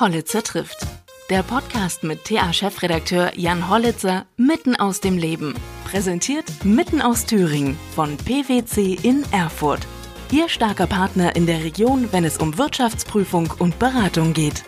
Hollitzer 0.00 0.42
trifft. 0.42 0.84
Der 1.30 1.44
Podcast 1.44 2.02
mit 2.02 2.24
TA-Chefredakteur 2.24 3.30
Jan 3.36 3.70
Hollitzer 3.70 4.26
mitten 4.36 4.74
aus 4.74 5.00
dem 5.00 5.16
Leben. 5.16 5.54
Präsentiert 5.84 6.64
mitten 6.64 7.00
aus 7.00 7.26
Thüringen 7.26 7.78
von 7.94 8.16
PwC 8.16 8.98
in 9.00 9.24
Erfurt. 9.30 9.86
Ihr 10.32 10.48
starker 10.48 10.88
Partner 10.88 11.36
in 11.36 11.46
der 11.46 11.62
Region, 11.62 12.08
wenn 12.10 12.24
es 12.24 12.38
um 12.38 12.58
Wirtschaftsprüfung 12.58 13.54
und 13.60 13.78
Beratung 13.78 14.32
geht. 14.32 14.64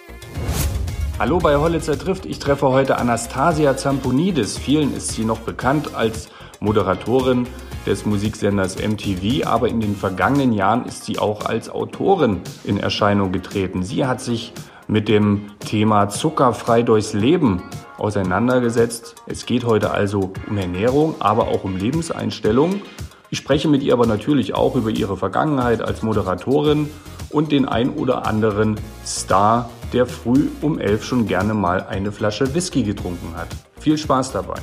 Hallo 1.18 1.38
bei 1.38 1.56
Hollitzer 1.56 1.98
trifft. 1.98 2.24
Ich 2.24 2.38
treffe 2.38 2.68
heute 2.68 2.96
Anastasia 2.96 3.76
Zamponidis. 3.76 4.56
Vielen 4.56 4.94
ist 4.94 5.08
sie 5.08 5.24
noch 5.24 5.40
bekannt 5.40 5.92
als 5.96 6.28
Moderatorin 6.60 7.48
des 7.84 8.06
Musiksenders 8.06 8.76
MTV, 8.76 9.44
aber 9.44 9.68
in 9.68 9.80
den 9.80 9.96
vergangenen 9.96 10.52
Jahren 10.52 10.84
ist 10.84 11.04
sie 11.04 11.18
auch 11.18 11.46
als 11.46 11.68
Autorin 11.68 12.42
in 12.62 12.78
Erscheinung 12.78 13.32
getreten. 13.32 13.82
Sie 13.82 14.06
hat 14.06 14.20
sich 14.20 14.52
mit 14.88 15.08
dem 15.08 15.52
Thema 15.60 16.08
Zuckerfrei 16.08 16.82
durchs 16.82 17.12
Leben 17.12 17.62
auseinandergesetzt. 17.98 19.16
Es 19.26 19.46
geht 19.46 19.64
heute 19.64 19.90
also 19.90 20.32
um 20.48 20.58
Ernährung, 20.58 21.14
aber 21.20 21.48
auch 21.48 21.64
um 21.64 21.76
Lebenseinstellung. 21.76 22.82
Ich 23.30 23.38
spreche 23.38 23.68
mit 23.68 23.82
ihr 23.82 23.92
aber 23.92 24.06
natürlich 24.06 24.54
auch 24.54 24.76
über 24.76 24.90
ihre 24.90 25.16
Vergangenheit 25.16 25.82
als 25.82 26.02
Moderatorin 26.02 26.88
und 27.30 27.50
den 27.50 27.66
ein 27.66 27.90
oder 27.90 28.26
anderen 28.26 28.78
Star, 29.04 29.70
der 29.92 30.06
früh 30.06 30.48
um 30.62 30.78
elf 30.78 31.04
schon 31.04 31.26
gerne 31.26 31.54
mal 31.54 31.84
eine 31.86 32.12
Flasche 32.12 32.54
Whisky 32.54 32.82
getrunken 32.82 33.36
hat. 33.36 33.48
Viel 33.80 33.98
Spaß 33.98 34.32
dabei. 34.32 34.60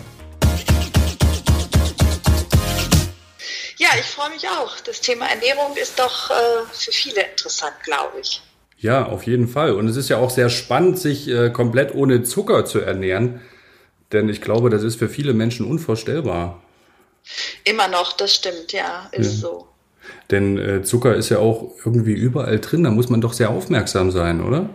Ja, 3.77 3.89
ich 3.99 4.05
freue 4.05 4.29
mich 4.29 4.47
auch. 4.47 4.79
Das 4.85 5.01
Thema 5.01 5.25
Ernährung 5.25 5.75
ist 5.75 5.99
doch 5.99 6.29
äh, 6.29 6.33
für 6.71 6.91
viele 6.91 7.21
interessant, 7.21 7.73
glaube 7.83 8.19
ich. 8.21 8.41
Ja, 8.83 9.05
auf 9.05 9.23
jeden 9.23 9.47
Fall. 9.47 9.71
Und 9.71 9.87
es 9.87 9.95
ist 9.95 10.09
ja 10.09 10.17
auch 10.17 10.29
sehr 10.29 10.49
spannend, 10.49 10.99
sich 10.99 11.29
äh, 11.29 11.49
komplett 11.51 11.95
ohne 11.95 12.23
Zucker 12.23 12.65
zu 12.65 12.79
ernähren. 12.79 13.39
Denn 14.11 14.27
ich 14.27 14.41
glaube, 14.41 14.69
das 14.69 14.83
ist 14.83 14.99
für 14.99 15.07
viele 15.07 15.33
Menschen 15.33 15.65
unvorstellbar. 15.65 16.61
Immer 17.63 17.87
noch, 17.87 18.11
das 18.11 18.35
stimmt, 18.35 18.73
ja, 18.73 19.07
ist 19.13 19.35
ja. 19.35 19.39
so. 19.39 19.67
Denn 20.31 20.57
äh, 20.57 20.83
Zucker 20.83 21.15
ist 21.15 21.29
ja 21.29 21.39
auch 21.39 21.71
irgendwie 21.85 22.11
überall 22.11 22.59
drin, 22.59 22.83
da 22.83 22.91
muss 22.91 23.07
man 23.07 23.21
doch 23.21 23.31
sehr 23.31 23.51
aufmerksam 23.51 24.11
sein, 24.11 24.43
oder? 24.43 24.69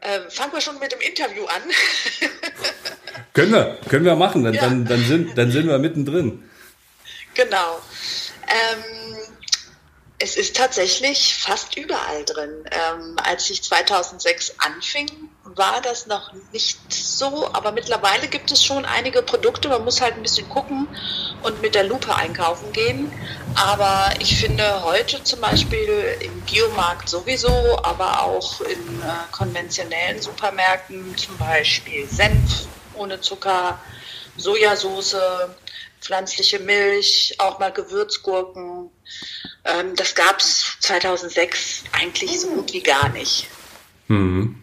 Ähm, 0.00 0.22
fangen 0.30 0.54
wir 0.54 0.62
schon 0.62 0.78
mit 0.78 0.90
dem 0.90 1.00
Interview 1.00 1.44
an. 1.44 1.62
können 3.34 3.52
wir, 3.52 3.76
können 3.90 4.06
wir 4.06 4.16
machen, 4.16 4.42
dann, 4.42 4.54
ja. 4.54 4.62
dann, 4.62 4.86
dann, 4.86 5.04
sind, 5.04 5.36
dann 5.36 5.50
sind 5.50 5.66
wir 5.66 5.78
mittendrin. 5.78 6.42
Genau. 7.34 7.80
Ähm, 8.48 9.23
es 10.18 10.36
ist 10.36 10.56
tatsächlich 10.56 11.34
fast 11.34 11.76
überall 11.76 12.24
drin. 12.24 12.64
Ähm, 12.70 13.16
als 13.22 13.50
ich 13.50 13.62
2006 13.62 14.54
anfing, 14.58 15.08
war 15.44 15.80
das 15.82 16.06
noch 16.06 16.32
nicht 16.52 16.78
so, 16.92 17.48
aber 17.52 17.72
mittlerweile 17.72 18.28
gibt 18.28 18.50
es 18.50 18.64
schon 18.64 18.84
einige 18.84 19.22
Produkte. 19.22 19.68
Man 19.68 19.84
muss 19.84 20.00
halt 20.00 20.14
ein 20.14 20.22
bisschen 20.22 20.48
gucken 20.48 20.88
und 21.42 21.60
mit 21.62 21.74
der 21.74 21.84
Lupe 21.84 22.14
einkaufen 22.14 22.72
gehen. 22.72 23.12
Aber 23.54 24.14
ich 24.20 24.38
finde 24.38 24.82
heute 24.84 25.22
zum 25.22 25.40
Beispiel 25.40 26.16
im 26.20 26.40
Biomarkt 26.42 27.08
sowieso, 27.08 27.78
aber 27.82 28.22
auch 28.22 28.60
in 28.62 29.00
äh, 29.02 29.32
konventionellen 29.32 30.22
Supermärkten 30.22 31.16
zum 31.16 31.36
Beispiel 31.38 32.08
Senf 32.08 32.66
ohne 32.94 33.20
Zucker, 33.20 33.80
Sojasauce, 34.36 35.16
pflanzliche 36.00 36.60
Milch, 36.60 37.34
auch 37.38 37.58
mal 37.58 37.72
Gewürzgurken. 37.72 38.90
Ähm, 39.64 39.94
das 39.96 40.14
gab 40.14 40.40
es 40.40 40.76
2006 40.80 41.84
eigentlich 41.92 42.40
so 42.40 42.48
gut 42.48 42.72
wie 42.72 42.82
gar 42.82 43.08
nicht. 43.10 43.48
Mhm. 44.08 44.62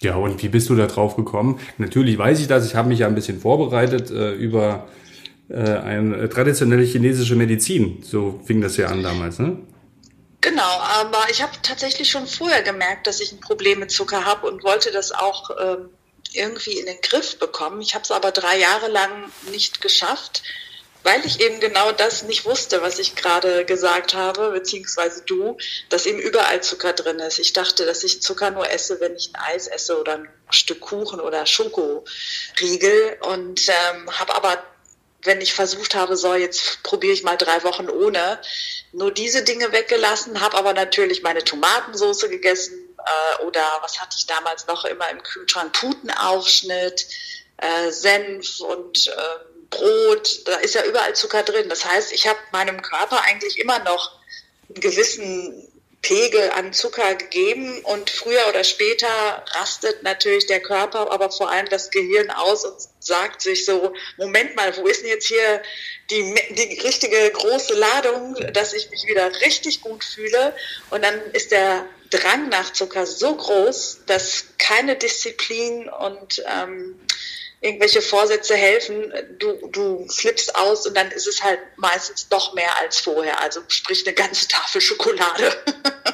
Ja, 0.00 0.16
und 0.16 0.42
wie 0.42 0.48
bist 0.48 0.68
du 0.68 0.74
da 0.74 0.86
drauf 0.86 1.14
gekommen? 1.14 1.60
Natürlich 1.78 2.18
weiß 2.18 2.40
ich 2.40 2.48
das, 2.48 2.66
ich 2.66 2.74
habe 2.74 2.88
mich 2.88 3.00
ja 3.00 3.06
ein 3.06 3.14
bisschen 3.14 3.40
vorbereitet 3.40 4.10
äh, 4.10 4.32
über 4.32 4.88
äh, 5.48 5.54
eine 5.54 6.28
traditionelle 6.28 6.82
chinesische 6.82 7.36
Medizin. 7.36 8.02
So 8.02 8.40
fing 8.44 8.60
das 8.60 8.76
ja 8.76 8.88
an 8.88 9.02
damals, 9.02 9.38
ne? 9.38 9.58
Genau, 10.40 10.78
aber 10.80 11.30
ich 11.30 11.40
habe 11.40 11.52
tatsächlich 11.62 12.10
schon 12.10 12.26
vorher 12.26 12.62
gemerkt, 12.62 13.06
dass 13.06 13.20
ich 13.20 13.30
ein 13.30 13.38
Problem 13.38 13.78
mit 13.78 13.92
Zucker 13.92 14.24
habe 14.24 14.48
und 14.48 14.64
wollte 14.64 14.90
das 14.90 15.12
auch 15.12 15.50
ähm, 15.50 15.88
irgendwie 16.32 16.78
in 16.78 16.86
den 16.86 17.00
Griff 17.00 17.38
bekommen. 17.38 17.80
Ich 17.80 17.94
habe 17.94 18.02
es 18.02 18.10
aber 18.10 18.32
drei 18.32 18.58
Jahre 18.58 18.88
lang 18.88 19.30
nicht 19.52 19.80
geschafft, 19.80 20.42
weil 21.02 21.24
ich 21.24 21.40
eben 21.40 21.60
genau 21.60 21.92
das 21.92 22.22
nicht 22.22 22.44
wusste, 22.44 22.82
was 22.82 22.98
ich 22.98 23.14
gerade 23.14 23.64
gesagt 23.64 24.14
habe, 24.14 24.50
beziehungsweise 24.50 25.22
du, 25.22 25.56
dass 25.88 26.06
eben 26.06 26.18
überall 26.18 26.62
Zucker 26.62 26.92
drin 26.92 27.18
ist. 27.18 27.38
Ich 27.38 27.52
dachte, 27.52 27.84
dass 27.84 28.04
ich 28.04 28.22
Zucker 28.22 28.50
nur 28.50 28.70
esse, 28.70 29.00
wenn 29.00 29.16
ich 29.16 29.30
ein 29.32 29.54
Eis 29.54 29.66
esse 29.66 29.98
oder 29.98 30.14
ein 30.14 30.28
Stück 30.50 30.80
Kuchen 30.80 31.20
oder 31.20 31.46
Schokoriegel 31.46 33.18
und 33.22 33.68
ähm, 33.68 34.18
habe 34.18 34.34
aber 34.34 34.62
wenn 35.24 35.40
ich 35.40 35.54
versucht 35.54 35.94
habe, 35.94 36.16
so 36.16 36.34
jetzt 36.34 36.82
probiere 36.82 37.12
ich 37.12 37.22
mal 37.22 37.36
drei 37.36 37.62
Wochen 37.62 37.88
ohne, 37.88 38.40
nur 38.92 39.12
diese 39.12 39.44
Dinge 39.44 39.70
weggelassen, 39.70 40.40
habe 40.40 40.56
aber 40.56 40.72
natürlich 40.72 41.22
meine 41.22 41.44
Tomatensauce 41.44 42.28
gegessen, 42.28 42.92
äh, 42.98 43.44
oder 43.44 43.62
was 43.82 44.00
hatte 44.00 44.16
ich 44.18 44.26
damals 44.26 44.66
noch 44.66 44.84
immer 44.84 45.08
im 45.10 45.22
Kühlschrank? 45.22 45.72
Putenaufschnitt, 45.72 47.06
äh, 47.58 47.90
Senf 47.90 48.60
und 48.60 49.06
äh, 49.06 49.51
Brot. 49.72 50.42
Da 50.46 50.56
ist 50.56 50.74
ja 50.74 50.84
überall 50.84 51.14
Zucker 51.14 51.42
drin. 51.42 51.68
Das 51.68 51.84
heißt, 51.84 52.12
ich 52.12 52.28
habe 52.28 52.38
meinem 52.52 52.80
Körper 52.80 53.22
eigentlich 53.24 53.58
immer 53.58 53.80
noch 53.80 54.12
einen 54.68 54.80
gewissen 54.80 55.68
Pegel 56.02 56.50
an 56.50 56.72
Zucker 56.72 57.14
gegeben 57.14 57.80
und 57.84 58.10
früher 58.10 58.48
oder 58.48 58.64
später 58.64 59.06
rastet 59.52 60.02
natürlich 60.02 60.46
der 60.46 60.60
Körper, 60.60 61.12
aber 61.12 61.30
vor 61.30 61.48
allem 61.48 61.68
das 61.68 61.90
Gehirn 61.92 62.28
aus 62.30 62.64
und 62.64 62.74
sagt 62.98 63.40
sich 63.40 63.64
so, 63.64 63.94
Moment 64.16 64.56
mal, 64.56 64.76
wo 64.76 64.86
ist 64.88 65.02
denn 65.02 65.10
jetzt 65.10 65.28
hier 65.28 65.62
die, 66.10 66.34
die 66.50 66.80
richtige 66.80 67.30
große 67.30 67.74
Ladung, 67.74 68.34
dass 68.52 68.72
ich 68.72 68.90
mich 68.90 69.06
wieder 69.06 69.30
richtig 69.42 69.80
gut 69.80 70.02
fühle 70.02 70.56
und 70.90 71.04
dann 71.04 71.20
ist 71.34 71.52
der 71.52 71.86
Drang 72.10 72.48
nach 72.48 72.72
Zucker 72.72 73.06
so 73.06 73.36
groß, 73.36 74.00
dass 74.06 74.46
keine 74.58 74.96
Disziplin 74.96 75.88
und 75.88 76.42
ähm, 76.46 77.00
irgendwelche 77.62 78.02
Vorsätze 78.02 78.54
helfen. 78.54 79.12
Du, 79.38 79.68
du 79.68 80.06
flippst 80.08 80.54
aus 80.56 80.86
und 80.86 80.96
dann 80.96 81.10
ist 81.12 81.26
es 81.26 81.42
halt 81.42 81.60
meistens 81.76 82.28
doch 82.28 82.52
mehr 82.54 82.76
als 82.80 82.98
vorher. 82.98 83.40
Also 83.40 83.60
sprich 83.68 84.04
eine 84.06 84.14
ganze 84.14 84.48
Tafel 84.48 84.80
Schokolade. 84.80 85.56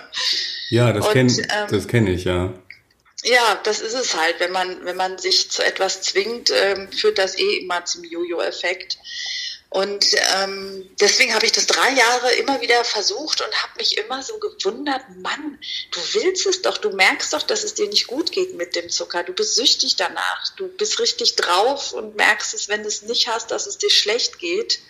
ja, 0.70 0.92
das 0.92 1.08
kenne 1.10 1.32
ähm, 1.70 1.86
kenn 1.88 2.06
ich, 2.06 2.24
ja. 2.24 2.52
Ja, 3.24 3.60
das 3.64 3.80
ist 3.80 3.94
es 3.94 4.14
halt. 4.14 4.38
Wenn 4.38 4.52
man, 4.52 4.84
wenn 4.84 4.96
man 4.96 5.18
sich 5.18 5.50
zu 5.50 5.64
etwas 5.64 6.02
zwingt, 6.02 6.52
ähm, 6.54 6.92
führt 6.92 7.18
das 7.18 7.36
eh 7.36 7.58
immer 7.58 7.84
zum 7.84 8.04
Jojo-Effekt. 8.04 8.98
Und 9.70 10.14
ähm, 10.34 10.88
deswegen 10.98 11.34
habe 11.34 11.44
ich 11.44 11.52
das 11.52 11.66
drei 11.66 11.92
Jahre 11.92 12.32
immer 12.34 12.60
wieder 12.62 12.84
versucht 12.84 13.42
und 13.42 13.62
habe 13.62 13.72
mich 13.76 13.98
immer 13.98 14.22
so 14.22 14.38
gewundert, 14.38 15.02
Mann, 15.16 15.58
du 15.90 16.00
willst 16.14 16.46
es 16.46 16.62
doch, 16.62 16.78
du 16.78 16.90
merkst 16.90 17.34
doch, 17.34 17.42
dass 17.42 17.64
es 17.64 17.74
dir 17.74 17.86
nicht 17.88 18.06
gut 18.06 18.32
geht 18.32 18.54
mit 18.54 18.74
dem 18.74 18.88
Zucker. 18.88 19.24
Du 19.24 19.34
bist 19.34 19.56
süchtig 19.56 19.96
danach, 19.96 20.56
du 20.56 20.68
bist 20.68 20.98
richtig 21.00 21.36
drauf 21.36 21.92
und 21.92 22.16
merkst 22.16 22.54
es, 22.54 22.68
wenn 22.68 22.82
du 22.82 22.88
es 22.88 23.02
nicht 23.02 23.28
hast, 23.28 23.50
dass 23.50 23.66
es 23.66 23.76
dir 23.76 23.90
schlecht 23.90 24.38
geht. 24.38 24.80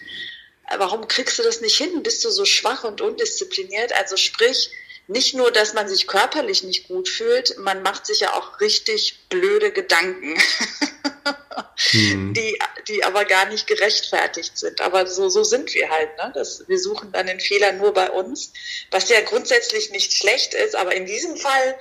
Warum 0.77 1.09
kriegst 1.09 1.38
du 1.38 1.43
das 1.43 1.61
nicht 1.61 1.77
hin? 1.77 2.05
Bist 2.05 2.25
du 2.25 2.31
so 2.31 2.44
schwach 2.44 2.84
und 2.84 3.00
undiszipliniert? 3.00 3.93
Also 3.93 4.17
sprich, 4.17 4.71
nicht 5.08 5.34
nur, 5.34 5.50
dass 5.50 5.72
man 5.72 5.88
sich 5.88 6.06
körperlich 6.06 6.62
nicht 6.62 6.86
gut 6.86 7.08
fühlt, 7.08 7.58
man 7.58 7.82
macht 7.82 8.06
sich 8.06 8.20
ja 8.20 8.34
auch 8.34 8.60
richtig 8.60 9.26
blöde 9.30 9.72
Gedanken, 9.72 10.34
mhm. 11.92 12.34
die, 12.34 12.58
die 12.88 13.02
aber 13.04 13.24
gar 13.24 13.46
nicht 13.46 13.66
gerechtfertigt 13.66 14.58
sind. 14.58 14.82
Aber 14.82 15.06
so, 15.06 15.30
so 15.30 15.44
sind 15.44 15.74
wir 15.74 15.88
halt. 15.88 16.10
Ne? 16.19 16.30
Das, 16.34 16.69
wir 16.69 16.78
suchen 16.78 17.10
dann 17.10 17.26
den 17.26 17.41
Fehler 17.41 17.72
nur 17.72 17.94
bei 17.94 18.10
uns, 18.10 18.52
was 18.91 19.08
ja 19.08 19.20
grundsätzlich 19.22 19.91
nicht 19.91 20.12
schlecht 20.12 20.52
ist, 20.52 20.76
aber 20.76 20.94
in 20.94 21.06
diesem 21.06 21.38
Fall 21.38 21.78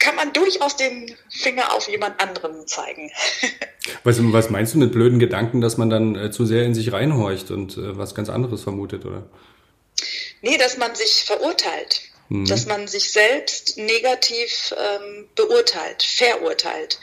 kann 0.00 0.16
man 0.16 0.32
durchaus 0.32 0.76
den 0.76 1.16
Finger 1.30 1.72
auf 1.72 1.88
jemand 1.88 2.20
anderen 2.20 2.66
zeigen. 2.66 3.12
was, 4.02 4.18
was 4.20 4.50
meinst 4.50 4.74
du 4.74 4.78
mit 4.78 4.90
blöden 4.90 5.20
Gedanken, 5.20 5.60
dass 5.60 5.76
man 5.76 5.90
dann 5.90 6.16
äh, 6.16 6.30
zu 6.32 6.44
sehr 6.44 6.64
in 6.64 6.74
sich 6.74 6.92
reinhorcht 6.92 7.52
und 7.52 7.78
äh, 7.78 7.96
was 7.96 8.16
ganz 8.16 8.28
anderes 8.28 8.62
vermutet, 8.62 9.04
oder? 9.04 9.28
Nee, 10.42 10.58
dass 10.58 10.76
man 10.76 10.94
sich 10.96 11.24
verurteilt. 11.24 12.02
Mhm. 12.28 12.46
Dass 12.46 12.66
man 12.66 12.88
sich 12.88 13.12
selbst 13.12 13.76
negativ 13.76 14.74
ähm, 14.76 15.28
beurteilt, 15.34 16.02
verurteilt. 16.02 16.98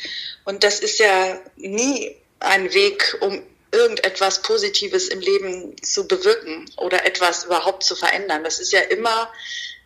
Und 0.45 0.63
das 0.63 0.79
ist 0.79 0.99
ja 0.99 1.39
nie 1.55 2.15
ein 2.39 2.73
Weg, 2.73 3.17
um 3.21 3.43
irgendetwas 3.71 4.41
Positives 4.41 5.07
im 5.07 5.19
Leben 5.19 5.75
zu 5.81 6.07
bewirken 6.07 6.69
oder 6.77 7.05
etwas 7.05 7.45
überhaupt 7.45 7.83
zu 7.83 7.95
verändern. 7.95 8.43
Das 8.43 8.59
ist 8.59 8.73
ja 8.73 8.81
immer 8.81 9.31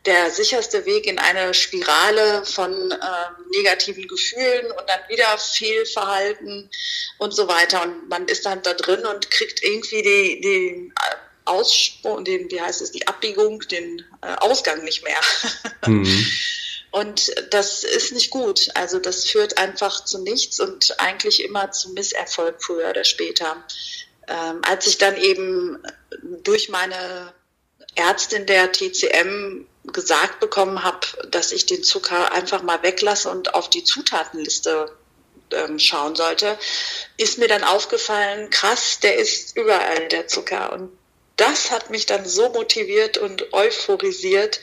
der 0.05 0.29
sicherste 0.29 0.85
Weg 0.85 1.07
in 1.07 1.17
eine 1.17 1.53
Spirale 1.53 2.45
von 2.45 2.91
äh, 2.91 2.97
negativen 3.57 4.07
Gefühlen 4.07 4.67
und 4.67 4.87
dann 4.87 4.99
wieder 5.09 5.37
Fehlverhalten 5.37 6.69
und 7.17 7.31
so 7.33 7.47
weiter. 7.47 7.83
Und 7.83 8.09
man 8.09 8.27
ist 8.27 8.45
dann 8.45 8.61
da 8.61 8.73
drin 8.73 9.05
und 9.05 9.31
kriegt 9.31 9.63
irgendwie 9.63 10.01
die, 10.01 10.41
die 10.41 10.93
Aussprung, 11.45 12.25
den, 12.25 12.49
wie 12.51 12.59
heißt 12.59 12.81
es, 12.81 12.91
die 12.91 13.07
Abbiegung, 13.07 13.59
den 13.61 14.03
äh, 14.21 14.35
Ausgang 14.39 14.83
nicht 14.83 15.03
mehr. 15.03 15.19
Mhm. 15.87 16.25
Und 16.89 17.29
das 17.51 17.83
ist 17.83 18.13
nicht 18.13 18.31
gut. 18.31 18.69
Also 18.73 18.99
das 18.99 19.25
führt 19.25 19.57
einfach 19.57 20.03
zu 20.05 20.23
nichts 20.23 20.59
und 20.59 20.99
eigentlich 20.99 21.43
immer 21.43 21.69
zu 21.71 21.91
Misserfolg 21.91 22.63
früher 22.63 22.89
oder 22.89 23.03
später. 23.03 23.63
Ähm, 24.27 24.61
als 24.63 24.87
ich 24.87 24.97
dann 24.97 25.15
eben 25.17 25.83
durch 26.41 26.69
meine 26.69 27.33
Ärztin 27.95 28.45
der 28.45 28.71
TCM 28.71 29.67
gesagt 29.91 30.39
bekommen 30.39 30.83
habe, 30.83 31.05
dass 31.29 31.51
ich 31.51 31.65
den 31.65 31.83
Zucker 31.83 32.31
einfach 32.31 32.63
mal 32.63 32.81
weglasse 32.81 33.29
und 33.29 33.53
auf 33.53 33.69
die 33.69 33.83
Zutatenliste 33.83 34.91
ähm, 35.51 35.79
schauen 35.79 36.15
sollte, 36.15 36.57
ist 37.17 37.37
mir 37.37 37.47
dann 37.47 37.63
aufgefallen, 37.63 38.49
krass, 38.49 38.99
der 39.01 39.17
ist 39.17 39.55
überall 39.57 40.07
der 40.07 40.27
Zucker. 40.27 40.73
Und 40.73 40.91
das 41.37 41.71
hat 41.71 41.89
mich 41.89 42.05
dann 42.05 42.25
so 42.25 42.49
motiviert 42.49 43.17
und 43.17 43.53
euphorisiert, 43.53 44.59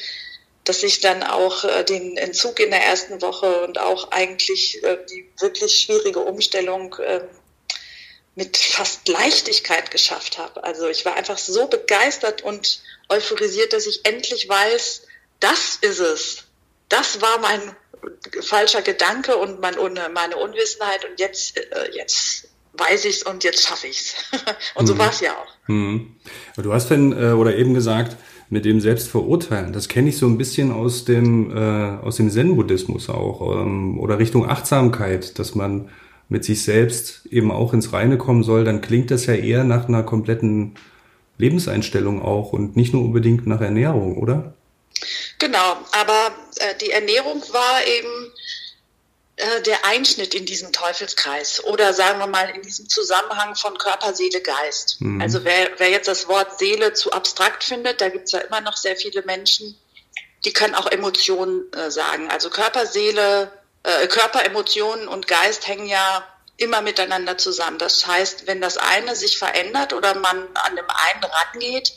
dass 0.65 0.83
ich 0.83 1.01
dann 1.01 1.23
auch 1.23 1.65
äh, 1.65 1.85
den 1.85 2.17
Entzug 2.17 2.61
in 2.61 2.71
der 2.71 2.85
ersten 2.85 3.21
Woche 3.21 3.63
und 3.65 3.79
auch 3.79 4.11
eigentlich 4.13 4.83
äh, 4.85 4.99
die 5.11 5.29
wirklich 5.39 5.81
schwierige 5.81 6.21
Umstellung 6.21 6.95
äh, 6.97 7.23
mit 8.35 8.57
fast 8.57 9.09
Leichtigkeit 9.09 9.91
geschafft 9.91 10.39
habe. 10.39 10.65
Also 10.65 10.89
ich 10.89 11.05
war 11.05 11.15
einfach 11.17 11.37
so 11.37 11.67
begeistert 11.67 12.43
und 12.43 12.83
euphorisiert, 13.09 13.73
dass 13.73 13.87
ich 13.87 14.05
endlich 14.05 14.49
weiß, 14.49 15.03
das 15.41 15.77
ist 15.81 15.99
es. 15.99 16.45
Das 16.89 17.21
war 17.21 17.39
mein 17.39 17.77
falscher 18.41 18.83
Gedanke 18.83 19.37
und 19.37 19.61
mein, 19.61 19.77
meine 20.13 20.37
Unwissenheit 20.37 21.05
und 21.05 21.19
jetzt, 21.21 21.57
äh, 21.57 21.91
jetzt 21.93 22.49
weiß 22.75 23.05
ich's 23.05 23.23
und 23.23 23.45
jetzt 23.45 23.67
schaffe 23.67 23.87
ich's. 23.87 24.15
und 24.75 24.87
so 24.87 24.95
mhm. 24.95 24.99
war 24.99 25.11
es 25.11 25.21
ja 25.21 25.33
auch. 25.33 25.69
Mhm. 25.69 26.17
Du 26.57 26.73
hast 26.73 26.89
denn 26.89 27.13
äh, 27.13 27.33
oder 27.33 27.57
eben 27.57 27.75
gesagt, 27.75 28.17
mit 28.51 28.65
dem 28.65 28.81
Selbstverurteilen, 28.81 29.73
das 29.73 29.89
kenne 29.89 30.11
ich 30.11 30.19
so 30.19 30.27
ein 30.27 30.37
bisschen 30.37 30.73
aus 30.73 31.07
dem 31.07 31.57
äh, 31.57 32.05
aus 32.05 32.17
dem 32.17 32.31
Zen-Buddhismus 32.31 33.09
auch 33.09 33.63
ähm, 33.63 33.99
oder 33.99 34.19
Richtung 34.19 34.49
Achtsamkeit, 34.49 35.39
dass 35.39 35.55
man 35.55 35.89
mit 36.29 36.45
sich 36.45 36.63
selbst 36.63 37.27
eben 37.27 37.51
auch 37.51 37.73
ins 37.73 37.93
Reine 37.93 38.19
kommen 38.19 38.43
soll, 38.43 38.65
dann 38.65 38.81
klingt 38.81 39.11
das 39.11 39.27
ja 39.27 39.35
eher 39.35 39.65
nach 39.65 39.89
einer 39.89 40.03
kompletten 40.03 40.75
Lebenseinstellung 41.39 42.23
auch 42.23 42.53
und 42.53 42.77
nicht 42.77 42.93
nur 42.93 43.03
unbedingt 43.03 43.47
nach 43.47 43.61
Ernährung, 43.61 44.17
oder? 44.19 44.55
Genau, 45.39 45.77
aber 45.93 46.31
äh, 46.59 46.75
die 46.81 46.91
Ernährung 46.91 47.43
war 47.53 47.81
eben 47.87 48.33
äh, 49.37 49.63
der 49.63 49.85
Einschnitt 49.87 50.35
in 50.35 50.45
diesen 50.45 50.73
Teufelskreis 50.73 51.65
oder 51.65 51.95
sagen 51.95 52.19
wir 52.19 52.27
mal 52.27 52.51
in 52.51 52.63
diesem 52.63 52.89
Zusammenhang 52.89 53.55
von 53.57 53.79
Körper, 53.79 54.15
Seele, 54.15 54.43
Geist. 54.43 55.01
Mhm. 55.01 55.23
Also 55.23 55.45
wer, 55.45 55.71
wer 55.79 55.91
jetzt 55.91 56.09
das 56.09 56.29
Wort 56.29 56.59
Seele 56.59 56.93
zu 56.93 57.13
abstrakt 57.13 57.65
findet, 57.65 58.01
da 58.01 58.09
gibt 58.09 58.27
es 58.27 58.33
ja 58.33 58.41
immer 58.41 58.61
noch 58.61 58.77
sehr 58.77 58.97
viele 58.97 59.23
Menschen, 59.23 59.79
die 60.45 60.53
können 60.53 60.75
auch 60.75 60.87
Emotionen 60.87 61.73
äh, 61.73 61.91
sagen. 61.91 62.31
Also 62.31 62.51
Körper, 62.51 62.87
Seele, 62.87 63.51
äh, 63.85 64.07
Körper, 64.09 64.45
Emotionen 64.45 65.09
und 65.09 65.27
Geist 65.29 65.67
hängen 65.67 65.87
ja 65.87 66.25
immer 66.57 66.83
miteinander 66.83 67.39
zusammen. 67.39 67.79
Das 67.79 68.07
heißt, 68.07 68.47
wenn 68.47 68.61
das 68.61 68.77
eine 68.77 69.17
sich 69.17 69.39
verändert 69.39 69.93
oder 69.93 70.15
man 70.15 70.47
an 70.55 70.77
dem 70.77 70.87
einen 70.89 71.25
rangeht, 71.25 71.93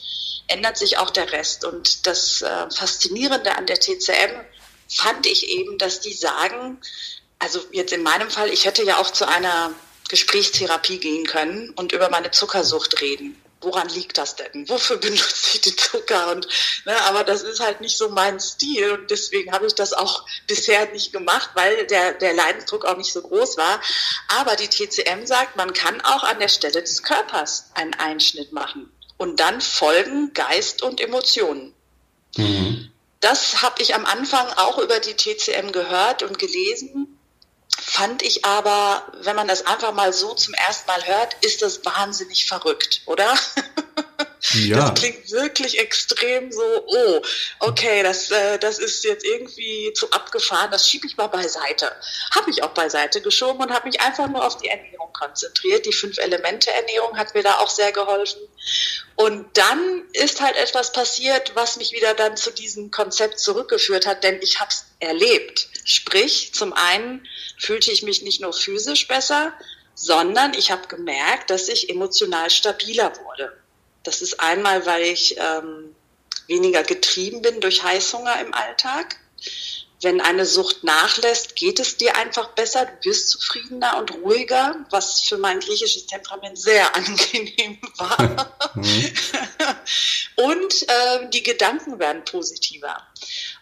ändert 0.47 0.77
sich 0.77 0.97
auch 0.97 1.09
der 1.09 1.31
Rest. 1.31 1.65
Und 1.65 2.07
das 2.07 2.41
äh, 2.41 2.69
Faszinierende 2.71 3.55
an 3.55 3.65
der 3.65 3.79
TCM 3.79 4.41
fand 4.89 5.25
ich 5.25 5.49
eben, 5.49 5.77
dass 5.77 5.99
die 5.99 6.13
sagen, 6.13 6.79
also 7.45 7.59
jetzt 7.71 7.93
in 7.93 8.01
meinem 8.01 8.31
Fall, 8.31 8.49
ich 8.49 8.65
hätte 8.65 8.83
ja 8.83 8.97
auch 8.97 9.11
zu 9.11 9.27
einer 9.27 9.71
Gesprächstherapie 10.09 10.97
gehen 10.97 11.27
können 11.27 11.69
und 11.75 11.91
über 11.91 12.09
meine 12.09 12.31
Zuckersucht 12.31 13.01
reden. 13.01 13.39
Woran 13.61 13.87
liegt 13.89 14.17
das 14.17 14.35
denn? 14.35 14.67
Wofür 14.67 14.97
benutze 15.05 15.51
ich 15.53 15.61
den 15.61 15.77
Zucker? 15.77 16.31
Und, 16.31 16.47
ne, 16.85 16.99
aber 17.03 17.23
das 17.23 17.43
ist 17.43 17.59
halt 17.59 17.81
nicht 17.81 17.99
so 17.99 18.09
mein 18.09 18.39
Stil 18.39 18.93
und 18.93 19.11
deswegen 19.11 19.51
habe 19.51 19.67
ich 19.67 19.75
das 19.75 19.93
auch 19.93 20.25
bisher 20.47 20.91
nicht 20.91 21.13
gemacht, 21.13 21.51
weil 21.53 21.85
der, 21.85 22.13
der 22.13 22.33
Leidensdruck 22.33 22.83
auch 22.83 22.97
nicht 22.97 23.13
so 23.13 23.21
groß 23.21 23.57
war. 23.57 23.79
Aber 24.39 24.55
die 24.55 24.67
TCM 24.67 25.27
sagt, 25.27 25.55
man 25.55 25.71
kann 25.71 26.01
auch 26.01 26.23
an 26.23 26.39
der 26.39 26.49
Stelle 26.49 26.81
des 26.81 27.03
Körpers 27.03 27.69
einen 27.75 27.93
Einschnitt 27.93 28.53
machen 28.53 28.91
und 29.17 29.39
dann 29.39 29.61
folgen 29.61 30.33
Geist 30.33 30.81
und 30.81 30.99
Emotionen. 30.99 31.75
Mhm. 32.37 32.91
Das 33.19 33.61
habe 33.61 33.83
ich 33.83 33.93
am 33.93 34.05
Anfang 34.05 34.47
auch 34.57 34.79
über 34.79 34.99
die 34.99 35.15
TCM 35.15 35.71
gehört 35.71 36.23
und 36.23 36.37
gelesen, 36.37 37.14
fand 37.81 38.21
ich 38.21 38.45
aber, 38.45 39.05
wenn 39.21 39.35
man 39.35 39.47
das 39.47 39.65
einfach 39.65 39.93
mal 39.93 40.13
so 40.13 40.33
zum 40.33 40.53
ersten 40.53 40.87
Mal 40.87 41.05
hört, 41.05 41.35
ist 41.41 41.61
das 41.61 41.83
wahnsinnig 41.85 42.45
verrückt, 42.45 43.01
oder? 43.05 43.33
Ja. 44.51 44.91
Das 44.91 44.99
klingt 44.99 45.31
wirklich 45.31 45.79
extrem 45.79 46.51
so, 46.51 46.61
oh, 46.61 47.21
okay, 47.59 48.03
das, 48.03 48.29
äh, 48.29 48.59
das 48.59 48.77
ist 48.77 49.03
jetzt 49.03 49.25
irgendwie 49.25 49.91
zu 49.93 50.11
abgefahren, 50.11 50.69
das 50.71 50.87
schiebe 50.87 51.07
ich 51.07 51.17
mal 51.17 51.27
beiseite. 51.27 51.91
Habe 52.33 52.51
ich 52.51 52.63
auch 52.63 52.69
beiseite 52.69 53.21
geschoben 53.21 53.63
und 53.63 53.73
habe 53.73 53.87
mich 53.87 54.01
einfach 54.01 54.27
nur 54.27 54.45
auf 54.45 54.57
die 54.57 54.67
Ernährung 54.67 55.11
konzentriert. 55.13 55.85
Die 55.85 55.93
Fünf-Elemente-Ernährung 55.93 57.17
hat 57.17 57.33
mir 57.33 57.43
da 57.43 57.57
auch 57.57 57.69
sehr 57.69 57.91
geholfen. 57.91 58.41
Und 59.15 59.57
dann 59.57 60.03
ist 60.13 60.41
halt 60.41 60.57
etwas 60.57 60.91
passiert, 60.91 61.55
was 61.55 61.77
mich 61.77 61.91
wieder 61.93 62.13
dann 62.13 62.37
zu 62.37 62.51
diesem 62.51 62.91
Konzept 62.91 63.39
zurückgeführt 63.39 64.05
hat, 64.05 64.23
denn 64.23 64.39
ich 64.41 64.59
habe 64.59 64.69
es 64.69 64.85
erlebt. 65.05 65.69
Sprich, 65.85 66.53
zum 66.53 66.73
einen 66.73 67.25
fühlte 67.57 67.91
ich 67.91 68.03
mich 68.03 68.21
nicht 68.21 68.41
nur 68.41 68.53
physisch 68.53 69.07
besser, 69.07 69.53
sondern 69.93 70.53
ich 70.53 70.71
habe 70.71 70.87
gemerkt, 70.87 71.49
dass 71.49 71.69
ich 71.69 71.89
emotional 71.89 72.49
stabiler 72.49 73.13
wurde. 73.23 73.55
Das 74.03 74.21
ist 74.21 74.39
einmal, 74.39 74.85
weil 74.85 75.03
ich 75.03 75.37
ähm, 75.37 75.95
weniger 76.47 76.83
getrieben 76.83 77.41
bin 77.41 77.61
durch 77.61 77.83
Heißhunger 77.83 78.39
im 78.41 78.53
Alltag. 78.53 79.17
Wenn 80.01 80.21
eine 80.21 80.45
Sucht 80.45 80.83
nachlässt, 80.83 81.55
geht 81.55 81.79
es 81.79 81.97
dir 81.97 82.15
einfach 82.17 82.49
besser, 82.49 82.85
du 82.85 83.09
wirst 83.09 83.29
zufriedener 83.29 83.97
und 83.97 84.11
ruhiger, 84.11 84.85
was 84.91 85.21
für 85.21 85.37
mein 85.37 85.59
griechisches 85.59 86.05
Temperament 86.05 86.59
sehr 86.59 86.95
angenehm 86.95 87.79
war. 87.97 88.71
Mhm. 88.75 89.13
und 90.35 90.87
äh, 90.87 91.29
die 91.29 91.41
Gedanken 91.41 91.97
werden 91.97 92.23
positiver. 92.25 92.97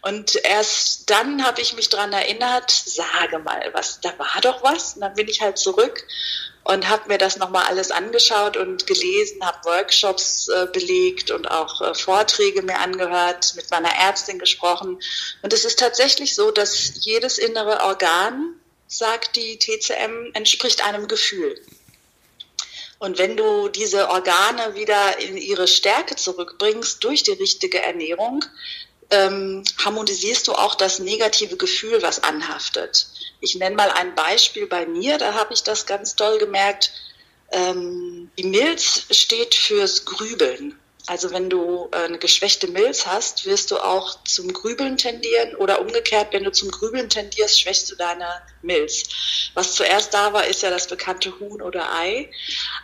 Und 0.04 0.36
erst 0.44 1.10
dann 1.10 1.46
habe 1.46 1.62
ich 1.62 1.74
mich 1.76 1.88
daran 1.88 2.12
erinnert, 2.12 2.70
sage 2.72 3.40
mal, 3.40 3.70
was, 3.74 4.02
da 4.02 4.10
war 4.20 4.42
doch 4.42 4.62
was. 4.62 4.96
Und 4.96 5.02
dann 5.02 5.14
bin 5.14 5.30
ich 5.30 5.40
halt 5.40 5.58
zurück 5.58 6.06
und 6.66 6.90
habe 6.90 7.08
mir 7.08 7.18
das 7.18 7.38
nochmal 7.38 7.66
alles 7.68 7.90
angeschaut 7.90 8.58
und 8.58 8.86
gelesen, 8.86 9.46
habe 9.46 9.64
Workshops 9.64 10.50
äh, 10.50 10.68
belegt 10.68 11.32
und 11.32 11.50
auch 11.50 11.80
äh, 11.80 11.96
Vorträge 11.96 12.64
mir 12.64 12.80
angehört, 12.80 13.54
mit 13.56 13.72
meiner 13.72 13.96
Ärztin 13.96 14.40
gesprochen. 14.40 15.00
Und 15.42 15.54
es 15.54 15.64
ist 15.64 15.80
tatsächlich 15.80 16.36
so, 16.36 16.52
dass 16.52 17.06
jedes 17.06 17.38
innere 17.38 17.80
Organ, 17.86 18.56
sagt 18.88 19.38
die 19.38 19.57
TCM, 19.57 20.31
entspricht 20.33 20.86
einem 20.86 21.07
Gefühl. 21.07 21.60
Und 23.00 23.18
wenn 23.18 23.38
du 23.38 23.69
diese 23.69 24.10
Organe 24.10 24.76
wieder 24.76 25.19
in 25.19 25.38
ihre 25.38 25.68
Stärke 25.68 26.18
zurückbringst 26.18 27.04
durch 27.04 27.24
die 27.24 27.31
richtige 27.31 27.81
Ernährung, 27.81 28.44
ähm, 29.10 29.64
harmonisierst 29.83 30.48
du 30.48 30.54
auch 30.54 30.76
das 30.76 31.00
negative 31.00 31.57
Gefühl, 31.57 32.02
was 32.02 32.24
anhaftet. 32.24 33.07
Ich 33.42 33.56
nenne 33.56 33.76
mal 33.76 33.92
ein 33.92 34.16
Beispiel 34.16 34.68
bei 34.68 34.86
mir, 34.86 35.18
da 35.18 35.33
habe 35.33 35.54
ich 35.54 35.64
das 35.64 35.86
ganz 35.86 36.16
toll 36.16 36.38
gemerkt. 36.38 36.92
Ähm, 37.52 38.31
die 38.38 38.45
Milz 38.45 39.06
steht 39.12 39.54
fürs 39.54 40.06
Grübeln. 40.06 40.80
Also 41.06 41.31
wenn 41.31 41.50
du 41.50 41.90
äh, 41.92 42.06
eine 42.06 42.18
geschwächte 42.18 42.68
Milz 42.68 43.06
hast, 43.06 43.45
wirst 43.45 43.72
du 43.72 43.78
auch 43.78 44.24
zum 44.24 44.54
Grübeln 44.54 44.95
tendieren 44.95 45.54
oder 45.56 45.81
umgekehrt, 45.81 46.31
wenn 46.31 46.45
du 46.45 46.52
zum 46.52 46.72
Grübeln 46.72 47.10
tendierst, 47.10 47.60
schwächst 47.60 47.92
du 47.92 47.95
deine 47.95 48.28
Milz. 48.62 49.04
Was 49.54 49.76
zuerst 49.76 50.14
da 50.14 50.31
war, 50.31 50.48
ist 50.48 50.62
ja 50.62 50.69
das 50.69 50.88
bekannte 50.88 51.38
Huhn 51.40 51.62
oder 51.62 51.94
Ei. 51.94 52.31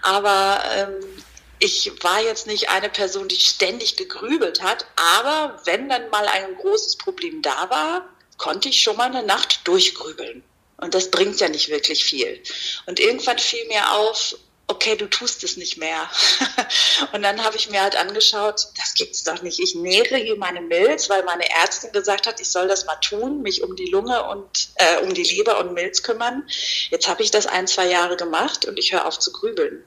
Aber 0.01 0.61
ähm, 0.75 1.23
ich 1.59 1.91
war 2.01 2.21
jetzt 2.21 2.47
nicht 2.47 2.69
eine 2.69 2.89
Person, 2.89 3.27
die 3.27 3.35
ständig 3.35 3.97
gegrübelt 3.97 4.61
hat, 4.63 4.85
aber 4.95 5.59
wenn 5.65 5.89
dann 5.89 6.09
mal 6.09 6.27
ein 6.27 6.55
großes 6.55 6.97
Problem 6.97 7.41
da 7.41 7.69
war, 7.69 8.09
konnte 8.37 8.69
ich 8.69 8.81
schon 8.81 8.95
mal 8.95 9.09
eine 9.09 9.23
Nacht 9.23 9.67
durchgrübeln. 9.67 10.43
Und 10.77 10.93
das 10.93 11.11
bringt 11.11 11.39
ja 11.41 11.49
nicht 11.49 11.69
wirklich 11.69 12.05
viel. 12.05 12.41
Und 12.85 13.01
irgendwann 13.01 13.37
fiel 13.37 13.67
mir 13.67 13.91
auf, 13.91 14.35
okay, 14.67 14.95
du 14.95 15.09
tust 15.09 15.43
es 15.43 15.57
nicht 15.57 15.77
mehr. 15.77 16.09
und 17.11 17.21
dann 17.23 17.43
habe 17.43 17.57
ich 17.57 17.69
mir 17.69 17.81
halt 17.81 17.97
angeschaut, 17.97 18.67
das 18.77 18.93
gibt's 18.93 19.23
doch 19.23 19.41
nicht. 19.41 19.59
Ich 19.59 19.75
nähere 19.75 20.15
hier 20.15 20.37
meine 20.37 20.61
Milz, 20.61 21.09
weil 21.09 21.23
meine 21.23 21.49
Ärztin 21.49 21.91
gesagt 21.91 22.27
hat, 22.27 22.39
ich 22.39 22.49
soll 22.49 22.67
das 22.67 22.85
mal 22.85 22.95
tun, 22.95 23.41
mich 23.41 23.63
um 23.63 23.75
die 23.75 23.89
Lunge 23.89 24.23
und 24.29 24.69
äh, 24.75 25.01
um 25.01 25.13
die 25.13 25.23
Leber 25.23 25.59
und 25.59 25.73
Milz 25.73 26.03
kümmern. 26.03 26.47
Jetzt 26.91 27.09
habe 27.09 27.23
ich 27.23 27.31
das 27.31 27.47
ein, 27.47 27.67
zwei 27.67 27.87
Jahre 27.87 28.15
gemacht 28.15 28.65
und 28.65 28.77
ich 28.79 28.93
höre 28.93 29.05
auf 29.05 29.19
zu 29.19 29.33
grübeln. 29.33 29.83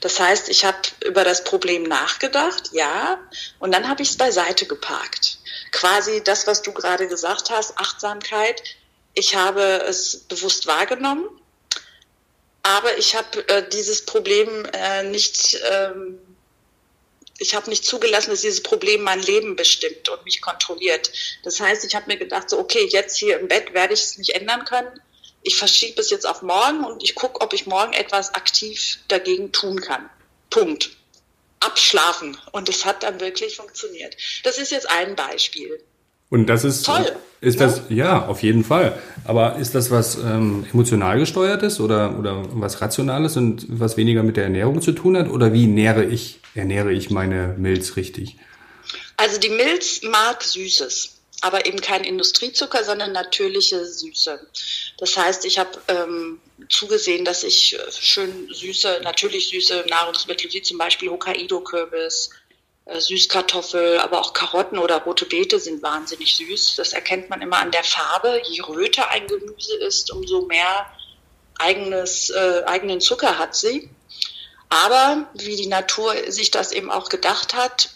Das 0.00 0.18
heißt, 0.18 0.48
ich 0.48 0.64
habe 0.64 0.78
über 1.04 1.24
das 1.24 1.44
Problem 1.44 1.84
nachgedacht, 1.84 2.70
ja, 2.72 3.20
und 3.58 3.72
dann 3.72 3.88
habe 3.88 4.02
ich 4.02 4.10
es 4.10 4.16
beiseite 4.16 4.66
geparkt. 4.66 5.38
Quasi 5.72 6.22
das, 6.24 6.46
was 6.46 6.62
du 6.62 6.72
gerade 6.72 7.06
gesagt 7.08 7.50
hast, 7.50 7.78
Achtsamkeit, 7.78 8.62
ich 9.14 9.34
habe 9.34 9.62
es 9.86 10.20
bewusst 10.28 10.66
wahrgenommen, 10.66 11.28
aber 12.62 12.98
ich 12.98 13.14
habe 13.14 13.48
äh, 13.48 13.68
dieses 13.68 14.04
Problem 14.04 14.66
äh, 14.72 15.02
nicht 15.04 15.58
ähm, 15.70 16.18
ich 17.40 17.54
habe 17.54 17.70
nicht 17.70 17.86
zugelassen, 17.86 18.30
dass 18.30 18.42
dieses 18.42 18.62
Problem 18.62 19.02
mein 19.02 19.20
Leben 19.22 19.56
bestimmt 19.56 20.10
und 20.10 20.24
mich 20.24 20.42
kontrolliert. 20.42 21.10
Das 21.42 21.58
heißt, 21.58 21.84
ich 21.86 21.94
habe 21.94 22.06
mir 22.06 22.18
gedacht, 22.18 22.50
so 22.50 22.58
okay, 22.58 22.86
jetzt 22.90 23.16
hier 23.16 23.40
im 23.40 23.48
Bett 23.48 23.72
werde 23.72 23.94
ich 23.94 24.02
es 24.02 24.18
nicht 24.18 24.34
ändern 24.34 24.66
können. 24.66 25.00
Ich 25.42 25.56
verschiebe 25.56 26.00
es 26.00 26.10
jetzt 26.10 26.28
auf 26.28 26.42
morgen 26.42 26.84
und 26.84 27.02
ich 27.02 27.14
gucke, 27.14 27.40
ob 27.40 27.52
ich 27.52 27.66
morgen 27.66 27.92
etwas 27.92 28.34
aktiv 28.34 28.98
dagegen 29.08 29.52
tun 29.52 29.80
kann. 29.80 30.08
Punkt. 30.50 30.90
Abschlafen. 31.60 32.36
Und 32.52 32.68
es 32.68 32.84
hat 32.84 33.02
dann 33.02 33.20
wirklich 33.20 33.56
funktioniert. 33.56 34.16
Das 34.44 34.58
ist 34.58 34.70
jetzt 34.70 34.88
ein 34.90 35.14
Beispiel. 35.14 35.82
Und 36.30 36.46
das 36.46 36.64
ist 36.64 36.86
toll. 36.86 37.12
Ist 37.40 37.58
ja? 37.58 37.66
das 37.66 37.82
ja 37.88 38.26
auf 38.26 38.42
jeden 38.42 38.64
Fall. 38.64 38.98
Aber 39.24 39.56
ist 39.56 39.74
das 39.74 39.90
was 39.90 40.16
ähm, 40.16 40.64
emotional 40.72 41.18
gesteuertes 41.18 41.80
oder 41.80 42.18
oder 42.18 42.44
was 42.52 42.80
rationales 42.80 43.36
und 43.36 43.66
was 43.68 43.96
weniger 43.96 44.22
mit 44.22 44.36
der 44.36 44.44
Ernährung 44.44 44.80
zu 44.80 44.92
tun 44.92 45.16
hat? 45.16 45.28
Oder 45.28 45.52
wie 45.52 45.66
nähre 45.66 46.04
ich 46.04 46.40
ernähre 46.54 46.92
ich 46.92 47.10
meine 47.10 47.56
Milz 47.58 47.96
richtig? 47.96 48.36
Also 49.16 49.38
die 49.40 49.48
Milz 49.48 50.02
mag 50.02 50.42
Süßes 50.42 51.19
aber 51.40 51.66
eben 51.66 51.80
kein 51.80 52.04
Industriezucker, 52.04 52.84
sondern 52.84 53.12
natürliche 53.12 53.84
Süße. 53.84 54.46
Das 54.98 55.16
heißt, 55.16 55.44
ich 55.44 55.58
habe 55.58 55.80
ähm, 55.88 56.40
zugesehen, 56.68 57.24
dass 57.24 57.44
ich 57.44 57.78
schön 57.98 58.52
süße, 58.52 59.00
natürlich 59.02 59.48
süße 59.48 59.86
Nahrungsmittel 59.88 60.52
wie 60.52 60.62
zum 60.62 60.78
Beispiel 60.78 61.08
Hokkaido-Kürbis, 61.10 62.30
äh, 62.84 63.00
Süßkartoffel, 63.00 63.98
aber 63.98 64.20
auch 64.20 64.32
Karotten 64.32 64.78
oder 64.78 65.02
rote 65.02 65.24
Beete 65.24 65.58
sind 65.58 65.82
wahnsinnig 65.82 66.34
süß. 66.36 66.76
Das 66.76 66.92
erkennt 66.92 67.30
man 67.30 67.40
immer 67.40 67.58
an 67.58 67.70
der 67.70 67.84
Farbe. 67.84 68.42
Je 68.48 68.60
röter 68.62 69.08
ein 69.10 69.26
Gemüse 69.26 69.76
ist, 69.76 70.10
umso 70.10 70.42
mehr 70.42 70.86
eigenes, 71.58 72.30
äh, 72.30 72.62
eigenen 72.66 73.00
Zucker 73.00 73.38
hat 73.38 73.54
sie. 73.54 73.88
Aber 74.68 75.28
wie 75.34 75.56
die 75.56 75.66
Natur 75.66 76.14
sich 76.28 76.50
das 76.50 76.72
eben 76.72 76.90
auch 76.90 77.08
gedacht 77.08 77.54
hat, 77.54 77.90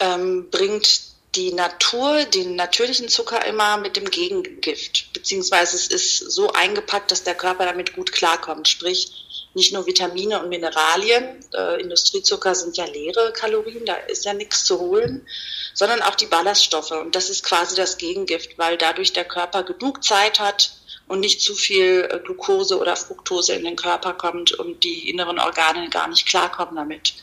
ähm, 0.00 0.50
bringt 0.50 1.13
die 1.34 1.52
Natur 1.52 2.24
den 2.24 2.56
natürlichen 2.56 3.08
Zucker 3.08 3.44
immer 3.44 3.76
mit 3.76 3.96
dem 3.96 4.10
Gegengift, 4.10 5.12
beziehungsweise 5.12 5.76
es 5.76 5.88
ist 5.88 6.18
so 6.30 6.52
eingepackt, 6.52 7.10
dass 7.10 7.24
der 7.24 7.34
Körper 7.34 7.64
damit 7.64 7.94
gut 7.94 8.12
klarkommt. 8.12 8.68
Sprich, 8.68 9.24
nicht 9.54 9.72
nur 9.72 9.86
Vitamine 9.86 10.40
und 10.40 10.48
Mineralien, 10.48 11.44
äh, 11.54 11.80
Industriezucker 11.80 12.54
sind 12.54 12.76
ja 12.76 12.86
leere 12.86 13.32
Kalorien, 13.32 13.86
da 13.86 13.94
ist 13.94 14.24
ja 14.24 14.34
nichts 14.34 14.64
zu 14.64 14.80
holen, 14.80 15.26
sondern 15.74 16.02
auch 16.02 16.16
die 16.16 16.26
Ballaststoffe. 16.26 16.90
Und 16.90 17.14
das 17.14 17.30
ist 17.30 17.44
quasi 17.44 17.76
das 17.76 17.96
Gegengift, 17.96 18.58
weil 18.58 18.76
dadurch 18.76 19.12
der 19.12 19.24
Körper 19.24 19.62
genug 19.62 20.02
Zeit 20.02 20.40
hat 20.40 20.72
und 21.06 21.20
nicht 21.20 21.40
zu 21.40 21.54
viel 21.54 22.08
äh, 22.10 22.18
Glucose 22.18 22.78
oder 22.78 22.96
Fructose 22.96 23.54
in 23.54 23.64
den 23.64 23.76
Körper 23.76 24.14
kommt 24.14 24.52
und 24.52 24.82
die 24.82 25.08
inneren 25.08 25.38
Organe 25.38 25.88
gar 25.88 26.08
nicht 26.08 26.26
klarkommen 26.26 26.76
damit. 26.76 27.14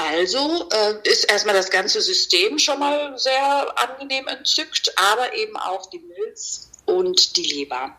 Also 0.00 0.68
äh, 0.70 0.94
ist 1.10 1.24
erstmal 1.24 1.56
das 1.56 1.70
ganze 1.70 2.00
System 2.00 2.60
schon 2.60 2.78
mal 2.78 3.18
sehr 3.18 3.76
angenehm 3.76 4.28
entzückt, 4.28 4.92
aber 4.96 5.34
eben 5.34 5.56
auch 5.56 5.90
die 5.90 5.98
Milz 5.98 6.70
und 6.86 7.36
die 7.36 7.42
Leber. 7.42 7.96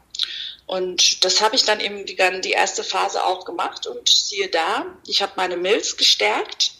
Und 0.65 1.25
das 1.25 1.41
habe 1.41 1.57
ich 1.57 1.65
dann 1.65 1.81
eben 1.81 2.05
die, 2.05 2.15
die 2.15 2.51
erste 2.51 2.85
Phase 2.85 3.25
auch 3.25 3.43
gemacht 3.43 3.85
und 3.85 4.07
siehe 4.07 4.47
da, 4.47 4.85
ich 5.07 5.21
habe 5.21 5.33
meine 5.35 5.57
Milz 5.57 5.97
gestärkt. 5.97 6.71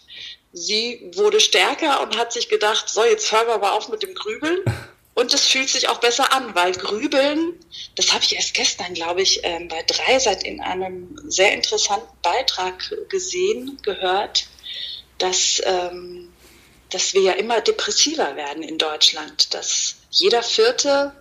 Sie 0.53 1.11
wurde 1.15 1.41
stärker 1.41 2.01
und 2.01 2.17
hat 2.17 2.31
sich 2.31 2.47
gedacht, 2.47 2.87
so, 2.87 3.03
jetzt 3.03 3.29
hören 3.29 3.47
wir 3.47 3.55
aber 3.55 3.73
auf 3.73 3.89
mit 3.89 4.01
dem 4.01 4.15
Grübeln. 4.15 4.63
Und 5.15 5.33
es 5.33 5.47
fühlt 5.47 5.67
sich 5.67 5.89
auch 5.89 5.99
besser 5.99 6.31
an, 6.31 6.55
weil 6.55 6.71
Grübeln, 6.71 7.59
das 7.95 8.13
habe 8.13 8.23
ich 8.23 8.37
erst 8.37 8.53
gestern, 8.53 8.93
glaube 8.93 9.21
ich, 9.21 9.41
ähm, 9.43 9.67
bei 9.67 9.83
Dreisat 9.83 10.43
in 10.43 10.61
einem 10.61 11.19
sehr 11.27 11.51
interessanten 11.51 12.07
Beitrag 12.21 12.95
gesehen, 13.09 13.77
gehört, 13.83 14.47
dass, 15.19 15.61
ähm, 15.65 16.33
dass 16.89 17.13
wir 17.13 17.21
ja 17.21 17.33
immer 17.33 17.61
depressiver 17.61 18.35
werden 18.35 18.63
in 18.63 18.77
Deutschland, 18.77 19.53
dass 19.53 19.95
jeder 20.09 20.41
Vierte 20.41 21.13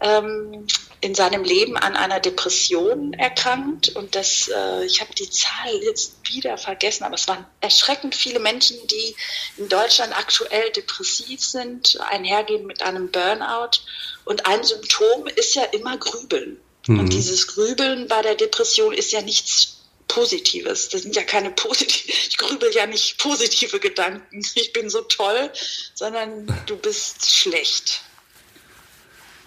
ähm, 0.00 0.66
in 1.00 1.14
seinem 1.14 1.44
Leben 1.44 1.76
an 1.76 1.96
einer 1.96 2.20
Depression 2.20 3.12
erkrankt 3.14 3.90
und 3.90 4.14
das, 4.14 4.48
äh, 4.48 4.84
ich 4.84 5.00
habe 5.00 5.14
die 5.14 5.28
Zahl 5.30 5.74
jetzt 5.82 6.14
wieder 6.24 6.58
vergessen, 6.58 7.04
aber 7.04 7.14
es 7.14 7.28
waren 7.28 7.46
erschreckend 7.60 8.14
viele 8.14 8.40
Menschen, 8.40 8.76
die 8.88 9.14
in 9.56 9.68
Deutschland 9.68 10.16
aktuell 10.16 10.70
depressiv 10.70 11.40
sind, 11.44 11.98
einhergehen 12.00 12.66
mit 12.66 12.82
einem 12.82 13.10
Burnout 13.10 13.80
und 14.24 14.46
ein 14.46 14.64
Symptom 14.64 15.26
ist 15.36 15.54
ja 15.54 15.64
immer 15.64 15.96
Grübeln. 15.96 16.60
Mhm. 16.86 17.00
Und 17.00 17.12
dieses 17.12 17.46
Grübeln 17.46 18.08
bei 18.08 18.22
der 18.22 18.34
Depression 18.34 18.92
ist 18.92 19.12
ja 19.12 19.22
nichts 19.22 19.75
Positives. 20.08 20.88
Das 20.88 21.02
sind 21.02 21.16
ja 21.16 21.22
keine 21.22 21.50
positive, 21.50 22.12
ich 22.28 22.36
grübel 22.36 22.72
ja 22.74 22.86
nicht 22.86 23.18
positive 23.18 23.80
Gedanken. 23.80 24.42
Ich 24.54 24.72
bin 24.72 24.90
so 24.90 25.02
toll, 25.02 25.50
sondern 25.94 26.46
du 26.66 26.76
bist 26.76 27.30
schlecht 27.30 28.02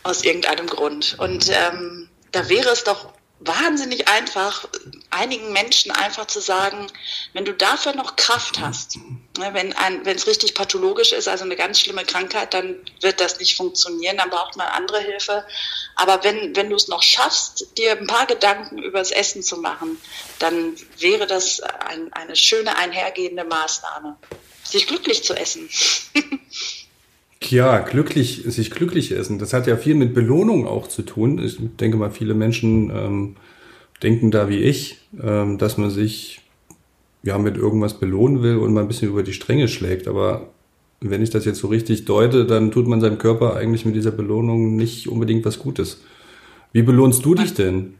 aus 0.03 0.23
irgendeinem 0.23 0.67
Grund. 0.67 1.15
Und 1.19 1.49
ähm, 1.49 2.09
da 2.31 2.47
wäre 2.49 2.69
es 2.69 2.83
doch 2.83 3.13
wahnsinnig 3.39 4.07
einfach, 4.09 4.67
einigen 5.09 5.53
Menschen 5.53 5.91
einfach 5.91 6.27
zu 6.27 6.41
sagen, 6.41 6.87
wenn 7.33 7.45
du 7.45 7.53
dafür 7.53 7.95
noch 7.95 8.15
Kraft 8.17 8.59
hast, 8.59 8.97
ne, 9.37 9.53
wenn 9.53 9.73
es 10.05 10.27
richtig 10.27 10.53
pathologisch 10.55 11.13
ist, 11.13 11.27
also 11.27 11.45
eine 11.45 11.55
ganz 11.55 11.79
schlimme 11.79 12.03
Krankheit, 12.03 12.53
dann 12.53 12.75
wird 13.01 13.21
das 13.21 13.39
nicht 13.39 13.55
funktionieren, 13.55 14.17
dann 14.17 14.29
braucht 14.29 14.57
man 14.57 14.67
andere 14.67 14.99
Hilfe. 14.99 15.45
Aber 15.95 16.23
wenn, 16.23 16.55
wenn 16.55 16.69
du 16.69 16.75
es 16.75 16.89
noch 16.89 17.01
schaffst, 17.01 17.77
dir 17.77 17.91
ein 17.91 18.07
paar 18.07 18.25
Gedanken 18.25 18.79
übers 18.79 19.11
Essen 19.11 19.41
zu 19.41 19.57
machen, 19.57 19.99
dann 20.39 20.75
wäre 20.97 21.25
das 21.25 21.61
ein, 21.61 22.11
eine 22.13 22.35
schöne 22.35 22.75
einhergehende 22.75 23.45
Maßnahme, 23.45 24.17
sich 24.63 24.85
glücklich 24.85 25.23
zu 25.23 25.33
essen. 25.33 25.69
Ja, 27.43 27.79
glücklich, 27.79 28.43
sich 28.45 28.69
glücklich 28.69 29.11
essen. 29.11 29.39
Das 29.39 29.53
hat 29.53 29.65
ja 29.65 29.77
viel 29.77 29.95
mit 29.95 30.13
Belohnung 30.13 30.67
auch 30.67 30.87
zu 30.87 31.03
tun. 31.03 31.43
Ich 31.43 31.57
denke 31.79 31.97
mal, 31.97 32.11
viele 32.11 32.33
Menschen 32.33 32.89
ähm, 32.89 33.35
denken 34.03 34.29
da 34.29 34.49
wie 34.49 34.59
ich, 34.59 34.97
ähm, 35.21 35.57
dass 35.57 35.77
man 35.77 35.89
sich 35.89 36.41
ja 37.23 37.37
mit 37.37 37.57
irgendwas 37.57 37.99
belohnen 37.99 38.43
will 38.43 38.57
und 38.57 38.73
mal 38.73 38.81
ein 38.81 38.87
bisschen 38.87 39.09
über 39.09 39.23
die 39.23 39.33
Stränge 39.33 39.67
schlägt. 39.67 40.07
Aber 40.07 40.49
wenn 41.01 41.23
ich 41.23 41.29
das 41.29 41.45
jetzt 41.45 41.59
so 41.59 41.67
richtig 41.67 42.05
deute, 42.05 42.45
dann 42.45 42.71
tut 42.71 42.87
man 42.87 43.01
seinem 43.01 43.17
Körper 43.17 43.55
eigentlich 43.55 43.85
mit 43.85 43.95
dieser 43.95 44.11
Belohnung 44.11 44.75
nicht 44.75 45.07
unbedingt 45.07 45.45
was 45.45 45.59
Gutes. 45.59 46.01
Wie 46.73 46.83
belohnst 46.83 47.23
du 47.25 47.35
dich 47.35 47.53
denn? 47.53 47.95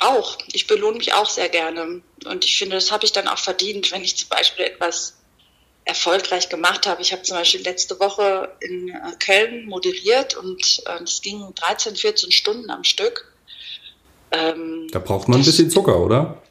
Auch. 0.00 0.36
Ich 0.52 0.66
belohne 0.66 0.98
mich 0.98 1.14
auch 1.14 1.28
sehr 1.28 1.48
gerne. 1.48 2.02
Und 2.26 2.44
ich 2.44 2.58
finde, 2.58 2.74
das 2.74 2.90
habe 2.90 3.04
ich 3.04 3.12
dann 3.12 3.28
auch 3.28 3.38
verdient, 3.38 3.90
wenn 3.92 4.02
ich 4.02 4.16
zum 4.16 4.28
Beispiel 4.28 4.64
etwas 4.64 5.16
erfolgreich 5.86 6.48
gemacht 6.48 6.86
habe. 6.86 7.00
Ich 7.00 7.12
habe 7.12 7.22
zum 7.22 7.36
Beispiel 7.36 7.62
letzte 7.62 7.98
Woche 8.00 8.52
in 8.60 8.88
äh, 8.88 9.12
Köln 9.24 9.66
moderiert 9.66 10.36
und 10.36 10.82
äh, 10.84 11.02
es 11.02 11.22
ging 11.22 11.54
13, 11.54 11.96
14 11.96 12.32
Stunden 12.32 12.68
am 12.70 12.84
Stück. 12.84 13.32
Ähm, 14.32 14.88
da 14.90 14.98
braucht 14.98 15.28
man 15.28 15.40
ein 15.40 15.44
bisschen 15.44 15.70
Zucker, 15.70 16.00
oder? 16.00 16.42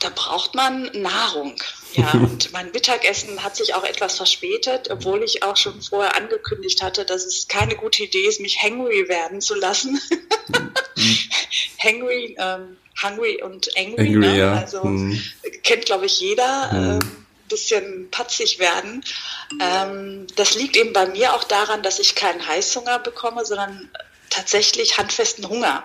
Da 0.00 0.10
braucht 0.14 0.54
man 0.54 0.90
Nahrung. 0.92 1.54
Ja, 1.94 2.10
und 2.10 2.50
mein 2.52 2.72
Mittagessen 2.72 3.44
hat 3.44 3.54
sich 3.54 3.72
auch 3.76 3.84
etwas 3.84 4.16
verspätet, 4.16 4.90
obwohl 4.90 5.22
ich 5.22 5.44
auch 5.44 5.56
schon 5.56 5.80
vorher 5.80 6.16
angekündigt 6.16 6.82
hatte, 6.82 7.04
dass 7.04 7.24
es 7.24 7.46
keine 7.46 7.76
gute 7.76 8.02
Idee 8.02 8.26
ist, 8.26 8.40
mich 8.40 8.60
hangry 8.60 9.08
werden 9.08 9.40
zu 9.40 9.54
lassen. 9.54 10.00
hangry, 11.78 12.34
ähm, 12.36 12.78
hungry 13.00 13.40
und 13.44 13.68
angry. 13.78 14.08
angry 14.08 14.26
ne? 14.26 14.36
ja. 14.36 14.54
Also 14.54 14.82
hm. 14.82 15.22
kennt, 15.62 15.86
glaube 15.86 16.06
ich, 16.06 16.18
jeder. 16.18 16.72
Hm. 16.72 16.90
Ähm, 17.00 17.23
bisschen 17.48 18.10
patzig 18.10 18.58
werden. 18.58 19.04
Ähm, 19.60 20.26
das 20.36 20.54
liegt 20.54 20.76
eben 20.76 20.92
bei 20.92 21.06
mir 21.06 21.34
auch 21.34 21.44
daran, 21.44 21.82
dass 21.82 21.98
ich 21.98 22.14
keinen 22.14 22.46
Heißhunger 22.46 22.98
bekomme, 22.98 23.44
sondern 23.44 23.90
tatsächlich 24.30 24.98
handfesten 24.98 25.48
Hunger. 25.48 25.84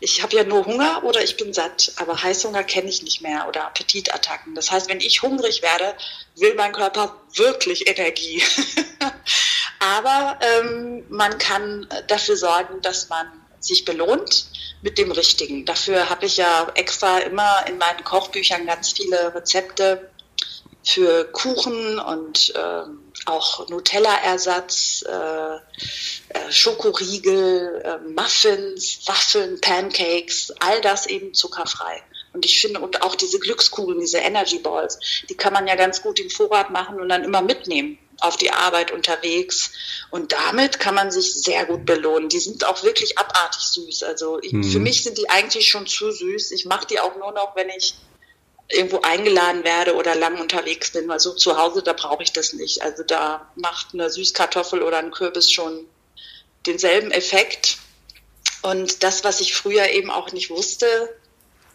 Ich 0.00 0.22
habe 0.22 0.34
ja 0.34 0.42
nur 0.42 0.66
Hunger 0.66 1.04
oder 1.04 1.22
ich 1.22 1.36
bin 1.36 1.52
satt, 1.52 1.92
aber 1.96 2.22
Heißhunger 2.22 2.64
kenne 2.64 2.88
ich 2.88 3.02
nicht 3.02 3.22
mehr 3.22 3.46
oder 3.48 3.66
Appetitattacken. 3.66 4.54
Das 4.54 4.70
heißt, 4.70 4.88
wenn 4.88 5.00
ich 5.00 5.22
hungrig 5.22 5.62
werde, 5.62 5.94
will 6.36 6.54
mein 6.54 6.72
Körper 6.72 7.20
wirklich 7.34 7.86
Energie. 7.86 8.42
aber 9.78 10.38
ähm, 10.40 11.04
man 11.08 11.38
kann 11.38 11.86
dafür 12.08 12.36
sorgen, 12.36 12.82
dass 12.82 13.08
man 13.10 13.26
sich 13.60 13.84
belohnt 13.84 14.46
mit 14.82 14.98
dem 14.98 15.12
Richtigen. 15.12 15.64
Dafür 15.64 16.10
habe 16.10 16.26
ich 16.26 16.36
ja 16.36 16.70
extra 16.74 17.18
immer 17.18 17.64
in 17.68 17.78
meinen 17.78 18.02
Kochbüchern 18.02 18.66
ganz 18.66 18.92
viele 18.92 19.32
Rezepte 19.34 20.10
für 20.84 21.24
Kuchen 21.32 21.98
und 21.98 22.54
äh, 22.54 22.82
auch 23.26 23.68
Nutella-Ersatz, 23.68 25.04
äh, 25.08 25.54
äh, 25.54 25.58
Schokoriegel, 26.50 27.82
äh, 27.84 27.98
Muffins, 28.08 29.00
Waffeln, 29.06 29.60
Pancakes, 29.60 30.52
all 30.60 30.80
das 30.80 31.06
eben 31.06 31.34
zuckerfrei. 31.34 32.02
Und 32.32 32.44
ich 32.46 32.60
finde, 32.60 32.80
und 32.80 33.02
auch 33.02 33.14
diese 33.14 33.38
Glückskugeln, 33.38 34.00
diese 34.00 34.18
Energy 34.18 34.58
Balls, 34.58 34.98
die 35.28 35.36
kann 35.36 35.52
man 35.52 35.66
ja 35.66 35.76
ganz 35.76 36.02
gut 36.02 36.18
im 36.18 36.30
Vorrat 36.30 36.70
machen 36.70 37.00
und 37.00 37.08
dann 37.08 37.24
immer 37.24 37.42
mitnehmen 37.42 37.98
auf 38.20 38.36
die 38.36 38.50
Arbeit 38.50 38.90
unterwegs. 38.90 39.72
Und 40.10 40.32
damit 40.32 40.80
kann 40.80 40.94
man 40.94 41.10
sich 41.10 41.34
sehr 41.34 41.66
gut 41.66 41.84
belohnen. 41.84 42.28
Die 42.28 42.38
sind 42.38 42.64
auch 42.64 42.82
wirklich 42.82 43.18
abartig 43.18 43.62
süß. 43.62 44.02
Also 44.04 44.38
ich, 44.40 44.52
mhm. 44.52 44.64
für 44.64 44.78
mich 44.78 45.02
sind 45.02 45.18
die 45.18 45.28
eigentlich 45.28 45.68
schon 45.68 45.86
zu 45.86 46.10
süß. 46.10 46.52
Ich 46.52 46.64
mache 46.64 46.86
die 46.86 47.00
auch 47.00 47.16
nur 47.16 47.32
noch, 47.32 47.54
wenn 47.56 47.68
ich 47.68 47.94
irgendwo 48.72 49.00
eingeladen 49.00 49.64
werde 49.64 49.94
oder 49.94 50.14
lang 50.14 50.40
unterwegs 50.40 50.90
bin, 50.92 51.08
weil 51.08 51.20
so 51.20 51.34
zu 51.34 51.58
Hause, 51.58 51.82
da 51.82 51.92
brauche 51.92 52.22
ich 52.22 52.32
das 52.32 52.52
nicht. 52.52 52.82
Also 52.82 53.02
da 53.02 53.50
macht 53.56 53.88
eine 53.92 54.10
Süßkartoffel 54.10 54.82
oder 54.82 54.98
ein 54.98 55.10
Kürbis 55.10 55.50
schon 55.50 55.86
denselben 56.66 57.10
Effekt. 57.10 57.78
Und 58.62 59.02
das, 59.02 59.24
was 59.24 59.40
ich 59.40 59.54
früher 59.54 59.88
eben 59.88 60.10
auch 60.10 60.32
nicht 60.32 60.50
wusste, 60.50 61.14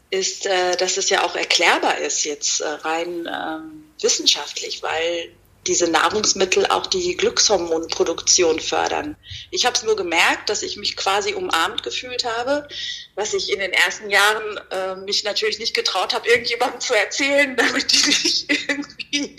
ist, 0.10 0.46
äh, 0.46 0.75
dass 0.77 0.98
es 0.98 1.10
ja 1.10 1.25
auch 1.25 1.36
erklärbar 1.36 1.98
ist 1.98 2.24
jetzt 2.24 2.62
äh, 2.62 2.68
rein 2.68 3.30
ähm, 3.32 3.84
wissenschaftlich, 4.01 4.82
weil 4.82 5.32
diese 5.67 5.89
Nahrungsmittel 5.89 6.65
auch 6.67 6.88
die 6.88 7.17
Glückshormonproduktion 7.17 8.59
fördern. 8.59 9.17
Ich 9.51 9.65
habe 9.65 9.75
es 9.75 9.83
nur 9.83 9.95
gemerkt, 9.95 10.50
dass 10.50 10.63
ich 10.63 10.77
mich 10.77 10.95
quasi 10.95 11.33
umarmt 11.33 11.83
gefühlt 11.83 12.24
habe, 12.24 12.67
was 13.15 13.33
ich 13.33 13.51
in 13.51 13.59
den 13.59 13.74
ersten 13.74 14.09
Jahren 14.09 14.59
äh, 14.71 14.95
mich 14.95 15.24
natürlich 15.24 15.59
nicht 15.59 15.75
getraut 15.75 16.13
habe, 16.13 16.27
irgendjemandem 16.29 16.79
zu 16.79 16.93
erzählen, 16.93 17.55
damit 17.57 17.91
die 17.91 18.07
nicht 18.07 18.50
irgendwie 18.50 19.36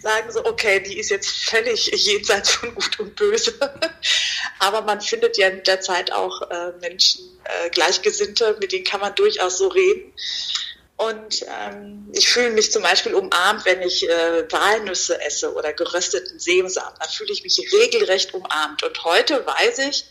sagen 0.00 0.30
so, 0.30 0.44
okay, 0.44 0.80
die 0.80 0.98
ist 0.98 1.10
jetzt 1.10 1.28
völlig 1.28 1.86
jenseits 1.86 2.50
von 2.50 2.74
Gut 2.74 3.00
und 3.00 3.16
Böse. 3.16 3.54
Aber 4.58 4.82
man 4.82 5.00
findet 5.00 5.38
ja 5.38 5.50
mit 5.50 5.66
der 5.66 5.80
Zeit 5.80 6.12
auch 6.12 6.42
äh, 6.50 6.72
Menschen, 6.80 7.22
äh, 7.44 7.70
Gleichgesinnte, 7.70 8.56
mit 8.60 8.72
denen 8.72 8.84
kann 8.84 9.00
man 9.00 9.14
durchaus 9.14 9.58
so 9.58 9.68
reden. 9.68 10.12
Und 10.96 11.44
ähm, 11.60 12.08
ich 12.14 12.28
fühle 12.28 12.50
mich 12.50 12.72
zum 12.72 12.82
Beispiel 12.82 13.14
umarmt, 13.14 13.66
wenn 13.66 13.82
ich 13.82 14.08
äh, 14.08 14.50
Walnüsse 14.50 15.20
esse 15.20 15.52
oder 15.54 15.72
gerösteten 15.74 16.38
Sesamsamen. 16.38 16.94
Da 16.98 17.06
fühle 17.06 17.32
ich 17.32 17.42
mich 17.42 17.60
regelrecht 17.72 18.32
umarmt. 18.32 18.82
Und 18.82 19.04
heute 19.04 19.44
weiß 19.44 19.78
ich, 19.80 20.06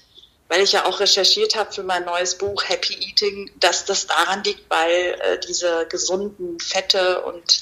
weil 0.47 0.61
ich 0.61 0.73
ja 0.73 0.85
auch 0.85 0.99
recherchiert 0.99 1.55
habe 1.55 1.73
für 1.73 1.81
mein 1.81 2.05
neues 2.05 2.35
Buch 2.35 2.63
Happy 2.69 2.93
Eating, 2.93 3.51
dass 3.59 3.85
das 3.85 4.05
daran 4.05 4.43
liegt, 4.43 4.69
weil 4.69 5.17
äh, 5.21 5.39
diese 5.39 5.87
gesunden 5.89 6.59
Fette 6.59 7.23
und 7.23 7.61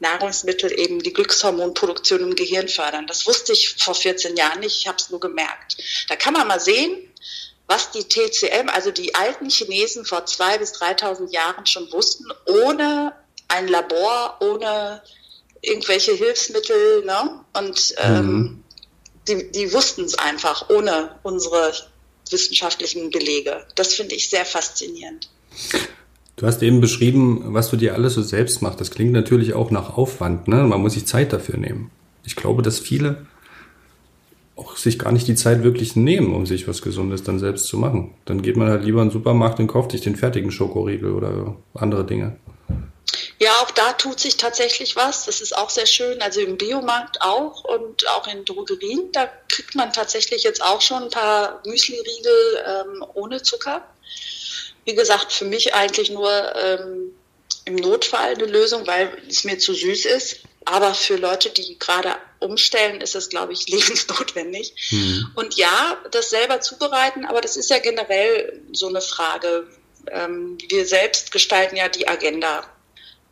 Nahrungsmittel 0.00 0.72
eben 0.78 1.00
die 1.00 1.12
Glückshormonproduktion 1.12 2.20
im 2.20 2.34
Gehirn 2.34 2.68
fördern. 2.68 3.06
Das 3.06 3.26
wusste 3.26 3.52
ich 3.52 3.76
vor 3.78 3.94
14 3.94 4.36
Jahren 4.36 4.60
nicht, 4.60 4.76
ich 4.78 4.88
habe 4.88 4.98
es 4.98 5.10
nur 5.10 5.20
gemerkt. 5.20 5.76
Da 6.08 6.16
kann 6.16 6.34
man 6.34 6.48
mal 6.48 6.60
sehen, 6.60 7.08
was 7.66 7.90
die 7.90 8.04
TCM, 8.04 8.68
also 8.68 8.90
die 8.90 9.14
alten 9.14 9.48
Chinesen 9.48 10.04
vor 10.04 10.24
2.000 10.24 10.58
bis 10.58 10.72
3.000 10.74 11.32
Jahren 11.32 11.66
schon 11.66 11.90
wussten, 11.92 12.26
ohne 12.46 13.14
ein 13.48 13.68
Labor, 13.68 14.36
ohne 14.40 15.02
irgendwelche 15.62 16.12
Hilfsmittel. 16.12 17.04
Ne? 17.04 17.40
Und 17.56 17.94
ähm, 17.98 18.26
mhm. 18.26 18.64
die, 19.28 19.50
die 19.50 19.72
wussten 19.72 20.04
es 20.04 20.18
einfach, 20.18 20.68
ohne 20.68 21.16
unsere 21.22 21.72
wissenschaftlichen 22.30 23.10
Belege. 23.10 23.64
Das 23.74 23.94
finde 23.94 24.14
ich 24.14 24.28
sehr 24.28 24.44
faszinierend. 24.44 25.30
Du 26.36 26.46
hast 26.46 26.62
eben 26.62 26.80
beschrieben, 26.80 27.54
was 27.54 27.70
du 27.70 27.76
dir 27.76 27.94
alles 27.94 28.14
so 28.14 28.22
selbst 28.22 28.60
machst. 28.60 28.80
Das 28.80 28.90
klingt 28.90 29.12
natürlich 29.12 29.54
auch 29.54 29.70
nach 29.70 29.96
Aufwand. 29.96 30.48
Ne? 30.48 30.64
Man 30.64 30.80
muss 30.80 30.94
sich 30.94 31.06
Zeit 31.06 31.32
dafür 31.32 31.56
nehmen. 31.56 31.90
Ich 32.24 32.36
glaube, 32.36 32.62
dass 32.62 32.78
viele 32.78 33.26
auch 34.56 34.76
sich 34.76 34.98
gar 34.98 35.12
nicht 35.12 35.26
die 35.26 35.34
Zeit 35.34 35.64
wirklich 35.64 35.96
nehmen, 35.96 36.34
um 36.34 36.46
sich 36.46 36.68
was 36.68 36.82
Gesundes 36.82 37.22
dann 37.22 37.38
selbst 37.38 37.66
zu 37.66 37.76
machen. 37.76 38.14
Dann 38.24 38.42
geht 38.42 38.56
man 38.56 38.68
halt 38.68 38.84
lieber 38.84 39.02
in 39.02 39.08
den 39.08 39.12
Supermarkt 39.12 39.58
und 39.58 39.66
kauft 39.66 39.92
sich 39.92 40.00
den 40.00 40.16
fertigen 40.16 40.52
Schokoriegel 40.52 41.12
oder 41.12 41.56
andere 41.74 42.04
Dinge. 42.04 42.36
Ja, 43.40 43.50
auch 43.62 43.70
da 43.72 43.92
tut 43.92 44.20
sich 44.20 44.36
tatsächlich 44.36 44.94
was. 44.96 45.26
Das 45.26 45.40
ist 45.40 45.56
auch 45.56 45.70
sehr 45.70 45.86
schön. 45.86 46.22
Also 46.22 46.40
im 46.40 46.56
Biomarkt 46.56 47.20
auch 47.20 47.64
und 47.64 48.08
auch 48.10 48.26
in 48.28 48.44
Drogerien. 48.44 49.10
Da 49.12 49.28
kriegt 49.48 49.74
man 49.74 49.92
tatsächlich 49.92 50.44
jetzt 50.44 50.62
auch 50.62 50.80
schon 50.80 51.04
ein 51.04 51.10
paar 51.10 51.60
Müsli-Riegel 51.66 52.64
ähm, 52.66 53.04
ohne 53.14 53.42
Zucker. 53.42 53.82
Wie 54.84 54.94
gesagt, 54.94 55.32
für 55.32 55.46
mich 55.46 55.74
eigentlich 55.74 56.10
nur 56.10 56.30
ähm, 56.56 57.12
im 57.64 57.76
Notfall 57.76 58.34
eine 58.34 58.46
Lösung, 58.46 58.86
weil 58.86 59.10
es 59.28 59.44
mir 59.44 59.58
zu 59.58 59.74
süß 59.74 60.04
ist. 60.04 60.40
Aber 60.64 60.94
für 60.94 61.16
Leute, 61.16 61.50
die 61.50 61.78
gerade 61.78 62.14
umstellen, 62.38 63.00
ist 63.00 63.14
es, 63.14 63.28
glaube 63.28 63.52
ich, 63.52 63.68
lebensnotwendig. 63.68 64.74
Mhm. 64.90 65.30
Und 65.34 65.56
ja, 65.56 65.98
das 66.10 66.30
selber 66.30 66.60
zubereiten, 66.60 67.24
aber 67.24 67.40
das 67.40 67.56
ist 67.56 67.70
ja 67.70 67.78
generell 67.78 68.60
so 68.72 68.88
eine 68.88 69.00
Frage. 69.00 69.66
Ähm, 70.10 70.58
wir 70.68 70.86
selbst 70.86 71.32
gestalten 71.32 71.76
ja 71.76 71.88
die 71.88 72.08
Agenda 72.08 72.64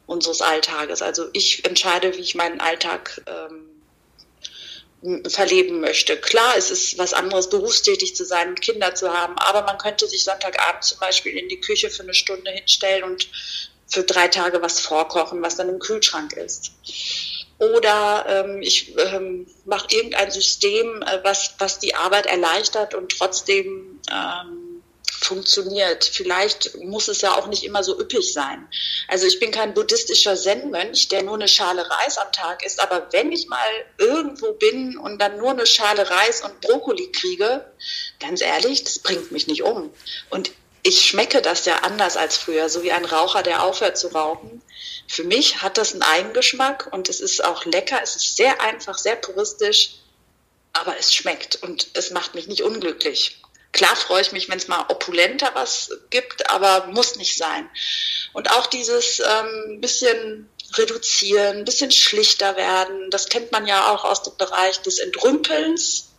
unseres 0.07 0.41
Alltages. 0.41 1.03
Also 1.03 1.29
ich 1.33 1.65
entscheide, 1.65 2.17
wie 2.17 2.21
ich 2.21 2.35
meinen 2.35 2.61
Alltag 2.61 3.23
ähm, 3.27 3.69
verleben 5.29 5.81
möchte. 5.81 6.17
Klar, 6.17 6.55
es 6.57 6.71
ist 6.71 6.97
was 6.97 7.13
anderes, 7.13 7.51
berufstätig 7.51 8.15
zu 8.15 8.25
sein 8.25 8.51
und 8.51 8.61
Kinder 8.61 8.95
zu 8.95 9.13
haben, 9.13 9.37
aber 9.37 9.63
man 9.63 9.79
könnte 9.79 10.07
sich 10.07 10.23
Sonntagabend 10.23 10.85
zum 10.85 11.01
Beispiel 11.01 11.37
in 11.37 11.49
die 11.49 11.61
Küche 11.61 11.91
für 11.91 12.05
eine 12.05 12.15
Stunde 12.15 12.51
hinstellen 12.53 13.03
und 13.05 13.29
für 13.93 14.03
drei 14.03 14.29
Tage 14.29 14.63
was 14.63 14.81
vorkochen, 14.81 15.43
was 15.43 15.57
dann 15.57 15.69
im 15.69 15.79
Kühlschrank 15.79 16.33
ist. 16.33 16.73
Oder 17.59 18.25
ähm, 18.29 18.63
ich 18.63 18.97
ähm, 18.99 19.47
mache 19.67 19.87
irgendein 19.91 20.31
System, 20.31 21.03
äh, 21.03 21.21
was, 21.23 21.55
was 21.59 21.79
die 21.79 21.95
Arbeit 21.95 22.27
erleichtert 22.27 22.95
und 22.95 23.17
trotzdem 23.17 24.01
ähm, 24.11 24.83
funktioniert. 25.23 26.05
Vielleicht 26.05 26.77
muss 26.83 27.09
es 27.09 27.21
ja 27.21 27.37
auch 27.37 27.47
nicht 27.47 27.65
immer 27.65 27.85
so 27.85 27.99
üppig 28.01 28.33
sein. 28.33 28.67
Also 29.07 29.27
ich 29.27 29.39
bin 29.39 29.53
kein 29.53 29.75
buddhistischer 29.75 30.35
Zen-Mönch, 30.35 31.09
der 31.09 31.23
nur 31.23 31.35
eine 31.35 31.47
Schale 31.47 31.89
Reis 31.89 32.19
am 32.19 32.33
Tag 32.33 32.65
isst, 32.65 32.83
aber 32.83 33.07
wenn 33.13 33.31
ich 33.31 33.47
mal 33.47 33.71
irgendwo 33.99 34.53
bin 34.55 34.99
und 34.99 35.21
dann 35.21 35.39
nur 35.39 35.51
eine 35.51 35.67
Schale 35.67 36.11
Reis 36.11 36.43
und 36.43 36.61
Brokkoli 36.61 37.13
kriege, 37.13 37.65
ganz 38.19 38.41
ehrlich, 38.41 38.83
das 38.83 38.99
bringt 38.99 39.31
mich 39.31 39.47
nicht 39.47 39.63
um. 39.63 39.93
Und 40.31 40.51
ich 40.83 41.07
schmecke 41.07 41.43
das 41.43 41.65
ja 41.65 41.79
anders 41.79 42.17
als 42.17 42.37
früher, 42.37 42.69
so 42.69 42.83
wie 42.83 42.93
ein 42.93 43.05
Raucher, 43.05 43.43
der 43.43 43.63
aufhört 43.63 43.97
zu 43.97 44.09
rauchen. 44.09 44.63
Für 45.07 45.25
mich 45.25 45.63
hat 45.63 45.79
das 45.79 45.93
einen 45.93 46.03
Eigengeschmack 46.03 46.89
und 46.91 47.09
es 47.09 47.21
ist 47.21 47.45
auch 47.45 47.65
lecker. 47.65 48.01
Es 48.03 48.17
ist 48.17 48.37
sehr 48.37 48.61
einfach, 48.61 48.99
sehr 48.99 49.17
puristisch, 49.17 49.95
aber 50.73 50.97
es 50.99 51.15
schmeckt 51.15 51.63
und 51.63 51.89
es 51.95 52.11
macht 52.11 52.35
mich 52.35 52.49
nicht 52.49 52.63
unglücklich. 52.63 53.39
Klar 53.73 53.95
freue 53.97 54.23
ich 54.23 54.33
mich, 54.33 54.49
wenn 54.49 54.59
es 54.59 54.69
mal 54.69 54.85
opulenter 54.89 55.51
was 55.55 55.91
gibt, 56.11 56.51
aber 56.51 56.87
muss 56.89 57.17
nicht 57.17 57.39
sein. 57.39 57.71
Und 58.33 58.51
auch 58.51 58.67
dieses 58.67 59.21
ähm, 59.21 59.81
bisschen 59.81 60.49
reduzieren, 60.75 61.65
bisschen 61.65 61.91
schlichter 61.91 62.57
werden, 62.57 63.11
das 63.11 63.29
kennt 63.29 63.53
man 63.53 63.67
ja 63.67 63.93
auch 63.93 64.05
aus 64.05 64.23
dem 64.23 64.37
Bereich 64.37 64.81
des 64.83 64.99
Entrümpelns 64.99 66.12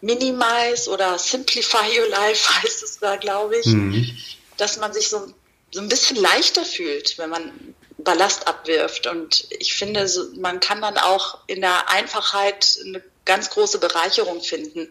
Minimize 0.00 0.88
oder 0.90 1.18
Simplify 1.18 1.98
Your 1.98 2.08
Life 2.08 2.48
heißt 2.62 2.82
es 2.82 2.98
da, 2.98 3.16
glaube 3.16 3.58
ich, 3.58 3.66
mhm. 3.66 4.16
dass 4.56 4.78
man 4.78 4.92
sich 4.92 5.08
so, 5.08 5.32
so 5.72 5.80
ein 5.80 5.88
bisschen 5.88 6.16
leichter 6.16 6.64
fühlt, 6.64 7.18
wenn 7.18 7.30
man 7.30 7.74
Ballast 7.98 8.46
abwirft. 8.46 9.06
Und 9.06 9.46
ich 9.58 9.74
finde, 9.74 10.08
man 10.36 10.60
kann 10.60 10.80
dann 10.80 10.98
auch 10.98 11.38
in 11.46 11.60
der 11.60 11.90
Einfachheit 11.90 12.78
eine 12.84 13.02
ganz 13.24 13.50
große 13.50 13.78
Bereicherung 13.78 14.40
finden. 14.40 14.88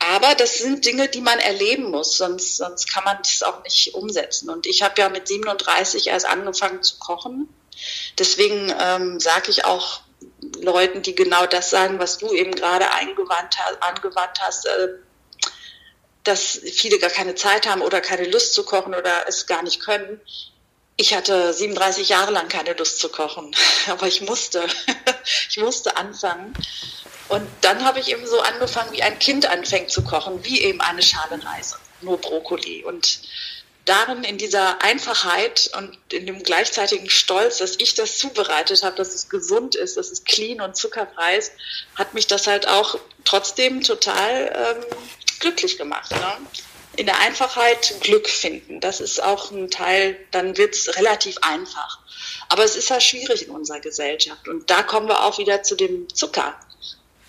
Aber 0.00 0.34
das 0.34 0.58
sind 0.58 0.86
Dinge, 0.86 1.08
die 1.08 1.20
man 1.20 1.38
erleben 1.38 1.90
muss, 1.90 2.16
sonst, 2.16 2.56
sonst 2.56 2.90
kann 2.90 3.04
man 3.04 3.18
das 3.18 3.42
auch 3.42 3.62
nicht 3.62 3.94
umsetzen. 3.94 4.48
Und 4.48 4.66
ich 4.66 4.82
habe 4.82 4.94
ja 5.00 5.10
mit 5.10 5.28
37 5.28 6.06
erst 6.06 6.24
angefangen 6.24 6.82
zu 6.82 6.98
kochen. 6.98 7.48
Deswegen 8.18 8.74
ähm, 8.80 9.20
sage 9.20 9.50
ich 9.50 9.66
auch 9.66 10.00
Leuten, 10.60 11.02
die 11.02 11.14
genau 11.14 11.46
das 11.46 11.70
sagen, 11.70 11.98
was 11.98 12.18
du 12.18 12.32
eben 12.32 12.54
gerade 12.54 12.90
angewandt 12.90 14.40
hast, 14.40 14.66
äh, 14.66 14.88
dass 16.24 16.60
viele 16.72 16.98
gar 16.98 17.10
keine 17.10 17.34
Zeit 17.34 17.66
haben 17.66 17.82
oder 17.82 18.00
keine 18.00 18.28
Lust 18.28 18.54
zu 18.54 18.64
kochen 18.64 18.94
oder 18.94 19.26
es 19.26 19.46
gar 19.46 19.62
nicht 19.62 19.80
können. 19.80 20.20
Ich 20.96 21.14
hatte 21.14 21.54
37 21.54 22.10
Jahre 22.10 22.30
lang 22.30 22.48
keine 22.48 22.74
Lust 22.74 22.98
zu 22.98 23.08
kochen, 23.08 23.54
aber 23.88 24.06
ich 24.06 24.20
musste. 24.20 24.64
ich 25.48 25.58
musste 25.58 25.96
anfangen. 25.96 26.54
Und 27.28 27.48
dann 27.60 27.84
habe 27.84 28.00
ich 28.00 28.08
eben 28.08 28.26
so 28.26 28.40
angefangen, 28.40 28.92
wie 28.92 29.02
ein 29.02 29.18
Kind 29.18 29.46
anfängt 29.46 29.90
zu 29.90 30.02
kochen, 30.02 30.44
wie 30.44 30.62
eben 30.62 30.80
eine 30.80 31.02
Schale 31.02 31.40
Reis, 31.44 31.78
nur 32.00 32.20
Brokkoli. 32.20 32.84
Und 32.84 33.20
darin, 33.84 34.24
in 34.24 34.38
dieser 34.38 34.82
Einfachheit 34.82 35.70
und 35.76 35.98
in 36.12 36.26
dem 36.26 36.42
gleichzeitigen 36.42 37.10
Stolz, 37.10 37.58
dass 37.58 37.76
ich 37.78 37.94
das 37.94 38.18
zubereitet 38.18 38.82
habe, 38.82 38.96
dass 38.96 39.14
es 39.14 39.28
gesund 39.28 39.74
ist, 39.74 39.96
dass 39.96 40.10
es 40.10 40.24
clean 40.24 40.60
und 40.60 40.76
zuckerfrei 40.76 41.36
ist, 41.36 41.52
hat 41.96 42.14
mich 42.14 42.26
das 42.26 42.46
halt 42.46 42.68
auch 42.68 42.98
trotzdem 43.24 43.82
total 43.82 44.52
ähm, 44.54 44.84
glücklich 45.40 45.78
gemacht. 45.78 46.10
Ne? 46.10 46.36
In 46.96 47.06
der 47.06 47.18
Einfachheit 47.20 47.94
Glück 48.00 48.28
finden, 48.28 48.80
das 48.80 49.00
ist 49.00 49.22
auch 49.22 49.50
ein 49.50 49.70
Teil, 49.70 50.16
dann 50.30 50.56
wird 50.56 50.74
es 50.74 50.96
relativ 50.96 51.36
einfach. 51.40 51.98
Aber 52.48 52.64
es 52.64 52.76
ist 52.76 52.90
ja 52.90 53.00
schwierig 53.00 53.46
in 53.46 53.50
unserer 53.50 53.80
Gesellschaft. 53.80 54.48
Und 54.48 54.68
da 54.70 54.82
kommen 54.82 55.08
wir 55.08 55.24
auch 55.24 55.38
wieder 55.38 55.62
zu 55.62 55.76
dem 55.76 56.12
Zucker. 56.14 56.58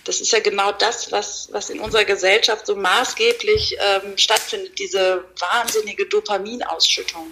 Das 0.03 0.19
ist 0.19 0.31
ja 0.31 0.39
genau 0.39 0.71
das, 0.71 1.11
was, 1.11 1.49
was 1.51 1.69
in 1.69 1.79
unserer 1.79 2.05
Gesellschaft 2.05 2.65
so 2.65 2.75
maßgeblich 2.75 3.77
ähm, 3.79 4.17
stattfindet, 4.17 4.79
diese 4.79 5.25
wahnsinnige 5.39 6.07
Dopaminausschüttung. 6.07 7.31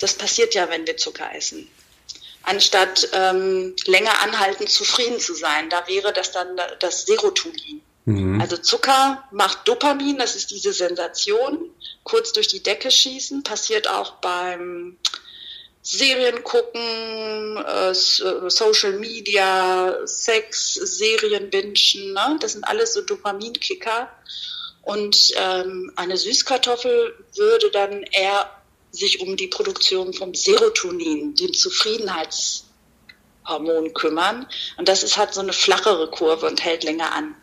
Das 0.00 0.14
passiert 0.14 0.54
ja, 0.54 0.68
wenn 0.68 0.86
wir 0.86 0.96
Zucker 0.96 1.30
essen. 1.34 1.70
Anstatt 2.42 3.08
ähm, 3.12 3.76
länger 3.86 4.20
anhaltend 4.22 4.68
zufrieden 4.68 5.20
zu 5.20 5.34
sein, 5.34 5.70
da 5.70 5.86
wäre 5.86 6.12
das 6.12 6.32
dann 6.32 6.60
das 6.80 7.06
Serotonin. 7.06 7.80
Mhm. 8.04 8.40
Also 8.40 8.56
Zucker 8.56 9.22
macht 9.30 9.68
Dopamin, 9.68 10.18
das 10.18 10.34
ist 10.34 10.50
diese 10.50 10.72
Sensation, 10.72 11.70
kurz 12.02 12.32
durch 12.32 12.48
die 12.48 12.62
Decke 12.62 12.90
schießen, 12.90 13.44
passiert 13.44 13.88
auch 13.88 14.14
beim 14.14 14.98
Serien 15.82 16.44
gucken, 16.44 17.56
äh, 17.56 17.92
Social 17.92 18.92
Media, 18.92 20.06
Sex, 20.06 20.74
Serien 20.74 21.50
bingen, 21.50 21.74
ne? 22.12 22.38
das 22.40 22.52
sind 22.52 22.62
alles 22.64 22.94
so 22.94 23.02
Dopaminkicker. 23.02 24.08
Und 24.82 25.32
ähm, 25.36 25.92
eine 25.96 26.16
Süßkartoffel 26.16 27.14
würde 27.36 27.70
dann 27.70 28.04
eher 28.04 28.48
sich 28.92 29.20
um 29.20 29.36
die 29.36 29.48
Produktion 29.48 30.12
von 30.12 30.34
Serotonin, 30.34 31.34
dem 31.34 31.52
Zufriedenheitshormon, 31.52 33.92
kümmern. 33.94 34.46
Und 34.76 34.88
das 34.88 35.02
ist 35.02 35.16
halt 35.16 35.34
so 35.34 35.40
eine 35.40 35.52
flachere 35.52 36.08
Kurve 36.10 36.46
und 36.46 36.64
hält 36.64 36.84
länger 36.84 37.12
an. 37.12 37.34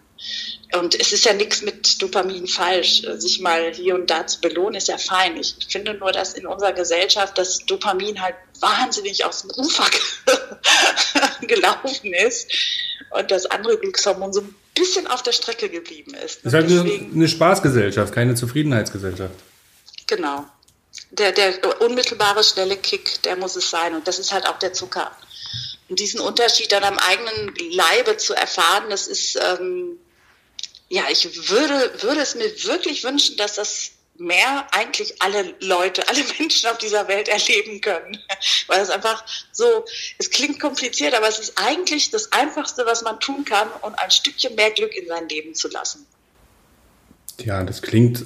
Und 0.77 0.99
es 0.99 1.11
ist 1.13 1.25
ja 1.25 1.33
nichts 1.33 1.61
mit 1.61 2.01
Dopamin 2.01 2.47
falsch. 2.47 3.01
Sich 3.17 3.39
mal 3.39 3.73
hier 3.73 3.95
und 3.95 4.09
da 4.09 4.27
zu 4.27 4.39
belohnen, 4.39 4.75
ist 4.75 4.87
ja 4.87 4.97
fein. 4.97 5.35
Ich 5.37 5.55
finde 5.67 5.95
nur, 5.95 6.11
dass 6.11 6.33
in 6.33 6.45
unserer 6.45 6.73
Gesellschaft 6.73 7.37
das 7.37 7.59
Dopamin 7.65 8.21
halt 8.21 8.35
wahnsinnig 8.59 9.25
aus 9.25 9.41
dem 9.41 9.51
Ufer 9.51 9.85
gelaufen 11.41 12.13
ist 12.13 12.51
und 13.11 13.31
das 13.31 13.45
andere 13.47 13.77
Glückshormon 13.77 14.33
so 14.33 14.41
ein 14.41 14.55
bisschen 14.75 15.07
auf 15.07 15.23
der 15.23 15.31
Strecke 15.31 15.69
geblieben 15.69 16.13
ist. 16.13 16.45
Das 16.45 16.53
ist 16.53 16.53
halt 16.53 16.69
Deswegen, 16.69 17.13
eine 17.13 17.27
Spaßgesellschaft, 17.27 18.13
keine 18.13 18.35
Zufriedenheitsgesellschaft. 18.35 19.35
Genau. 20.07 20.45
Der, 21.11 21.31
der 21.31 21.81
unmittelbare, 21.81 22.43
schnelle 22.43 22.77
Kick, 22.77 23.21
der 23.23 23.35
muss 23.35 23.55
es 23.55 23.69
sein. 23.69 23.95
Und 23.95 24.07
das 24.07 24.19
ist 24.19 24.31
halt 24.31 24.47
auch 24.47 24.59
der 24.59 24.73
Zucker. 24.73 25.11
Und 25.89 25.99
diesen 25.99 26.19
Unterschied 26.19 26.71
dann 26.71 26.83
am 26.83 26.99
eigenen 26.99 27.53
Leibe 27.71 28.17
zu 28.17 28.33
erfahren, 28.33 28.85
das 28.89 29.07
ist, 29.07 29.37
ähm, 29.41 29.97
ja, 30.89 31.03
ich 31.11 31.49
würde, 31.49 31.91
würde 32.01 32.21
es 32.21 32.35
mir 32.35 32.51
wirklich 32.65 33.03
wünschen, 33.03 33.37
dass 33.37 33.55
das 33.55 33.91
mehr 34.17 34.67
eigentlich 34.71 35.21
alle 35.21 35.53
Leute, 35.61 36.07
alle 36.07 36.23
Menschen 36.39 36.69
auf 36.69 36.77
dieser 36.77 37.07
Welt 37.07 37.27
erleben 37.27 37.81
können. 37.81 38.17
Weil 38.67 38.81
es 38.81 38.89
einfach 38.89 39.23
so, 39.51 39.85
es 40.17 40.29
klingt 40.29 40.59
kompliziert, 40.59 41.13
aber 41.13 41.27
es 41.27 41.39
ist 41.39 41.53
eigentlich 41.55 42.11
das 42.11 42.31
Einfachste, 42.31 42.85
was 42.85 43.03
man 43.03 43.19
tun 43.19 43.45
kann, 43.45 43.67
um 43.81 43.93
ein 43.95 44.11
Stückchen 44.11 44.55
mehr 44.55 44.71
Glück 44.71 44.95
in 44.95 45.07
sein 45.07 45.29
Leben 45.29 45.55
zu 45.55 45.69
lassen. 45.69 46.05
Ja, 47.39 47.63
das 47.63 47.81
klingt 47.81 48.25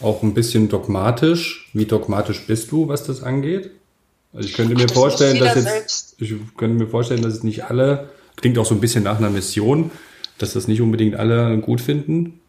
auch 0.00 0.22
ein 0.22 0.34
bisschen 0.34 0.68
dogmatisch. 0.68 1.70
Wie 1.72 1.86
dogmatisch 1.86 2.40
bist 2.46 2.72
du, 2.72 2.88
was 2.88 3.04
das 3.04 3.22
angeht? 3.22 3.70
Also 4.32 4.48
ich 4.48 4.54
könnte 4.54 4.74
mir 4.74 4.86
Ach, 4.88 4.94
vorstellen, 4.94 5.38
dass 5.38 5.54
jetzt, 5.54 5.64
selbst. 5.64 6.14
ich 6.18 6.32
könnte 6.56 6.82
mir 6.82 6.90
vorstellen, 6.90 7.22
dass 7.22 7.34
es 7.34 7.42
nicht 7.42 7.64
alle, 7.64 8.10
klingt 8.36 8.58
auch 8.58 8.64
so 8.64 8.74
ein 8.74 8.80
bisschen 8.80 9.04
nach 9.04 9.18
einer 9.18 9.30
Mission, 9.30 9.90
dass 10.42 10.52
das 10.52 10.68
nicht 10.68 10.80
unbedingt 10.80 11.16
alle 11.16 11.56
gut 11.58 11.80
finden. 11.80 12.40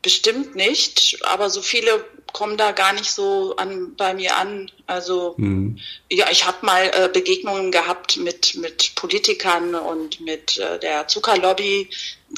Bestimmt 0.00 0.54
nicht, 0.54 1.18
aber 1.24 1.50
so 1.50 1.60
viele 1.60 2.04
kommen 2.32 2.56
da 2.56 2.72
gar 2.72 2.92
nicht 2.92 3.10
so 3.10 3.56
an, 3.56 3.96
bei 3.96 4.14
mir 4.14 4.36
an. 4.36 4.70
Also 4.86 5.34
mhm. 5.38 5.78
ja, 6.10 6.30
ich 6.30 6.46
habe 6.46 6.64
mal 6.64 6.90
äh, 6.94 7.08
Begegnungen 7.12 7.72
gehabt 7.72 8.16
mit, 8.18 8.54
mit 8.56 8.94
Politikern 8.94 9.74
und 9.74 10.20
mit 10.20 10.58
äh, 10.58 10.78
der 10.78 11.08
Zuckerlobby. 11.08 11.90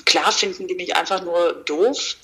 Klar 0.07 0.33
finden 0.33 0.69
die 0.69 0.75
mich 0.75 0.97
einfach 0.97 1.23
nur 1.23 1.53
doof, 1.67 2.17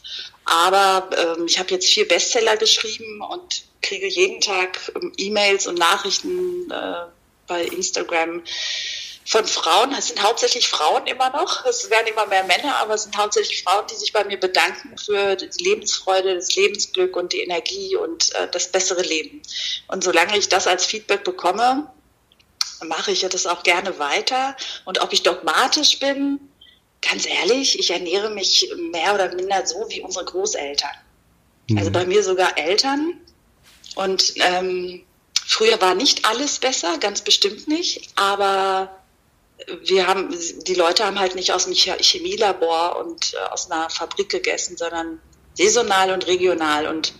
aber 0.44 1.11
ähm, 1.18 1.46
ich 1.46 1.59
habe 1.59 1.72
jetzt 1.72 1.88
vier 1.88 2.09
Bestseller 2.09 2.57
geschrieben 2.57 3.20
und 3.20 3.64
kriege 3.83 4.09
jeden 4.09 4.40
Tag 4.40 4.90
ähm, 4.94 5.12
E-Mails 5.18 5.66
und 5.66 5.79
Nachrichten 5.79 6.70
äh, 6.70 7.07
bei 7.46 7.64
Instagram 7.64 8.42
von 9.28 9.44
Frauen, 9.44 9.92
es 9.98 10.08
sind 10.08 10.22
hauptsächlich 10.22 10.68
Frauen 10.68 11.06
immer 11.06 11.30
noch, 11.30 11.64
es 11.66 11.90
werden 11.90 12.06
immer 12.06 12.26
mehr 12.26 12.44
Männer, 12.44 12.76
aber 12.76 12.94
es 12.94 13.02
sind 13.02 13.16
hauptsächlich 13.16 13.64
Frauen, 13.64 13.84
die 13.90 13.96
sich 13.96 14.12
bei 14.12 14.24
mir 14.24 14.38
bedanken 14.38 14.96
für 14.96 15.34
die 15.34 15.50
Lebensfreude, 15.64 16.36
das 16.36 16.54
Lebensglück 16.54 17.16
und 17.16 17.32
die 17.32 17.40
Energie 17.40 17.96
und 17.96 18.32
äh, 18.36 18.48
das 18.52 18.70
bessere 18.70 19.02
Leben. 19.02 19.42
Und 19.88 20.04
solange 20.04 20.38
ich 20.38 20.48
das 20.48 20.68
als 20.68 20.86
Feedback 20.86 21.24
bekomme, 21.24 21.90
mache 22.84 23.10
ich 23.10 23.20
das 23.20 23.46
auch 23.46 23.64
gerne 23.64 23.98
weiter. 23.98 24.56
Und 24.84 25.00
ob 25.00 25.12
ich 25.12 25.24
dogmatisch 25.24 25.98
bin, 25.98 26.38
ganz 27.02 27.26
ehrlich, 27.26 27.78
ich 27.80 27.90
ernähre 27.90 28.30
mich 28.30 28.70
mehr 28.92 29.12
oder 29.14 29.34
minder 29.34 29.66
so 29.66 29.86
wie 29.88 30.02
unsere 30.02 30.24
Großeltern. 30.24 30.94
Mhm. 31.68 31.78
Also 31.78 31.90
bei 31.90 32.06
mir 32.06 32.22
sogar 32.22 32.56
Eltern. 32.56 33.20
Und 33.96 34.34
ähm, 34.36 35.04
früher 35.44 35.80
war 35.80 35.96
nicht 35.96 36.26
alles 36.26 36.60
besser, 36.60 36.98
ganz 36.98 37.22
bestimmt 37.22 37.66
nicht, 37.66 38.10
aber 38.14 38.95
wir 39.85 40.07
haben, 40.07 40.35
die 40.66 40.75
Leute 40.75 41.05
haben 41.05 41.19
halt 41.19 41.35
nicht 41.35 41.53
aus 41.53 41.64
dem 41.64 41.75
Chemielabor 41.75 42.97
und 42.97 43.35
äh, 43.35 43.38
aus 43.51 43.71
einer 43.71 43.88
Fabrik 43.90 44.29
gegessen, 44.29 44.77
sondern 44.77 45.21
saisonal 45.55 46.12
und 46.12 46.27
regional. 46.27 46.87
Und 46.87 47.14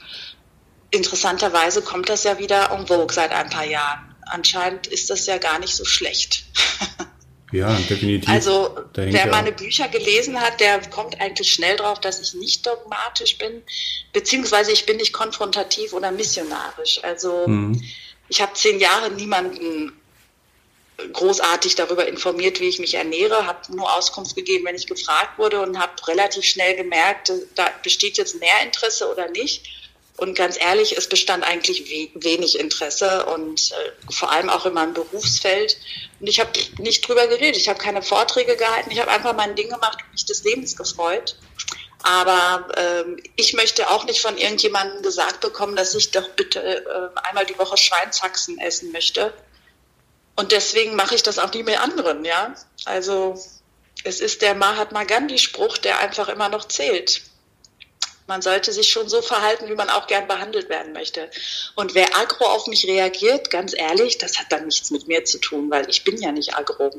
interessanterweise 0.91 1.83
kommt 1.83 2.09
das 2.09 2.25
ja 2.25 2.39
wieder 2.39 2.71
en 2.71 2.87
vogue 2.87 3.13
seit 3.13 3.33
ein 3.33 3.51
paar 3.51 3.65
Jahren. 3.65 4.15
Anscheinend 4.27 4.87
ist 4.87 5.09
das 5.09 5.27
ja 5.27 5.39
gar 5.39 5.59
nicht 5.59 5.75
so 5.75 5.85
schlecht. 5.85 6.45
Ja, 7.53 7.73
definitiv. 7.89 8.29
Also 8.29 8.77
wer 8.95 9.29
meine 9.29 9.53
Bücher 9.53 9.87
gelesen 9.87 10.41
hat, 10.41 10.59
der 10.59 10.81
kommt 10.91 11.21
eigentlich 11.21 11.53
schnell 11.53 11.77
drauf, 11.77 12.01
dass 12.01 12.21
ich 12.21 12.35
nicht 12.35 12.67
dogmatisch 12.67 13.39
bin, 13.39 13.63
beziehungsweise 14.13 14.73
ich 14.73 14.85
bin 14.85 14.97
nicht 14.97 15.13
konfrontativ 15.13 15.93
oder 15.93 16.11
missionarisch. 16.11 17.03
Also 17.05 17.47
mhm. 17.47 17.81
ich 18.29 18.41
habe 18.41 18.53
zehn 18.55 18.81
Jahre 18.81 19.11
niemanden 19.11 19.93
großartig 21.13 21.75
darüber 21.75 22.07
informiert, 22.09 22.61
wie 22.61 22.69
ich 22.69 22.79
mich 22.79 22.95
ernähre, 22.95 23.47
habe 23.47 23.75
nur 23.75 23.95
Auskunft 23.95 24.35
gegeben, 24.35 24.65
wenn 24.65 24.77
ich 24.77 24.87
gefragt 24.87 25.39
wurde 25.39 25.61
und 25.61 25.79
habe 25.79 25.93
relativ 26.09 26.45
schnell 26.45 26.75
gemerkt, 26.75 27.33
da 27.55 27.67
besteht 27.83 28.17
jetzt 28.17 28.41
mehr 28.41 28.63
Interesse 28.63 29.11
oder 29.11 29.29
nicht. 29.29 29.67
Und 30.17 30.35
ganz 30.35 30.59
ehrlich, 30.59 30.97
es 30.97 31.09
bestand 31.09 31.45
eigentlich 31.45 31.91
we 31.91 32.09
wenig 32.15 32.59
Interesse 32.59 33.27
und 33.27 33.73
äh, 33.73 34.13
vor 34.13 34.33
allem 34.33 34.49
auch 34.49 34.65
in 34.65 34.73
meinem 34.73 34.95
Berufsfeld. 34.95 35.77
Und 36.21 36.27
ich 36.27 36.41
habe 36.41 36.51
nicht 36.79 37.07
drüber 37.07 37.27
geredet, 37.27 37.59
ich 37.59 37.69
habe 37.69 37.79
keine 37.79 38.01
Vorträge 38.01 38.57
gehalten, 38.57 38.91
ich 38.91 38.99
habe 38.99 39.11
einfach 39.11 39.37
mein 39.37 39.55
Ding 39.57 39.69
gemacht 39.69 39.99
und 40.03 40.13
mich 40.13 40.25
des 40.25 40.43
Lebens 40.45 40.75
gefreut. 40.75 41.37
Aber 42.03 42.69
ähm, 42.77 43.23
ich 43.37 43.53
möchte 43.53 43.91
auch 43.91 44.05
nicht 44.05 44.23
von 44.23 44.39
irgendjemandem 44.39 45.03
gesagt 45.03 45.41
bekommen, 45.41 45.77
dass 45.77 45.95
ich 45.95 46.13
doch 46.13 46.29
bitte 46.31 46.61
äh, 46.61 47.21
einmal 47.29 47.45
die 47.45 47.59
Woche 47.59 47.77
Schweinshaxen 47.77 48.59
essen 48.59 48.93
möchte. 48.93 49.35
Und 50.37 50.53
deswegen 50.53 50.95
mache 50.95 51.15
ich 51.15 51.23
das 51.23 51.39
auch 51.39 51.53
nie 51.53 51.63
mit 51.63 51.81
anderen, 51.81 52.25
ja. 52.25 52.55
Also 52.85 53.43
es 54.05 54.21
ist 54.21 54.43
der 54.43 54.55
Mahatma 54.55 55.05
Gandhi-Spruch, 55.05 55.79
der 55.79 55.99
einfach 56.01 56.29
immer 56.29 56.49
noch 56.49 56.69
zählt. 56.69 57.23
Man 58.27 58.43
sollte 58.43 58.73
sich 58.73 58.89
schon 58.89 59.09
so 59.09 59.23
verhalten, 59.23 59.69
wie 59.69 59.75
man 59.75 59.89
auch 59.89 60.07
gern 60.09 60.27
behandelt 60.27 60.69
werden 60.69 60.93
möchte. 60.93 61.31
Und 61.77 61.95
wer 61.95 62.17
agro 62.17 62.45
auf 62.45 62.67
mich 62.67 62.87
reagiert, 62.87 63.51
ganz 63.51 63.73
ehrlich, 63.75 64.19
das 64.19 64.39
hat 64.39 64.51
dann 64.51 64.67
nichts 64.67 64.91
mit 64.91 65.07
mir 65.07 65.25
zu 65.25 65.39
tun, 65.39 65.71
weil 65.71 65.89
ich 65.89 66.05
bin 66.05 66.21
ja 66.21 66.33
nicht 66.33 66.55
agro. 66.55 66.91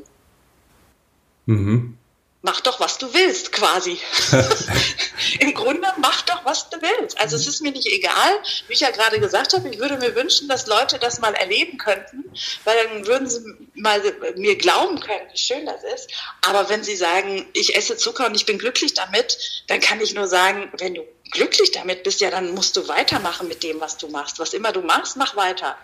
Mhm 1.46 1.98
mach 2.42 2.60
doch, 2.60 2.78
was 2.78 2.98
du 2.98 3.12
willst, 3.12 3.52
quasi. 3.52 3.98
Im 5.40 5.54
Grunde 5.54 5.88
mach 5.98 6.22
doch, 6.22 6.44
was 6.44 6.70
du 6.70 6.80
willst. 6.80 7.18
Also 7.18 7.36
es 7.36 7.46
ist 7.46 7.62
mir 7.62 7.72
nicht 7.72 7.86
egal, 7.86 8.40
wie 8.68 8.74
ich 8.74 8.80
ja 8.80 8.90
gerade 8.90 9.18
gesagt 9.18 9.54
habe, 9.54 9.68
ich 9.68 9.78
würde 9.78 9.96
mir 9.96 10.14
wünschen, 10.14 10.48
dass 10.48 10.66
Leute 10.66 10.98
das 10.98 11.20
mal 11.20 11.34
erleben 11.34 11.78
könnten, 11.78 12.24
weil 12.64 12.76
dann 12.84 13.06
würden 13.06 13.28
sie 13.28 13.40
mal 13.74 14.00
mir 14.36 14.56
glauben 14.56 15.00
können, 15.00 15.26
wie 15.32 15.38
schön 15.38 15.66
das 15.66 15.82
ist. 15.94 16.10
Aber 16.42 16.68
wenn 16.68 16.84
sie 16.84 16.96
sagen, 16.96 17.48
ich 17.54 17.74
esse 17.74 17.96
Zucker 17.96 18.26
und 18.26 18.36
ich 18.36 18.46
bin 18.46 18.58
glücklich 18.58 18.94
damit, 18.94 19.64
dann 19.66 19.80
kann 19.80 20.00
ich 20.00 20.14
nur 20.14 20.28
sagen, 20.28 20.70
wenn 20.78 20.94
du 20.94 21.02
glücklich 21.30 21.72
damit 21.72 22.04
bist, 22.04 22.20
ja, 22.20 22.30
dann 22.30 22.54
musst 22.54 22.76
du 22.76 22.86
weitermachen 22.88 23.48
mit 23.48 23.62
dem, 23.62 23.80
was 23.80 23.98
du 23.98 24.08
machst. 24.08 24.38
Was 24.38 24.54
immer 24.54 24.72
du 24.72 24.80
machst, 24.80 25.16
mach 25.16 25.36
weiter. 25.36 25.76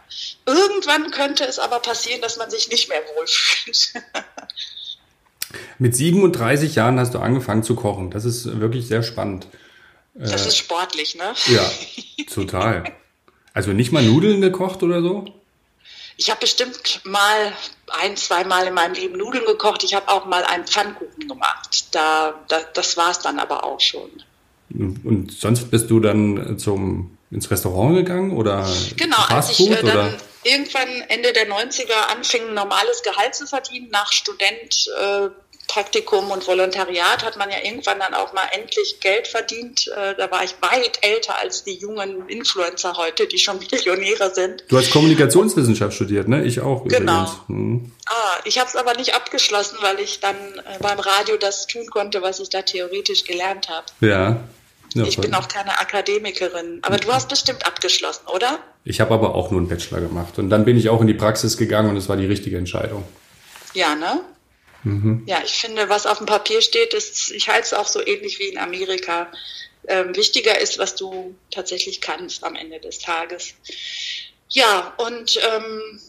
Irgendwann 0.46 1.10
könnte 1.10 1.44
es 1.44 1.58
aber 1.58 1.80
passieren, 1.80 2.22
dass 2.22 2.36
man 2.36 2.50
sich 2.50 2.68
nicht 2.68 2.88
mehr 2.88 3.02
wohlfühlt. 3.16 3.92
Mit 5.78 5.96
37 5.96 6.74
Jahren 6.74 6.98
hast 6.98 7.14
du 7.14 7.18
angefangen 7.18 7.62
zu 7.62 7.74
kochen. 7.74 8.10
Das 8.10 8.24
ist 8.24 8.60
wirklich 8.60 8.86
sehr 8.86 9.02
spannend. 9.02 9.46
Das 10.14 10.44
äh, 10.44 10.48
ist 10.48 10.56
sportlich, 10.56 11.16
ne? 11.16 11.34
Ja, 11.46 11.70
total. 12.32 12.84
Also 13.52 13.72
nicht 13.72 13.92
mal 13.92 14.02
Nudeln 14.02 14.40
gekocht 14.40 14.82
oder 14.82 15.00
so? 15.02 15.24
Ich 16.16 16.30
habe 16.30 16.40
bestimmt 16.40 17.00
mal 17.04 17.52
ein, 18.00 18.16
zwei 18.16 18.44
Mal 18.44 18.68
in 18.68 18.74
meinem 18.74 18.94
Leben 18.94 19.18
Nudeln 19.18 19.44
gekocht. 19.46 19.82
Ich 19.82 19.94
habe 19.94 20.08
auch 20.08 20.26
mal 20.26 20.44
einen 20.44 20.64
Pfannkuchen 20.64 21.28
gemacht. 21.28 21.86
Da, 21.92 22.34
da 22.48 22.60
das 22.72 22.96
war 22.96 23.10
es 23.10 23.18
dann 23.18 23.38
aber 23.38 23.64
auch 23.64 23.80
schon. 23.80 24.10
Und 24.70 25.32
sonst 25.32 25.70
bist 25.70 25.90
du 25.90 26.00
dann 26.00 26.58
zum, 26.58 27.16
ins 27.30 27.50
Restaurant 27.50 27.96
gegangen 27.96 28.36
oder 28.36 28.66
Genau, 28.96 29.18
als 29.28 29.58
ich 29.58 29.70
äh, 29.70 29.82
dann 29.82 30.14
irgendwann 30.44 30.88
Ende 31.08 31.32
der 31.32 31.48
90er 31.48 32.12
anfing, 32.12 32.48
ein 32.48 32.54
normales 32.54 33.02
Gehalt 33.02 33.34
zu 33.34 33.46
verdienen, 33.46 33.88
nach 33.90 34.12
Student 34.12 34.88
äh, 35.00 35.28
Praktikum 35.68 36.30
und 36.30 36.46
Volontariat 36.46 37.24
hat 37.24 37.36
man 37.36 37.50
ja 37.50 37.56
irgendwann 37.62 37.98
dann 37.98 38.14
auch 38.14 38.32
mal 38.32 38.46
endlich 38.52 39.00
Geld 39.00 39.26
verdient. 39.26 39.88
Äh, 39.88 40.14
da 40.16 40.30
war 40.30 40.44
ich 40.44 40.54
weit 40.60 40.98
älter 41.02 41.38
als 41.38 41.64
die 41.64 41.74
jungen 41.74 42.28
Influencer 42.28 42.94
heute, 42.96 43.26
die 43.26 43.38
schon 43.38 43.58
Millionäre 43.72 44.32
sind. 44.34 44.64
Du 44.68 44.76
hast 44.76 44.90
Kommunikationswissenschaft 44.90 45.94
studiert, 45.94 46.28
ne? 46.28 46.44
Ich 46.44 46.60
auch. 46.60 46.84
Genau. 46.84 47.30
Hm. 47.48 47.92
Ah, 48.06 48.38
ich 48.44 48.58
habe 48.58 48.68
es 48.68 48.76
aber 48.76 48.94
nicht 48.94 49.14
abgeschlossen, 49.14 49.78
weil 49.80 49.98
ich 50.00 50.20
dann 50.20 50.36
äh, 50.36 50.78
beim 50.80 50.98
Radio 50.98 51.36
das 51.36 51.66
tun 51.66 51.86
konnte, 51.90 52.22
was 52.22 52.40
ich 52.40 52.50
da 52.50 52.62
theoretisch 52.62 53.24
gelernt 53.24 53.68
habe. 53.68 53.86
Ja. 54.00 54.44
Ja, 54.94 55.02
ich 55.04 55.18
bin 55.18 55.34
auch 55.34 55.48
keine 55.48 55.80
Akademikerin. 55.80 56.78
Aber 56.82 56.98
du 56.98 57.12
hast 57.12 57.28
bestimmt 57.28 57.66
abgeschlossen, 57.66 58.26
oder? 58.32 58.60
Ich 58.84 59.00
habe 59.00 59.12
aber 59.12 59.34
auch 59.34 59.50
nur 59.50 59.58
einen 59.58 59.68
Bachelor 59.68 60.00
gemacht. 60.00 60.38
Und 60.38 60.50
dann 60.50 60.64
bin 60.64 60.76
ich 60.76 60.88
auch 60.88 61.00
in 61.00 61.08
die 61.08 61.14
Praxis 61.14 61.56
gegangen 61.56 61.90
und 61.90 61.96
es 61.96 62.08
war 62.08 62.16
die 62.16 62.26
richtige 62.26 62.58
Entscheidung. 62.58 63.02
Ja, 63.72 63.96
ne? 63.96 64.20
Mhm. 64.84 65.24
Ja, 65.26 65.42
ich 65.44 65.54
finde, 65.54 65.88
was 65.88 66.06
auf 66.06 66.18
dem 66.18 66.26
Papier 66.26 66.60
steht, 66.60 66.94
ist, 66.94 67.30
ich 67.30 67.48
halte 67.48 67.62
es 67.62 67.72
auch 67.72 67.86
so 67.86 68.06
ähnlich 68.06 68.38
wie 68.38 68.48
in 68.48 68.58
Amerika. 68.58 69.32
Ähm, 69.86 70.14
wichtiger 70.14 70.58
ist, 70.58 70.78
was 70.78 70.94
du 70.94 71.34
tatsächlich 71.50 72.00
kannst 72.00 72.44
am 72.44 72.54
Ende 72.54 72.80
des 72.80 72.98
Tages. 73.00 73.54
Ja, 74.48 74.94
und 74.98 75.38
ähm, 75.42 76.00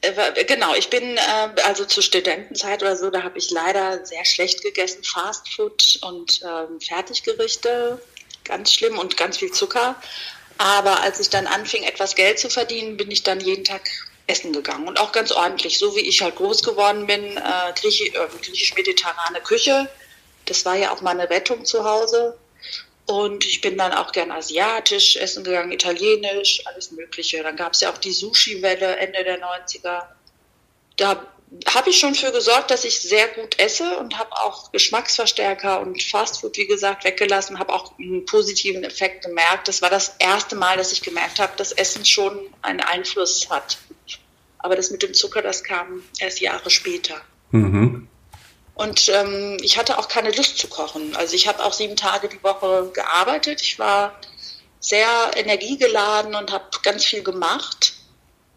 äh, 0.00 0.44
genau, 0.44 0.74
ich 0.74 0.88
bin 0.88 1.16
äh, 1.16 1.60
also 1.64 1.84
zur 1.84 2.02
Studentenzeit 2.02 2.82
oder 2.82 2.96
so, 2.96 3.10
da 3.10 3.22
habe 3.22 3.38
ich 3.38 3.50
leider 3.50 4.04
sehr 4.06 4.24
schlecht 4.24 4.62
gegessen, 4.62 5.02
Fastfood 5.04 5.98
und 6.02 6.40
ähm, 6.42 6.80
Fertiggerichte, 6.80 8.00
ganz 8.44 8.72
schlimm 8.72 8.98
und 8.98 9.16
ganz 9.16 9.38
viel 9.38 9.52
Zucker. 9.52 10.00
Aber 10.58 11.00
als 11.02 11.20
ich 11.20 11.30
dann 11.30 11.46
anfing, 11.46 11.84
etwas 11.84 12.16
Geld 12.16 12.38
zu 12.38 12.50
verdienen, 12.50 12.96
bin 12.96 13.10
ich 13.10 13.22
dann 13.22 13.40
jeden 13.40 13.64
Tag 13.64 13.88
essen 14.28 14.52
gegangen 14.52 14.86
und 14.86 15.00
auch 15.00 15.12
ganz 15.12 15.32
ordentlich, 15.32 15.78
so 15.78 15.96
wie 15.96 16.06
ich 16.06 16.22
halt 16.22 16.36
groß 16.36 16.62
geworden 16.62 17.06
bin, 17.06 17.36
äh, 17.36 17.72
griechisch-mediterrane 17.74 19.40
Küche. 19.40 19.88
Das 20.44 20.64
war 20.64 20.76
ja 20.76 20.92
auch 20.92 21.00
meine 21.00 21.28
Rettung 21.28 21.64
zu 21.64 21.84
Hause. 21.84 22.38
Und 23.06 23.46
ich 23.46 23.62
bin 23.62 23.78
dann 23.78 23.92
auch 23.92 24.12
gern 24.12 24.30
asiatisch 24.30 25.16
essen 25.16 25.42
gegangen, 25.42 25.72
italienisch, 25.72 26.62
alles 26.66 26.90
Mögliche. 26.90 27.42
Dann 27.42 27.56
gab 27.56 27.72
es 27.72 27.80
ja 27.80 27.90
auch 27.90 27.96
die 27.96 28.12
Sushi-Welle 28.12 28.96
Ende 28.96 29.24
der 29.24 29.40
90er. 29.40 30.02
Da 30.98 31.26
habe 31.66 31.90
ich 31.90 31.98
schon 31.98 32.14
für 32.14 32.30
gesorgt, 32.30 32.70
dass 32.70 32.84
ich 32.84 33.00
sehr 33.00 33.28
gut 33.28 33.58
esse 33.58 33.98
und 33.98 34.18
habe 34.18 34.32
auch 34.32 34.70
Geschmacksverstärker 34.72 35.80
und 35.80 36.02
Fastfood, 36.02 36.56
wie 36.56 36.66
gesagt, 36.66 37.04
weggelassen, 37.04 37.58
habe 37.58 37.72
auch 37.72 37.98
einen 37.98 38.24
positiven 38.26 38.84
Effekt 38.84 39.24
gemerkt. 39.24 39.68
Das 39.68 39.80
war 39.80 39.90
das 39.90 40.14
erste 40.18 40.56
Mal, 40.56 40.76
dass 40.76 40.92
ich 40.92 41.02
gemerkt 41.02 41.38
habe, 41.38 41.52
dass 41.56 41.72
Essen 41.72 42.04
schon 42.04 42.38
einen 42.62 42.80
Einfluss 42.80 43.48
hat. 43.48 43.78
Aber 44.58 44.76
das 44.76 44.90
mit 44.90 45.02
dem 45.02 45.14
Zucker, 45.14 45.40
das 45.40 45.64
kam 45.64 46.02
erst 46.18 46.40
Jahre 46.40 46.68
später. 46.68 47.20
Mhm. 47.50 48.08
Und 48.74 49.08
ähm, 49.08 49.56
ich 49.60 49.78
hatte 49.78 49.98
auch 49.98 50.08
keine 50.08 50.30
Lust 50.30 50.58
zu 50.58 50.68
kochen. 50.68 51.16
Also 51.16 51.34
ich 51.34 51.48
habe 51.48 51.64
auch 51.64 51.72
sieben 51.72 51.96
Tage 51.96 52.28
die 52.28 52.42
Woche 52.42 52.90
gearbeitet. 52.92 53.60
Ich 53.62 53.78
war 53.78 54.20
sehr 54.80 55.08
energiegeladen 55.34 56.34
und 56.34 56.52
habe 56.52 56.64
ganz 56.82 57.04
viel 57.04 57.22
gemacht. 57.22 57.94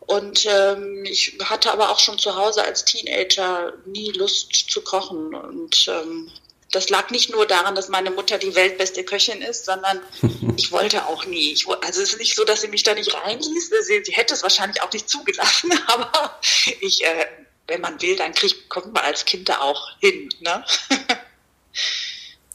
Und 0.02 0.46
ähm, 0.50 1.06
ich 1.06 1.38
hatte 1.44 1.72
aber 1.72 1.92
auch 1.92 2.00
schon 2.00 2.18
zu 2.18 2.36
Hause 2.36 2.64
als 2.64 2.86
Teenager 2.86 3.74
nie 3.86 4.12
Lust 4.12 4.54
zu 4.70 4.82
kochen. 4.82 5.34
Und 5.34 5.88
ähm, 5.88 6.30
das 6.72 6.90
lag 6.90 7.10
nicht 7.12 7.32
nur 7.32 7.46
daran, 7.46 7.76
dass 7.76 7.90
meine 7.90 8.12
Mutter 8.12 8.38
die 8.38 8.56
weltbeste 8.56 9.04
Köchin 9.04 9.42
ist, 9.42 9.66
sondern 9.66 10.02
ich 10.58 10.72
wollte 10.72 11.06
auch 11.06 11.26
nie. 11.26 11.54
Ich, 11.54 11.68
also 11.68 12.02
es 12.02 12.14
ist 12.14 12.20
nicht 12.20 12.36
so, 12.36 12.44
dass 12.44 12.62
sie 12.62 12.68
mich 12.68 12.84
da 12.84 12.94
nicht 12.94 13.14
reinließ. 13.14 13.70
Sie, 13.70 14.04
sie 14.04 14.12
hätte 14.12 14.34
es 14.34 14.44
wahrscheinlich 14.44 14.82
auch 14.82 14.92
nicht 14.92 15.10
zugelassen, 15.10 15.72
aber 15.88 16.40
ich 16.82 17.04
äh, 17.06 17.26
wenn 17.72 17.82
man 17.82 18.02
will, 18.02 18.16
dann 18.16 18.34
kriegt, 18.34 18.70
kommt 18.70 18.94
man 18.94 19.04
als 19.04 19.26
Kind 19.26 19.50
da 19.50 19.60
auch 19.60 19.98
hin. 20.00 20.30
Ne? 20.42 20.64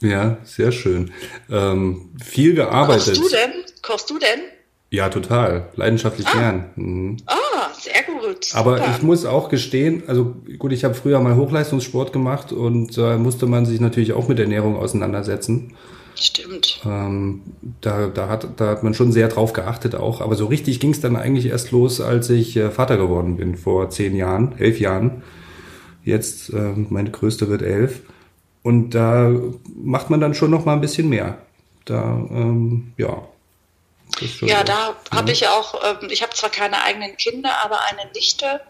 ja, 0.11 0.39
sehr 0.45 0.73
schön. 0.73 1.13
Ähm, 1.51 2.15
viel 2.23 2.55
gearbeitet. 2.55 3.17
Kochst 3.17 3.23
du 3.23 3.29
denn? 3.29 3.65
Kochst 3.83 4.11
du 4.11 4.19
denn? 4.19 4.41
Ja, 4.91 5.09
total. 5.09 5.69
Leidenschaftlich 5.75 6.27
ah. 6.29 6.39
gern. 6.39 6.65
Mhm. 6.77 7.17
Ah, 7.27 7.73
sehr 7.79 8.03
gut. 8.05 8.51
Aber 8.55 8.79
Super. 8.79 8.95
ich 8.97 9.03
muss 9.03 9.25
auch 9.25 9.49
gestehen, 9.49 10.05
also 10.07 10.37
gut, 10.59 10.73
ich 10.73 10.85
habe 10.85 10.95
früher 10.95 11.21
mal 11.21 11.37
Hochleistungssport 11.37 12.13
gemacht 12.13 12.53
und 12.53 12.97
da 12.97 13.15
äh, 13.15 13.19
musste 13.19 13.47
man 13.47 13.67
sich 13.67 13.81
natürlich 13.81 14.13
auch 14.13 14.29
mit 14.29 14.39
Ernährung 14.39 14.77
auseinandersetzen. 14.77 15.75
Stimmt. 16.19 16.81
Ähm, 16.87 17.43
da, 17.83 18.07
da, 18.07 18.29
hat, 18.29 18.49
da 18.57 18.69
hat 18.69 18.83
man 18.83 18.95
schon 18.95 19.13
sehr 19.13 19.29
drauf 19.29 19.53
geachtet 19.53 19.95
auch. 19.95 20.21
Aber 20.23 20.35
so 20.35 20.47
richtig 20.47 20.81
ging 20.81 20.91
es 20.91 21.01
dann 21.01 21.15
eigentlich 21.15 21.47
erst 21.47 21.73
los, 21.73 22.01
als 22.01 22.31
ich 22.31 22.57
äh, 22.57 22.71
Vater 22.71 22.97
geworden 22.97 23.37
bin, 23.37 23.57
vor 23.57 23.91
zehn 23.91 24.17
Jahren, 24.17 24.55
elf 24.59 24.81
Jahren. 24.81 25.23
Jetzt, 26.05 26.51
äh, 26.55 26.73
meine 26.89 27.11
größte 27.11 27.49
wird 27.49 27.63
elf. 27.63 28.01
Und 28.63 28.91
da 28.95 29.31
macht 29.75 30.09
man 30.09 30.21
dann 30.21 30.35
schon 30.35 30.51
noch 30.51 30.65
mal 30.65 30.73
ein 30.73 30.81
bisschen 30.81 31.09
mehr. 31.09 31.39
Da, 31.85 32.27
ähm, 32.31 32.93
ja. 32.97 33.23
Ja, 34.41 34.65
da 34.65 34.97
habe 35.11 35.33
ich 35.33 35.49
auch, 35.49 35.83
äh, 35.83 36.07
ich 36.07 36.23
habe 36.23 36.35
zwar 36.35 36.51
keine 36.51 36.83
eigenen 36.83 37.17
Kinder, 37.17 37.63
aber 37.63 37.81
eine 37.85 38.11
Nichte. 38.13 38.61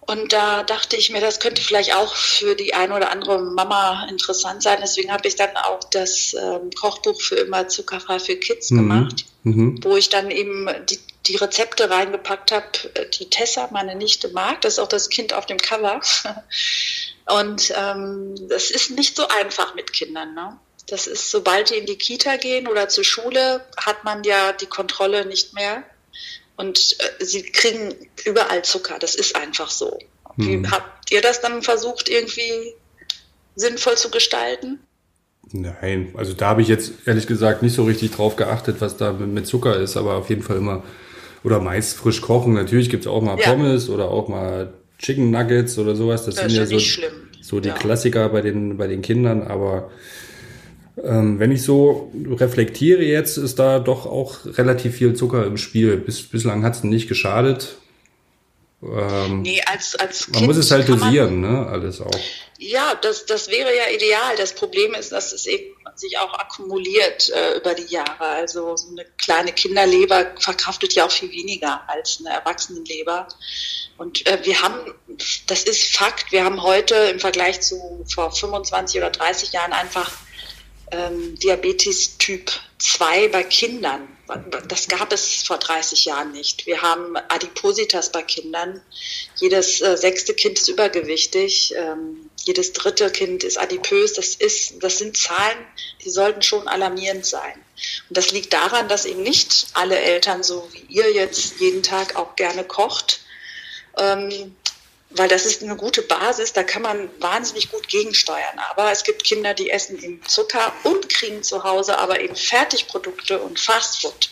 Und 0.00 0.32
da 0.32 0.62
dachte 0.62 0.96
ich 0.96 1.10
mir, 1.10 1.20
das 1.20 1.40
könnte 1.40 1.60
vielleicht 1.60 1.94
auch 1.94 2.14
für 2.14 2.54
die 2.54 2.74
eine 2.74 2.94
oder 2.94 3.10
andere 3.10 3.40
Mama 3.40 4.06
interessant 4.08 4.62
sein. 4.62 4.78
Deswegen 4.80 5.10
habe 5.10 5.26
ich 5.26 5.34
dann 5.34 5.56
auch 5.56 5.80
das 5.90 6.34
ähm, 6.34 6.70
Kochbuch 6.78 7.20
für 7.20 7.34
immer 7.34 7.66
zuckerfrei 7.66 8.20
für 8.20 8.36
Kids 8.36 8.70
mhm. 8.70 8.76
gemacht, 8.76 9.24
mhm. 9.42 9.80
wo 9.82 9.96
ich 9.96 10.08
dann 10.08 10.30
eben 10.30 10.68
die, 10.88 11.00
die 11.26 11.36
Rezepte 11.36 11.90
reingepackt 11.90 12.52
habe, 12.52 12.66
die 13.18 13.28
Tessa, 13.30 13.68
meine 13.72 13.96
Nichte, 13.96 14.28
mag. 14.28 14.60
Das 14.60 14.74
ist 14.74 14.78
auch 14.78 14.88
das 14.88 15.08
Kind 15.10 15.32
auf 15.32 15.46
dem 15.46 15.58
Cover. 15.58 16.00
Und 17.26 17.72
ähm, 17.76 18.36
das 18.48 18.70
ist 18.70 18.92
nicht 18.92 19.16
so 19.16 19.26
einfach 19.26 19.74
mit 19.74 19.92
Kindern. 19.92 20.34
Ne? 20.34 20.56
Das 20.86 21.06
ist, 21.06 21.30
sobald 21.30 21.70
die 21.70 21.74
in 21.74 21.86
die 21.86 21.96
Kita 21.96 22.36
gehen 22.36 22.68
oder 22.68 22.88
zur 22.88 23.04
Schule, 23.04 23.64
hat 23.76 24.04
man 24.04 24.22
ja 24.24 24.52
die 24.52 24.66
Kontrolle 24.66 25.26
nicht 25.26 25.54
mehr. 25.54 25.82
Und 26.56 26.96
äh, 26.98 27.24
sie 27.24 27.42
kriegen 27.42 27.94
überall 28.24 28.64
Zucker. 28.64 28.98
Das 28.98 29.14
ist 29.14 29.36
einfach 29.36 29.70
so. 29.70 29.98
Wie, 30.36 30.54
hm. 30.54 30.70
Habt 30.70 31.10
ihr 31.10 31.20
das 31.20 31.40
dann 31.40 31.62
versucht, 31.62 32.08
irgendwie 32.08 32.74
sinnvoll 33.56 33.96
zu 33.96 34.10
gestalten? 34.10 34.80
Nein, 35.52 36.12
also 36.16 36.32
da 36.32 36.48
habe 36.48 36.62
ich 36.62 36.68
jetzt 36.68 36.92
ehrlich 37.06 37.26
gesagt 37.26 37.62
nicht 37.62 37.74
so 37.74 37.84
richtig 37.84 38.10
drauf 38.10 38.36
geachtet, 38.36 38.76
was 38.80 38.96
da 38.96 39.12
mit 39.12 39.46
Zucker 39.46 39.78
ist, 39.78 39.96
aber 39.96 40.16
auf 40.16 40.28
jeden 40.28 40.42
Fall 40.42 40.56
immer 40.56 40.82
oder 41.44 41.60
meist 41.60 41.96
frisch 41.96 42.20
kochen. 42.20 42.54
Natürlich 42.54 42.90
gibt 42.90 43.04
es 43.04 43.06
auch 43.06 43.22
mal 43.22 43.38
ja. 43.38 43.48
Pommes 43.48 43.88
oder 43.88 44.10
auch 44.10 44.26
mal 44.26 44.74
Chicken 44.98 45.30
Nuggets 45.30 45.78
oder 45.78 45.94
sowas. 45.94 46.24
Das, 46.24 46.34
das 46.34 46.52
sind 46.52 46.56
ja 46.58 46.66
so, 46.66 46.78
so 47.40 47.60
die 47.60 47.68
ja. 47.68 47.74
Klassiker 47.74 48.28
bei 48.28 48.40
den, 48.40 48.76
bei 48.76 48.88
den 48.88 49.02
Kindern, 49.02 49.42
aber 49.42 49.90
ähm, 51.02 51.38
wenn 51.38 51.52
ich 51.52 51.62
so 51.62 52.12
reflektiere 52.30 53.02
jetzt, 53.02 53.36
ist 53.36 53.58
da 53.58 53.78
doch 53.78 54.06
auch 54.06 54.38
relativ 54.44 54.96
viel 54.96 55.14
Zucker 55.14 55.44
im 55.46 55.58
Spiel. 55.58 55.96
Bis, 55.96 56.22
bislang 56.22 56.64
hat 56.64 56.74
es 56.74 56.84
nicht 56.84 57.08
geschadet. 57.08 57.76
Ähm, 58.82 59.42
nee, 59.42 59.62
als, 59.66 59.96
als 59.96 60.28
man 60.28 60.44
muss 60.44 60.56
es 60.56 60.70
halt 60.70 60.88
dosieren, 60.88 61.40
man, 61.40 61.64
ne? 61.64 61.66
Alles 61.66 62.00
auch. 62.00 62.10
Ja, 62.58 62.94
das, 62.94 63.26
das 63.26 63.48
wäre 63.48 63.74
ja 63.74 63.90
ideal. 63.94 64.36
Das 64.36 64.54
Problem 64.54 64.94
ist, 64.94 65.12
dass 65.12 65.32
es 65.32 65.46
eben 65.46 65.74
sich 65.96 66.18
auch 66.18 66.32
akkumuliert 66.34 67.30
äh, 67.30 67.56
über 67.56 67.74
die 67.74 67.90
Jahre. 67.92 68.24
Also 68.24 68.76
so 68.76 68.90
eine 68.90 69.04
kleine 69.18 69.52
Kinderleber 69.52 70.32
verkraftet 70.38 70.94
ja 70.94 71.06
auch 71.06 71.10
viel 71.10 71.30
weniger 71.30 71.82
als 71.88 72.20
eine 72.20 72.34
Erwachsenenleber. 72.36 73.28
Und 73.96 74.26
äh, 74.26 74.38
wir 74.44 74.60
haben, 74.62 74.94
das 75.46 75.64
ist 75.64 75.96
Fakt, 75.96 76.32
wir 76.32 76.44
haben 76.44 76.62
heute 76.62 76.94
im 76.94 77.18
Vergleich 77.18 77.60
zu 77.60 78.04
vor 78.12 78.30
25 78.30 79.00
oder 79.00 79.10
30 79.10 79.52
Jahren 79.52 79.72
einfach 79.72 80.12
ähm, 80.90 81.34
Diabetes 81.38 82.18
Typ 82.18 82.50
2 82.78 83.28
bei 83.28 83.42
Kindern. 83.42 84.08
Das 84.68 84.88
gab 84.88 85.12
es 85.12 85.42
vor 85.42 85.58
30 85.58 86.04
Jahren 86.04 86.32
nicht. 86.32 86.66
Wir 86.66 86.82
haben 86.82 87.16
Adipositas 87.16 88.10
bei 88.10 88.22
Kindern. 88.22 88.82
Jedes 89.36 89.80
äh, 89.80 89.96
sechste 89.96 90.34
Kind 90.34 90.58
ist 90.58 90.68
übergewichtig. 90.68 91.74
Ähm, 91.76 92.28
jedes 92.44 92.72
dritte 92.72 93.10
Kind 93.10 93.44
ist 93.44 93.56
adipös. 93.56 94.14
Das, 94.14 94.34
ist, 94.34 94.82
das 94.82 94.98
sind 94.98 95.16
Zahlen, 95.16 95.58
die 96.04 96.10
sollten 96.10 96.42
schon 96.42 96.66
alarmierend 96.66 97.24
sein. 97.24 97.54
Und 98.08 98.16
das 98.16 98.32
liegt 98.32 98.52
daran, 98.52 98.88
dass 98.88 99.04
eben 99.04 99.22
nicht 99.22 99.68
alle 99.74 99.98
Eltern, 99.98 100.42
so 100.42 100.68
wie 100.72 100.86
ihr 100.88 101.12
jetzt 101.12 101.60
jeden 101.60 101.82
Tag 101.82 102.16
auch 102.16 102.34
gerne 102.36 102.64
kocht, 102.64 103.20
ähm, 103.98 104.56
weil 105.10 105.28
das 105.28 105.46
ist 105.46 105.62
eine 105.62 105.76
gute 105.76 106.02
Basis, 106.02 106.52
da 106.52 106.62
kann 106.62 106.82
man 106.82 107.08
wahnsinnig 107.20 107.70
gut 107.70 107.88
gegensteuern. 107.88 108.58
Aber 108.70 108.90
es 108.90 109.04
gibt 109.04 109.24
Kinder, 109.24 109.54
die 109.54 109.70
essen 109.70 110.02
eben 110.02 110.22
Zucker 110.26 110.72
und 110.84 111.08
kriegen 111.08 111.42
zu 111.42 111.64
Hause 111.64 111.98
aber 111.98 112.20
eben 112.20 112.36
Fertigprodukte 112.36 113.40
und 113.40 113.58
Fastfood. 113.58 114.30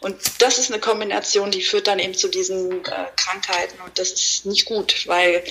Und 0.00 0.16
das 0.38 0.58
ist 0.58 0.70
eine 0.70 0.80
Kombination, 0.80 1.50
die 1.50 1.62
führt 1.62 1.88
dann 1.88 1.98
eben 1.98 2.14
zu 2.14 2.28
diesen 2.28 2.84
äh, 2.84 3.06
Krankheiten 3.16 3.80
und 3.84 3.98
das 3.98 4.12
ist 4.12 4.46
nicht 4.46 4.64
gut, 4.64 5.06
weil 5.08 5.42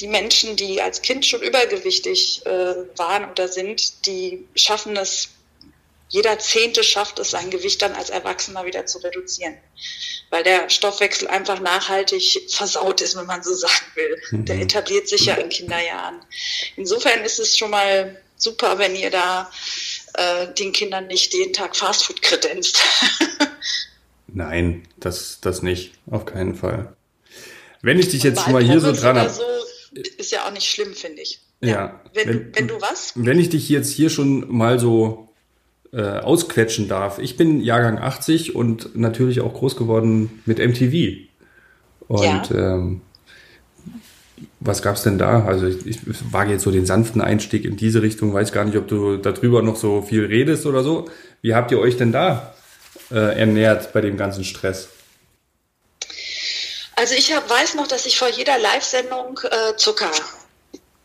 die 0.00 0.08
Menschen, 0.08 0.56
die 0.56 0.82
als 0.82 1.00
Kind 1.00 1.24
schon 1.24 1.42
übergewichtig 1.42 2.44
äh, 2.44 2.74
waren 2.96 3.30
oder 3.30 3.46
sind, 3.46 4.06
die 4.06 4.48
schaffen 4.56 4.96
es 4.96 5.28
jeder 6.14 6.38
Zehnte 6.38 6.84
schafft 6.84 7.18
es, 7.18 7.30
sein 7.30 7.50
Gewicht 7.50 7.82
dann 7.82 7.92
als 7.94 8.08
Erwachsener 8.08 8.64
wieder 8.64 8.86
zu 8.86 8.98
reduzieren. 8.98 9.58
Weil 10.34 10.42
der 10.42 10.68
Stoffwechsel 10.68 11.28
einfach 11.28 11.60
nachhaltig 11.60 12.44
versaut 12.48 13.00
ist, 13.00 13.16
wenn 13.16 13.26
man 13.26 13.44
so 13.44 13.54
sagen 13.54 13.86
will. 13.94 14.20
Mhm. 14.32 14.44
Der 14.46 14.60
etabliert 14.62 15.08
sich 15.08 15.26
ja 15.26 15.34
in 15.34 15.48
Kinderjahren. 15.48 16.16
Insofern 16.74 17.22
ist 17.22 17.38
es 17.38 17.56
schon 17.56 17.70
mal 17.70 18.20
super, 18.34 18.80
wenn 18.80 18.96
ihr 18.96 19.10
da 19.10 19.48
äh, 20.14 20.52
den 20.54 20.72
Kindern 20.72 21.06
nicht 21.06 21.32
jeden 21.34 21.52
Tag 21.52 21.76
Fastfood 21.76 22.20
kredenzt. 22.20 22.82
Nein, 24.26 24.82
das, 24.96 25.38
das 25.40 25.62
nicht. 25.62 25.92
Auf 26.10 26.26
keinen 26.26 26.56
Fall. 26.56 26.96
Wenn 27.80 28.00
ich 28.00 28.08
dich 28.08 28.24
jetzt 28.24 28.48
mal 28.48 28.60
hier 28.60 28.80
so 28.80 28.90
dran 28.90 29.16
habe. 29.16 29.30
So 29.30 29.44
ist 30.18 30.32
ja 30.32 30.48
auch 30.48 30.50
nicht 30.50 30.68
schlimm, 30.68 30.94
finde 30.94 31.22
ich. 31.22 31.38
Ja. 31.60 31.68
ja. 31.68 32.00
Wenn, 32.12 32.28
wenn, 32.28 32.56
wenn, 32.56 32.66
du 32.66 32.80
was? 32.80 33.12
Wenn 33.14 33.38
ich 33.38 33.50
dich 33.50 33.68
jetzt 33.68 33.92
hier 33.92 34.10
schon 34.10 34.52
mal 34.52 34.80
so 34.80 35.28
äh, 35.94 36.18
ausquetschen 36.18 36.88
darf. 36.88 37.18
Ich 37.18 37.36
bin 37.36 37.60
Jahrgang 37.60 37.98
80 37.98 38.56
und 38.56 38.96
natürlich 38.96 39.40
auch 39.40 39.54
groß 39.54 39.76
geworden 39.76 40.42
mit 40.44 40.58
MTV. 40.58 41.18
Und 42.08 42.50
ja. 42.50 42.74
ähm, 42.74 43.00
was 44.58 44.82
gab's 44.82 45.02
denn 45.02 45.18
da? 45.18 45.44
Also 45.44 45.66
ich, 45.66 45.86
ich 45.86 45.98
wage 46.32 46.52
jetzt 46.52 46.64
so 46.64 46.70
den 46.70 46.86
sanften 46.86 47.20
Einstieg 47.20 47.64
in 47.64 47.76
diese 47.76 48.02
Richtung, 48.02 48.34
weiß 48.34 48.50
gar 48.50 48.64
nicht, 48.64 48.76
ob 48.76 48.88
du 48.88 49.18
darüber 49.18 49.62
noch 49.62 49.76
so 49.76 50.02
viel 50.02 50.24
redest 50.26 50.66
oder 50.66 50.82
so. 50.82 51.08
Wie 51.42 51.54
habt 51.54 51.70
ihr 51.70 51.78
euch 51.78 51.96
denn 51.96 52.12
da 52.12 52.54
äh, 53.10 53.38
ernährt 53.38 53.92
bei 53.92 54.00
dem 54.00 54.16
ganzen 54.16 54.44
Stress? 54.44 54.88
Also 56.96 57.14
ich 57.14 57.32
hab, 57.32 57.48
weiß 57.48 57.74
noch, 57.74 57.86
dass 57.86 58.06
ich 58.06 58.18
vor 58.18 58.28
jeder 58.28 58.58
Live-Sendung 58.58 59.38
äh, 59.44 59.76
Zucker 59.76 60.10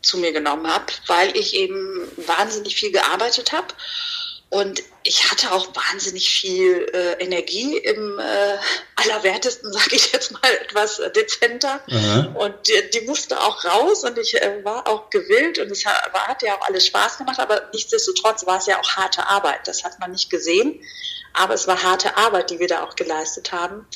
zu 0.02 0.18
mir 0.18 0.32
genommen 0.32 0.66
habe, 0.66 0.86
weil 1.06 1.36
ich 1.36 1.54
eben 1.54 2.02
wahnsinnig 2.26 2.76
viel 2.76 2.90
gearbeitet 2.90 3.52
habe 3.52 3.68
und 4.50 4.82
ich 5.04 5.30
hatte 5.30 5.52
auch 5.52 5.68
wahnsinnig 5.76 6.28
viel 6.28 6.90
äh, 6.92 7.22
Energie 7.24 7.78
im 7.78 8.18
äh, 8.18 8.56
allerwertesten, 8.96 9.72
sage 9.72 9.94
ich 9.94 10.12
jetzt 10.12 10.32
mal 10.32 10.52
etwas 10.60 10.98
äh, 10.98 11.10
dezenter. 11.12 11.80
Aha. 11.88 12.34
Und 12.34 12.54
die, 12.66 12.90
die, 12.92 13.06
musste 13.06 13.40
auch 13.40 13.64
raus 13.64 14.02
und 14.02 14.18
ich 14.18 14.42
äh, 14.42 14.64
war 14.64 14.88
auch 14.88 15.08
gewillt 15.08 15.60
und 15.60 15.70
es 15.70 15.86
hat, 15.86 16.12
hat 16.12 16.42
ja 16.42 16.56
auch 16.56 16.66
alles 16.66 16.84
Spaß 16.86 17.18
gemacht, 17.18 17.38
aber 17.38 17.70
nichtsdestotrotz 17.72 18.44
war 18.44 18.58
es 18.58 18.66
ja 18.66 18.80
auch 18.80 18.90
harte 18.96 19.24
Arbeit. 19.28 19.68
Das 19.68 19.84
hat 19.84 20.00
man 20.00 20.10
nicht 20.10 20.30
gesehen, 20.30 20.82
aber 21.32 21.54
es 21.54 21.68
war 21.68 21.84
harte 21.84 22.16
Arbeit, 22.16 22.50
die 22.50 22.58
wir 22.58 22.68
da 22.68 22.82
auch 22.82 22.96
geleistet 22.96 23.52
haben. 23.52 23.86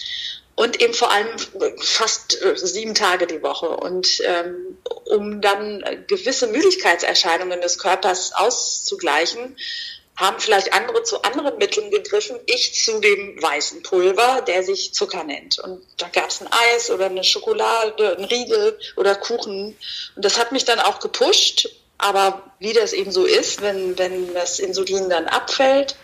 Und 0.57 0.81
eben 0.81 0.95
vor 0.95 1.11
allem 1.11 1.37
fast 1.81 2.41
äh, 2.41 2.57
sieben 2.57 2.95
Tage 2.95 3.27
die 3.27 3.43
Woche. 3.43 3.71
Und 3.71 4.21
ähm, 4.25 4.79
um 5.07 5.41
dann 5.41 5.85
gewisse 6.07 6.47
Müdigkeitserscheinungen 6.47 7.61
des 7.61 7.79
Körpers 7.79 8.33
auszugleichen, 8.33 9.57
haben 10.17 10.39
vielleicht 10.39 10.73
andere 10.73 11.03
zu 11.03 11.23
anderen 11.23 11.59
Mitteln 11.59 11.91
gegriffen, 11.91 12.39
ich 12.47 12.75
zu 12.75 13.01
dem 13.01 13.41
weißen 13.43 13.83
Pulver, 13.83 14.43
der 14.43 14.63
sich 14.63 14.95
Zucker 14.95 15.25
nennt. 15.25 15.59
Und 15.59 15.83
da 15.99 16.09
gab 16.09 16.29
es 16.29 16.41
ein 16.41 16.49
Eis 16.51 16.91
oder 16.91 17.07
eine 17.07 17.25
Schokolade, 17.25 18.17
ein 18.17 18.25
Riegel 18.25 18.79
oder 18.97 19.17
Kuchen. 19.17 19.77
Und 20.15 20.25
das 20.25 20.39
hat 20.39 20.53
mich 20.53 20.65
dann 20.65 20.79
auch 20.79 21.01
gepusht. 21.01 21.69
Aber 21.99 22.43
wie 22.59 22.73
das 22.73 22.93
eben 22.93 23.11
so 23.11 23.25
ist, 23.25 23.63
wenn, 23.63 23.99
wenn 23.99 24.35
das 24.35 24.59
Insulin 24.59 25.09
dann 25.09 25.27
abfällt, 25.27 25.97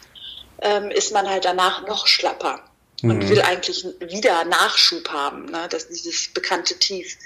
ähm, 0.62 0.90
ist 0.90 1.12
man 1.12 1.28
halt 1.28 1.44
danach 1.44 1.86
noch 1.86 2.06
schlapper 2.06 2.62
und 3.02 3.18
mhm. 3.18 3.28
will 3.28 3.40
eigentlich 3.42 3.84
wieder 4.00 4.44
Nachschub 4.44 5.08
haben, 5.08 5.46
ne? 5.46 5.66
das 5.70 5.88
dieses 5.88 6.32
bekannte 6.32 6.78
Tief. 6.78 7.16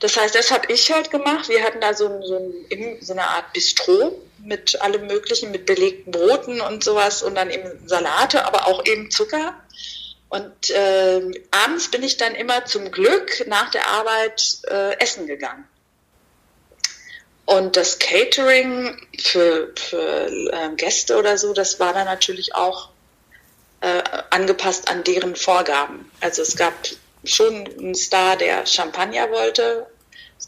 Das 0.00 0.16
heißt, 0.16 0.34
das 0.34 0.50
habe 0.50 0.72
ich 0.72 0.90
halt 0.90 1.10
gemacht. 1.10 1.48
Wir 1.48 1.62
hatten 1.62 1.80
da 1.80 1.94
so, 1.94 2.22
so, 2.22 2.36
ein, 2.36 2.98
so 3.00 3.12
eine 3.12 3.22
Art 3.22 3.52
Bistro 3.52 4.20
mit 4.42 4.80
allem 4.80 5.06
Möglichen, 5.06 5.50
mit 5.50 5.66
belegten 5.66 6.10
Broten 6.10 6.60
und 6.60 6.82
sowas 6.82 7.22
und 7.22 7.34
dann 7.34 7.50
eben 7.50 7.86
Salate, 7.86 8.44
aber 8.46 8.66
auch 8.66 8.84
eben 8.86 9.10
Zucker. 9.10 9.54
Und 10.30 10.70
äh, 10.70 11.20
abends 11.50 11.90
bin 11.90 12.02
ich 12.02 12.16
dann 12.16 12.34
immer 12.34 12.64
zum 12.64 12.90
Glück 12.90 13.44
nach 13.46 13.70
der 13.70 13.88
Arbeit 13.88 14.58
äh, 14.68 14.98
essen 14.98 15.26
gegangen. 15.26 15.68
Und 17.44 17.76
das 17.76 17.98
Catering 17.98 18.96
für, 19.18 19.72
für 19.74 20.28
äh, 20.52 20.70
Gäste 20.76 21.18
oder 21.18 21.36
so, 21.36 21.52
das 21.52 21.80
war 21.80 21.92
dann 21.92 22.04
natürlich 22.04 22.54
auch 22.54 22.90
äh, 23.80 24.02
angepasst 24.30 24.88
an 24.88 25.02
deren 25.02 25.34
Vorgaben. 25.34 26.10
Also 26.20 26.42
es 26.42 26.56
gab 26.56 26.74
schon 27.24 27.66
einen 27.66 27.94
Star, 27.96 28.36
der 28.36 28.66
Champagner 28.66 29.30
wollte. 29.30 29.86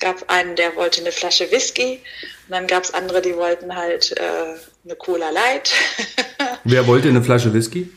Es 0.02 0.08
gab 0.08 0.28
einen, 0.28 0.56
der 0.56 0.74
wollte 0.74 1.00
eine 1.00 1.12
Flasche 1.12 1.48
Whisky. 1.52 2.00
Und 2.48 2.50
dann 2.50 2.66
gab 2.66 2.82
es 2.82 2.92
andere, 2.92 3.22
die 3.22 3.36
wollten 3.36 3.76
halt 3.76 4.10
äh, 4.18 4.56
eine 4.84 4.96
Cola 4.96 5.30
Light. 5.30 5.72
Wer 6.64 6.88
wollte 6.88 7.06
eine 7.06 7.22
Flasche 7.22 7.54
Whisky? 7.54 7.88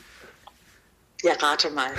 Ja, 1.24 1.34
rate 1.34 1.72
mal. 1.72 1.90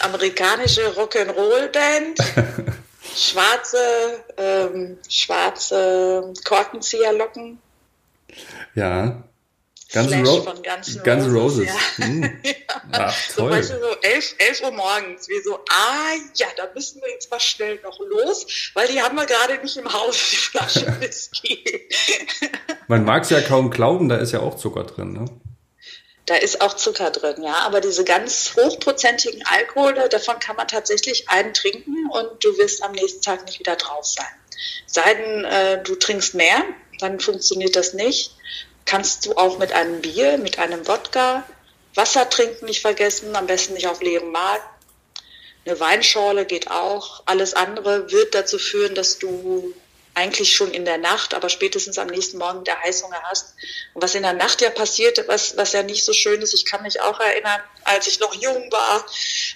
Amerikanische 0.00 0.80
Rock'n'Roll-Band. 0.96 2.18
schwarze, 3.14 4.24
ähm, 4.36 4.98
schwarze 5.08 6.32
Korkenzieherlocken. 6.44 7.58
Ja. 8.74 9.22
Guns, 9.92 10.12
Ro 10.26 10.42
von 10.42 10.62
Guns, 10.62 11.02
Guns 11.02 11.26
Roses. 11.26 11.66
Ja. 11.66 12.04
Hm. 12.04 12.22
ja. 12.44 12.52
Ach, 12.92 13.16
toll. 13.34 13.50
Du, 13.50 13.62
so 13.62 13.96
11, 14.00 14.34
11 14.38 14.62
Uhr 14.62 14.70
morgens, 14.72 15.28
wir 15.28 15.42
so, 15.42 15.56
ah 15.70 16.14
ja, 16.34 16.46
da 16.56 16.68
müssen 16.74 17.02
wir 17.02 17.10
jetzt 17.10 17.30
mal 17.30 17.40
schnell 17.40 17.78
noch 17.82 17.98
los, 18.00 18.46
weil 18.74 18.88
die 18.88 19.02
haben 19.02 19.16
wir 19.16 19.26
gerade 19.26 19.58
nicht 19.58 19.76
im 19.76 19.92
Haus, 19.92 20.16
die 20.30 20.36
Flasche 20.36 20.86
Whisky. 21.00 21.88
Man 22.88 23.04
mag 23.04 23.24
es 23.24 23.30
ja 23.30 23.42
kaum 23.42 23.70
glauben, 23.70 24.08
da 24.08 24.16
ist 24.16 24.32
ja 24.32 24.40
auch 24.40 24.56
Zucker 24.56 24.84
drin, 24.84 25.12
ne? 25.12 25.24
Da 26.26 26.36
ist 26.36 26.60
auch 26.60 26.74
Zucker 26.74 27.10
drin, 27.10 27.42
ja. 27.42 27.54
Aber 27.66 27.80
diese 27.80 28.04
ganz 28.04 28.54
hochprozentigen 28.56 29.44
Alkohole, 29.44 30.08
davon 30.08 30.38
kann 30.38 30.56
man 30.56 30.68
tatsächlich 30.68 31.28
einen 31.28 31.52
trinken 31.52 32.08
und 32.10 32.44
du 32.44 32.56
wirst 32.58 32.82
am 32.82 32.92
nächsten 32.92 33.22
Tag 33.22 33.44
nicht 33.44 33.58
wieder 33.58 33.76
drauf 33.76 34.06
sein. 34.06 34.24
Sei 34.86 35.14
denn, 35.14 35.44
äh, 35.44 35.82
du 35.82 35.96
trinkst 35.96 36.34
mehr, 36.34 36.62
dann 37.00 37.18
funktioniert 37.20 37.74
das 37.74 37.94
nicht 37.94 38.36
kannst 38.86 39.26
du 39.26 39.36
auch 39.36 39.58
mit 39.58 39.72
einem 39.72 40.00
Bier, 40.00 40.38
mit 40.38 40.58
einem 40.58 40.86
Wodka, 40.86 41.44
Wasser 41.94 42.28
trinken 42.28 42.66
nicht 42.66 42.80
vergessen, 42.80 43.36
am 43.36 43.46
besten 43.46 43.74
nicht 43.74 43.86
auf 43.86 44.00
leerem 44.00 44.32
Magen. 44.32 44.62
Eine 45.64 45.78
Weinschorle 45.78 46.46
geht 46.46 46.70
auch. 46.70 47.22
Alles 47.26 47.54
andere 47.54 48.10
wird 48.10 48.34
dazu 48.34 48.58
führen, 48.58 48.94
dass 48.94 49.18
du 49.18 49.74
eigentlich 50.14 50.54
schon 50.54 50.72
in 50.72 50.84
der 50.84 50.98
Nacht, 50.98 51.32
aber 51.32 51.48
spätestens 51.48 51.98
am 51.98 52.08
nächsten 52.08 52.38
Morgen 52.38 52.64
der 52.64 52.78
Heißhunger 52.80 53.22
hast. 53.24 53.54
Und 53.94 54.02
was 54.02 54.14
in 54.14 54.22
der 54.22 54.34
Nacht 54.34 54.60
ja 54.60 54.70
passiert, 54.70 55.22
was, 55.26 55.56
was 55.56 55.72
ja 55.72 55.82
nicht 55.82 56.04
so 56.04 56.12
schön 56.12 56.42
ist, 56.42 56.52
ich 56.52 56.66
kann 56.66 56.82
mich 56.82 57.00
auch 57.00 57.18
erinnern, 57.18 57.60
als 57.84 58.06
ich 58.08 58.20
noch 58.20 58.34
jung 58.34 58.70
war, 58.70 59.06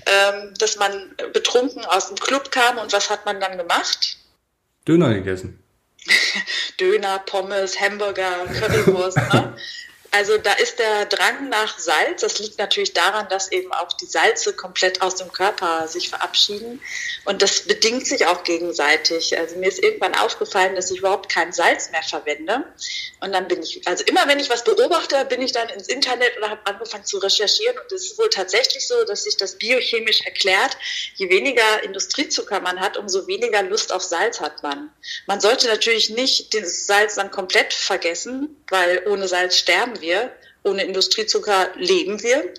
ähm, 0.06 0.54
dass 0.58 0.76
man 0.76 1.14
betrunken 1.32 1.84
aus 1.84 2.08
dem 2.08 2.16
Club 2.16 2.50
kam 2.50 2.78
und 2.78 2.92
was 2.92 3.10
hat 3.10 3.26
man 3.26 3.40
dann 3.40 3.58
gemacht? 3.58 4.16
Döner 4.86 5.12
gegessen. 5.12 5.62
Döner, 6.80 7.18
Pommes, 7.20 7.80
Hamburger, 7.80 8.46
Currywurst. 8.46 9.18
ne? 9.32 9.56
Also 10.16 10.38
da 10.38 10.54
ist 10.54 10.78
der 10.78 11.04
Drang 11.04 11.50
nach 11.50 11.78
Salz. 11.78 12.22
Das 12.22 12.38
liegt 12.38 12.58
natürlich 12.58 12.94
daran, 12.94 13.28
dass 13.28 13.52
eben 13.52 13.70
auch 13.70 13.92
die 13.92 14.06
Salze 14.06 14.54
komplett 14.54 15.02
aus 15.02 15.16
dem 15.16 15.30
Körper 15.30 15.86
sich 15.88 16.08
verabschieden. 16.08 16.80
Und 17.26 17.42
das 17.42 17.60
bedingt 17.64 18.06
sich 18.06 18.24
auch 18.24 18.42
gegenseitig. 18.42 19.36
Also 19.36 19.56
mir 19.56 19.68
ist 19.68 19.78
irgendwann 19.82 20.14
aufgefallen, 20.14 20.74
dass 20.74 20.90
ich 20.90 21.00
überhaupt 21.00 21.30
kein 21.30 21.52
Salz 21.52 21.90
mehr 21.90 22.02
verwende. 22.02 22.64
Und 23.20 23.32
dann 23.32 23.46
bin 23.46 23.62
ich, 23.62 23.86
also 23.86 24.04
immer 24.04 24.26
wenn 24.26 24.40
ich 24.40 24.48
was 24.48 24.64
beobachte, 24.64 25.22
bin 25.26 25.42
ich 25.42 25.52
dann 25.52 25.68
ins 25.68 25.86
Internet 25.86 26.34
oder 26.38 26.48
habe 26.48 26.64
angefangen 26.64 27.04
zu 27.04 27.18
recherchieren. 27.18 27.76
Und 27.78 27.92
es 27.92 28.06
ist 28.06 28.18
wohl 28.18 28.30
tatsächlich 28.30 28.88
so, 28.88 29.04
dass 29.04 29.24
sich 29.24 29.36
das 29.36 29.58
biochemisch 29.58 30.22
erklärt. 30.22 30.78
Je 31.16 31.28
weniger 31.28 31.82
Industriezucker 31.82 32.60
man 32.60 32.80
hat, 32.80 32.96
umso 32.96 33.26
weniger 33.26 33.62
Lust 33.64 33.92
auf 33.92 34.02
Salz 34.02 34.40
hat 34.40 34.62
man. 34.62 34.90
Man 35.26 35.42
sollte 35.42 35.66
natürlich 35.66 36.08
nicht 36.08 36.54
das 36.54 36.86
Salz 36.86 37.16
dann 37.16 37.30
komplett 37.30 37.74
vergessen, 37.74 38.64
weil 38.68 39.06
ohne 39.06 39.28
Salz 39.28 39.58
sterben 39.58 40.00
wir. 40.00 40.05
Ohne 40.62 40.84
Industriezucker 40.84 41.70
leben 41.76 42.22
wir. 42.22 42.52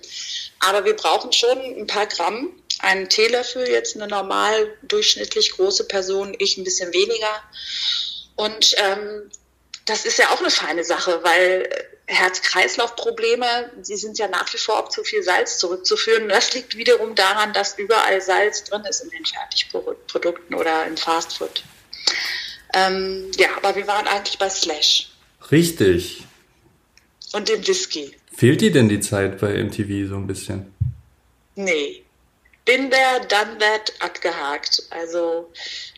Aber 0.59 0.85
wir 0.85 0.95
brauchen 0.95 1.31
schon 1.33 1.57
ein 1.59 1.87
paar 1.87 2.07
Gramm. 2.07 2.51
Einen 2.79 3.09
Teelöffel, 3.09 3.67
jetzt 3.67 3.95
eine 3.95 4.07
normal 4.07 4.71
durchschnittlich 4.83 5.51
große 5.53 5.85
Person, 5.85 6.35
ich 6.37 6.57
ein 6.57 6.63
bisschen 6.63 6.93
weniger. 6.93 7.41
Und 8.35 8.75
ähm, 8.77 9.31
das 9.85 10.05
ist 10.05 10.19
ja 10.19 10.29
auch 10.29 10.39
eine 10.39 10.51
feine 10.51 10.83
Sache, 10.83 11.19
weil 11.23 11.67
Herz-Kreislauf-Probleme, 12.07 13.71
die 13.87 13.97
sind 13.97 14.17
ja 14.17 14.27
nach 14.27 14.51
wie 14.53 14.57
vor 14.57 14.79
auf 14.79 14.89
zu 14.89 15.03
viel 15.03 15.23
Salz 15.23 15.57
zurückzuführen. 15.57 16.29
Das 16.37 16.53
liegt 16.53 16.77
wiederum 16.77 17.15
daran, 17.15 17.53
dass 17.53 17.77
überall 17.77 18.21
Salz 18.21 18.63
drin 18.63 18.83
ist 18.87 19.01
in 19.01 19.09
den 19.09 19.25
Fertigprodukten 19.25 20.55
oder 20.55 20.85
im 20.85 20.97
Fastfood. 20.97 21.63
Ähm, 22.73 23.31
ja, 23.37 23.49
aber 23.57 23.75
wir 23.75 23.87
waren 23.87 24.07
eigentlich 24.07 24.37
bei 24.37 24.49
Slash. 24.49 25.09
Richtig. 25.51 26.26
Und 27.33 27.49
dem 27.49 27.65
Whisky. 27.67 28.15
Fehlt 28.35 28.61
dir 28.61 28.71
denn 28.71 28.89
die 28.89 28.99
Zeit 28.99 29.39
bei 29.39 29.61
MTV 29.63 30.09
so 30.09 30.15
ein 30.15 30.27
bisschen? 30.27 30.73
Nee. 31.55 32.03
Bin 32.65 32.91
there, 32.91 33.25
done 33.27 33.57
that, 33.59 33.93
abgehakt. 33.99 34.83
Also, 34.89 35.51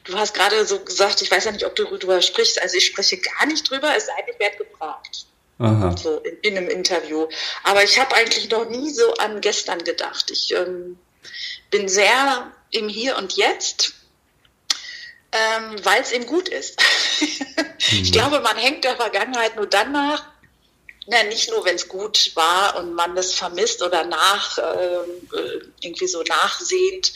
du 0.03 0.13
hast 0.15 0.33
gerade 0.33 0.65
so 0.65 0.79
gesagt, 0.79 1.21
ich 1.21 1.31
weiß 1.31 1.45
ja 1.45 1.51
nicht, 1.51 1.65
ob 1.65 1.75
du 1.75 1.83
darüber 1.83 2.21
sprichst. 2.21 2.61
Also, 2.61 2.77
ich 2.77 2.85
spreche 2.85 3.17
gar 3.17 3.47
nicht 3.47 3.69
drüber, 3.69 3.95
es 3.95 4.05
sei 4.05 4.13
denn, 4.25 4.33
ich 4.33 4.39
werde 4.39 4.57
gefragt. 4.57 5.25
Aha. 5.59 5.95
So 5.97 6.19
in, 6.19 6.37
in, 6.41 6.57
einem 6.57 6.69
Interview. 6.69 7.27
Aber 7.63 7.83
ich 7.83 7.99
habe 7.99 8.15
eigentlich 8.15 8.49
noch 8.49 8.69
nie 8.69 8.89
so 8.91 9.13
an 9.15 9.41
gestern 9.41 9.83
gedacht. 9.83 10.31
Ich 10.31 10.53
ähm, 10.55 10.97
bin 11.69 11.89
sehr 11.89 12.51
im 12.71 12.87
Hier 12.87 13.17
und 13.17 13.35
Jetzt, 13.35 13.93
ähm, 15.31 15.75
weil 15.83 16.01
es 16.01 16.13
eben 16.13 16.25
gut 16.25 16.47
ist. 16.47 16.81
ich 17.79 18.09
mhm. 18.09 18.11
glaube, 18.11 18.39
man 18.39 18.57
hängt 18.57 18.85
der 18.85 18.95
Vergangenheit 18.95 19.57
nur 19.57 19.67
dann 19.67 19.91
nach, 19.91 20.28
na, 21.09 21.23
nicht 21.23 21.49
nur, 21.49 21.65
wenn 21.65 21.75
es 21.75 21.87
gut 21.87 22.31
war 22.35 22.77
und 22.77 22.93
man 22.93 23.15
das 23.15 23.33
vermisst 23.33 23.81
oder 23.81 24.03
nach, 24.05 24.57
äh, 24.57 25.61
irgendwie 25.81 26.07
so 26.07 26.21
nachsehnt, 26.23 27.11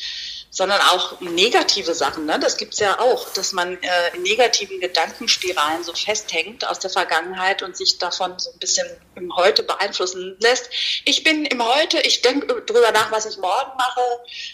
sondern 0.49 0.81
auch 0.81 1.19
negative 1.19 1.95
Sachen. 1.95 2.25
Ne? 2.25 2.39
Das 2.39 2.57
gibt's 2.57 2.79
ja 2.79 2.99
auch, 2.99 3.29
dass 3.33 3.53
man 3.53 3.81
äh, 3.81 4.15
in 4.15 4.21
negativen 4.21 4.79
Gedankenspiralen 4.79 5.83
so 5.83 5.93
festhängt 5.93 6.67
aus 6.67 6.77
der 6.77 6.91
Vergangenheit 6.91 7.63
und 7.63 7.75
sich 7.75 7.97
davon 7.97 8.37
so 8.37 8.51
ein 8.51 8.59
bisschen 8.59 8.87
im 9.15 9.35
Heute 9.35 9.63
beeinflussen 9.63 10.37
lässt. 10.39 10.69
Ich 11.05 11.23
bin 11.23 11.45
im 11.45 11.65
Heute, 11.65 11.99
ich 12.01 12.21
denke 12.21 12.61
drüber 12.61 12.91
nach, 12.91 13.11
was 13.11 13.25
ich 13.25 13.37
morgen 13.37 13.71
mache. 13.77 14.01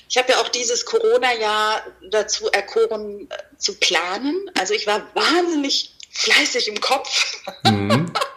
Ich 0.07 0.17
habe 0.17 0.31
ja 0.31 0.39
auch 0.39 0.47
dieses 0.47 0.85
Corona-Jahr 0.85 1.83
dazu 2.09 2.49
erkoren, 2.49 3.29
äh, 3.29 3.57
zu 3.57 3.75
planen. 3.75 4.49
Also 4.57 4.73
ich 4.73 4.87
war 4.87 5.05
wahnsinnig 5.13 5.93
fleißig 6.11 6.69
im 6.69 6.79
Kopf. 6.79 7.43
Mhm. 7.63 8.13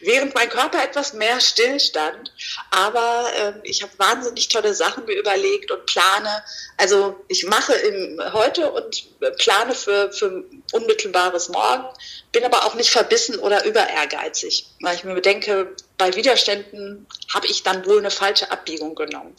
während 0.00 0.34
mein 0.34 0.48
Körper 0.48 0.82
etwas 0.82 1.12
mehr 1.12 1.40
stillstand. 1.40 2.32
Aber 2.70 3.30
äh, 3.36 3.52
ich 3.62 3.82
habe 3.82 3.92
wahnsinnig 3.98 4.48
tolle 4.48 4.74
Sachen 4.74 5.04
mir 5.04 5.18
überlegt 5.18 5.70
und 5.70 5.86
plane. 5.86 6.42
Also 6.76 7.16
ich 7.28 7.44
mache 7.44 7.74
im, 7.74 8.20
heute 8.32 8.70
und 8.70 9.04
plane 9.38 9.74
für, 9.74 10.12
für 10.12 10.44
unmittelbares 10.72 11.48
Morgen, 11.48 11.84
bin 12.32 12.44
aber 12.44 12.64
auch 12.64 12.74
nicht 12.74 12.90
verbissen 12.90 13.38
oder 13.38 13.64
über 13.64 13.88
ehrgeizig, 13.88 14.66
weil 14.80 14.96
ich 14.96 15.04
mir 15.04 15.20
denke, 15.20 15.74
bei 15.98 16.14
Widerständen 16.14 17.06
habe 17.32 17.46
ich 17.46 17.62
dann 17.62 17.86
wohl 17.86 17.98
eine 17.98 18.10
falsche 18.10 18.50
Abbiegung 18.50 18.94
genommen. 18.94 19.34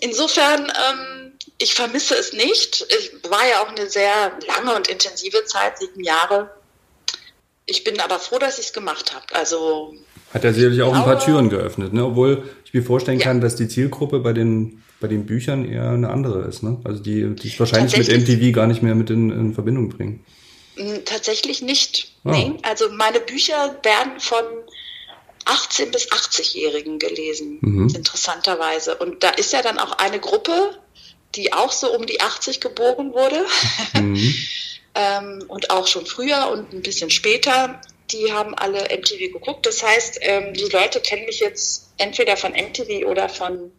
Insofern, 0.00 0.72
ähm, 0.90 1.38
ich 1.58 1.74
vermisse 1.74 2.14
es 2.14 2.32
nicht. 2.32 2.86
Ich 2.88 3.12
war 3.28 3.46
ja 3.48 3.62
auch 3.62 3.68
eine 3.68 3.90
sehr 3.90 4.32
lange 4.46 4.76
und 4.76 4.86
intensive 4.86 5.44
Zeit, 5.44 5.78
sieben 5.78 6.04
Jahre 6.04 6.57
ich 7.68 7.84
bin 7.84 8.00
aber 8.00 8.18
froh, 8.18 8.38
dass 8.38 8.58
ich 8.58 8.66
es 8.66 8.72
gemacht 8.72 9.14
habe. 9.14 9.26
Also 9.34 9.94
hat 10.32 10.44
er 10.44 10.52
sicherlich 10.52 10.82
auch 10.82 10.94
ein 10.94 11.04
paar 11.04 11.20
Türen 11.20 11.48
geöffnet, 11.48 11.92
ne? 11.92 12.04
Obwohl 12.04 12.42
ich 12.64 12.74
mir 12.74 12.82
vorstellen 12.82 13.18
ja. 13.18 13.24
kann, 13.24 13.40
dass 13.40 13.56
die 13.56 13.68
Zielgruppe 13.68 14.20
bei 14.20 14.32
den 14.32 14.82
bei 15.00 15.06
den 15.06 15.26
Büchern 15.26 15.64
eher 15.64 15.90
eine 15.90 16.10
andere 16.10 16.42
ist, 16.42 16.62
ne? 16.62 16.80
Also 16.84 17.02
die 17.02 17.34
die 17.34 17.58
wahrscheinlich 17.58 17.96
mit 17.96 18.08
MTV 18.08 18.52
gar 18.54 18.66
nicht 18.66 18.82
mehr 18.82 18.94
mit 18.94 19.10
in, 19.10 19.30
in 19.30 19.54
Verbindung 19.54 19.90
bringen. 19.90 20.24
Hm, 20.76 21.04
tatsächlich 21.04 21.62
nicht. 21.62 22.12
Ah. 22.24 22.32
Nee. 22.32 22.54
Also 22.62 22.90
meine 22.90 23.20
Bücher 23.20 23.78
werden 23.82 24.18
von 24.18 24.44
18 25.44 25.90
bis 25.90 26.10
80-Jährigen 26.10 26.98
gelesen, 26.98 27.58
mhm. 27.60 27.88
interessanterweise. 27.94 28.96
Und 28.96 29.22
da 29.22 29.30
ist 29.30 29.52
ja 29.52 29.62
dann 29.62 29.78
auch 29.78 29.92
eine 29.92 30.20
Gruppe, 30.20 30.78
die 31.34 31.52
auch 31.52 31.72
so 31.72 31.94
um 31.94 32.06
die 32.06 32.20
80 32.20 32.60
geboren 32.60 33.12
wurde. 33.12 33.44
Mhm. 33.94 34.34
ähm, 34.94 35.44
und 35.48 35.70
auch 35.70 35.86
schon 35.86 36.06
früher 36.06 36.48
und 36.50 36.72
ein 36.72 36.82
bisschen 36.82 37.10
später, 37.10 37.80
die 38.10 38.32
haben 38.32 38.54
alle 38.54 38.84
MTV 38.84 39.32
geguckt. 39.32 39.66
Das 39.66 39.82
heißt, 39.82 40.18
ähm, 40.22 40.54
die 40.54 40.68
Leute 40.70 41.00
kennen 41.00 41.26
mich 41.26 41.40
jetzt 41.40 41.88
entweder 41.98 42.36
von 42.36 42.52
MTV 42.52 43.06
oder 43.06 43.28
von 43.28 43.72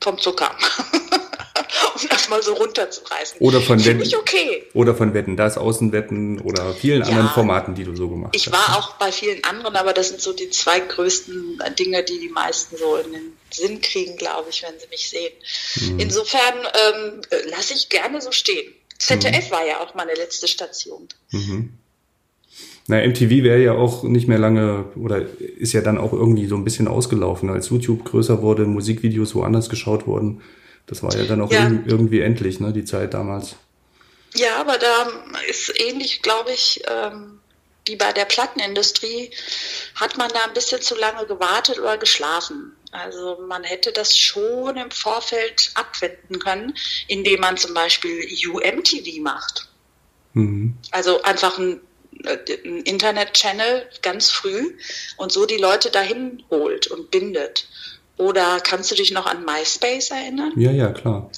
vom 0.00 0.18
Zucker. 0.18 0.50
um 1.94 2.08
das 2.08 2.28
mal 2.28 2.42
so 2.42 2.54
runterzureißen. 2.54 3.40
Oder 3.40 3.60
von 3.60 3.84
Wetten. 3.84 4.14
Okay. 4.14 4.64
Oder 4.74 4.94
von 4.94 5.14
Wetten, 5.14 5.36
das 5.36 5.58
Außenwetten 5.58 6.40
oder 6.40 6.74
vielen 6.74 7.02
ja, 7.02 7.08
anderen 7.08 7.28
Formaten, 7.30 7.74
die 7.74 7.84
du 7.84 7.94
so 7.96 8.08
gemacht 8.08 8.34
ich 8.34 8.46
hast. 8.46 8.54
Ich 8.54 8.68
war 8.68 8.78
auch 8.78 8.94
bei 8.94 9.12
vielen 9.12 9.42
anderen, 9.44 9.76
aber 9.76 9.92
das 9.92 10.08
sind 10.08 10.20
so 10.20 10.32
die 10.32 10.50
zwei 10.50 10.80
größten 10.80 11.62
Dinge, 11.78 12.02
die 12.02 12.18
die 12.18 12.28
meisten 12.28 12.76
so 12.76 12.96
in 12.96 13.12
den 13.12 13.36
Sinn 13.50 13.80
kriegen, 13.80 14.16
glaube 14.16 14.50
ich, 14.50 14.62
wenn 14.62 14.78
sie 14.78 14.86
mich 14.88 15.08
sehen. 15.08 15.32
Mhm. 15.76 16.00
Insofern 16.00 16.54
ähm, 16.56 17.20
lasse 17.50 17.74
ich 17.74 17.88
gerne 17.88 18.20
so 18.20 18.32
stehen. 18.32 18.72
ZDF 19.02 19.48
mhm. 19.48 19.52
war 19.52 19.66
ja 19.66 19.80
auch 19.80 19.94
meine 19.94 20.14
letzte 20.14 20.46
Station. 20.46 21.08
Mhm. 21.30 21.74
Na, 22.86 23.04
MTV 23.06 23.42
wäre 23.42 23.62
ja 23.62 23.72
auch 23.72 24.02
nicht 24.02 24.28
mehr 24.28 24.38
lange 24.38 24.86
oder 24.96 25.24
ist 25.38 25.72
ja 25.72 25.80
dann 25.80 25.98
auch 25.98 26.12
irgendwie 26.12 26.46
so 26.46 26.56
ein 26.56 26.64
bisschen 26.64 26.88
ausgelaufen, 26.88 27.50
als 27.50 27.70
YouTube 27.70 28.04
größer 28.04 28.42
wurde, 28.42 28.64
Musikvideos 28.64 29.34
woanders 29.34 29.68
geschaut 29.68 30.06
wurden. 30.06 30.42
Das 30.86 31.02
war 31.02 31.16
ja 31.16 31.24
dann 31.24 31.40
auch 31.40 31.52
ja. 31.52 31.70
irgendwie 31.86 32.20
endlich, 32.20 32.60
ne, 32.60 32.72
die 32.72 32.84
Zeit 32.84 33.14
damals. 33.14 33.56
Ja, 34.34 34.56
aber 34.56 34.78
da 34.78 35.10
ist 35.48 35.72
ähnlich, 35.80 36.22
glaube 36.22 36.52
ich, 36.52 36.82
ähm, 36.88 37.40
wie 37.86 37.96
bei 37.96 38.12
der 38.12 38.24
Plattenindustrie, 38.24 39.30
hat 39.94 40.16
man 40.16 40.28
da 40.30 40.44
ein 40.46 40.54
bisschen 40.54 40.80
zu 40.80 40.96
lange 40.96 41.26
gewartet 41.26 41.78
oder 41.78 41.98
geschlafen. 41.98 42.72
Also 42.92 43.38
man 43.48 43.64
hätte 43.64 43.90
das 43.90 44.16
schon 44.16 44.76
im 44.76 44.90
Vorfeld 44.90 45.70
abwenden 45.74 46.38
können, 46.38 46.74
indem 47.08 47.40
man 47.40 47.56
zum 47.56 47.72
Beispiel 47.72 48.28
UMTV 48.48 49.20
macht. 49.22 49.68
Mhm. 50.34 50.76
Also 50.90 51.22
einfach 51.22 51.58
ein, 51.58 51.80
ein 52.26 52.82
Internet-Channel 52.84 53.88
ganz 54.02 54.30
früh 54.30 54.76
und 55.16 55.32
so 55.32 55.46
die 55.46 55.56
Leute 55.56 55.90
dahin 55.90 56.44
holt 56.50 56.86
und 56.86 57.10
bindet. 57.10 57.66
Oder 58.18 58.60
kannst 58.60 58.90
du 58.90 58.94
dich 58.94 59.10
noch 59.10 59.24
an 59.24 59.44
MySpace 59.44 60.10
erinnern? 60.10 60.52
Ja, 60.56 60.70
ja, 60.70 60.92
klar. 60.92 61.30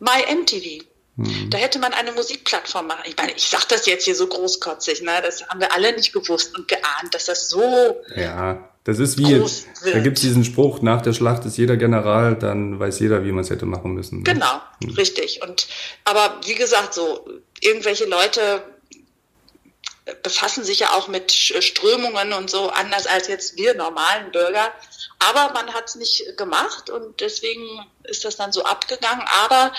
MyMTV. 0.00 0.84
Mhm. 1.16 1.48
Da 1.48 1.56
hätte 1.56 1.78
man 1.78 1.94
eine 1.94 2.12
Musikplattform 2.12 2.86
machen. 2.86 3.04
Ich 3.06 3.16
meine, 3.16 3.32
ich 3.32 3.48
sage 3.48 3.64
das 3.70 3.86
jetzt 3.86 4.04
hier 4.04 4.14
so 4.14 4.26
großkotzig, 4.26 5.00
ne? 5.00 5.20
das 5.22 5.46
haben 5.48 5.60
wir 5.60 5.74
alle 5.74 5.94
nicht 5.94 6.12
gewusst 6.12 6.56
und 6.56 6.68
geahnt, 6.68 7.14
dass 7.14 7.24
das 7.24 7.48
so 7.48 8.02
ja. 8.16 8.69
Das 8.84 8.98
ist 8.98 9.18
wie, 9.18 9.44
da 9.92 9.98
gibt 9.98 10.16
es 10.16 10.22
diesen 10.22 10.42
Spruch, 10.42 10.80
nach 10.80 11.02
der 11.02 11.12
Schlacht 11.12 11.44
ist 11.44 11.58
jeder 11.58 11.76
General, 11.76 12.34
dann 12.34 12.78
weiß 12.78 13.00
jeder, 13.00 13.24
wie 13.24 13.32
man 13.32 13.44
es 13.44 13.50
hätte 13.50 13.66
machen 13.66 13.92
müssen. 13.92 14.18
Ne? 14.18 14.24
Genau, 14.24 14.60
hm. 14.82 14.94
richtig. 14.94 15.42
Und 15.42 15.68
aber 16.04 16.40
wie 16.46 16.54
gesagt, 16.54 16.94
so 16.94 17.28
irgendwelche 17.60 18.06
Leute 18.06 18.62
befassen 20.22 20.64
sich 20.64 20.80
ja 20.80 20.92
auch 20.94 21.08
mit 21.08 21.30
Strömungen 21.30 22.32
und 22.32 22.50
so 22.50 22.70
anders 22.70 23.06
als 23.06 23.28
jetzt 23.28 23.56
wir 23.58 23.74
normalen 23.74 24.32
Bürger. 24.32 24.72
Aber 25.18 25.52
man 25.52 25.74
hat 25.74 25.88
es 25.88 25.96
nicht 25.96 26.36
gemacht 26.38 26.88
und 26.88 27.20
deswegen 27.20 27.84
ist 28.04 28.24
das 28.24 28.36
dann 28.36 28.52
so 28.52 28.64
abgegangen. 28.64 29.24
Aber 29.42 29.72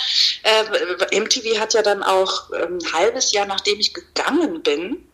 äh, 0.43 1.19
MTV 1.19 1.59
hat 1.59 1.73
ja 1.73 1.81
dann 1.81 2.03
auch 2.03 2.51
ein 2.51 2.73
ähm, 2.73 2.93
halbes 2.93 3.31
Jahr, 3.31 3.47
nachdem 3.47 3.79
ich 3.79 3.93
gegangen 3.93 4.61
bin, 4.61 5.07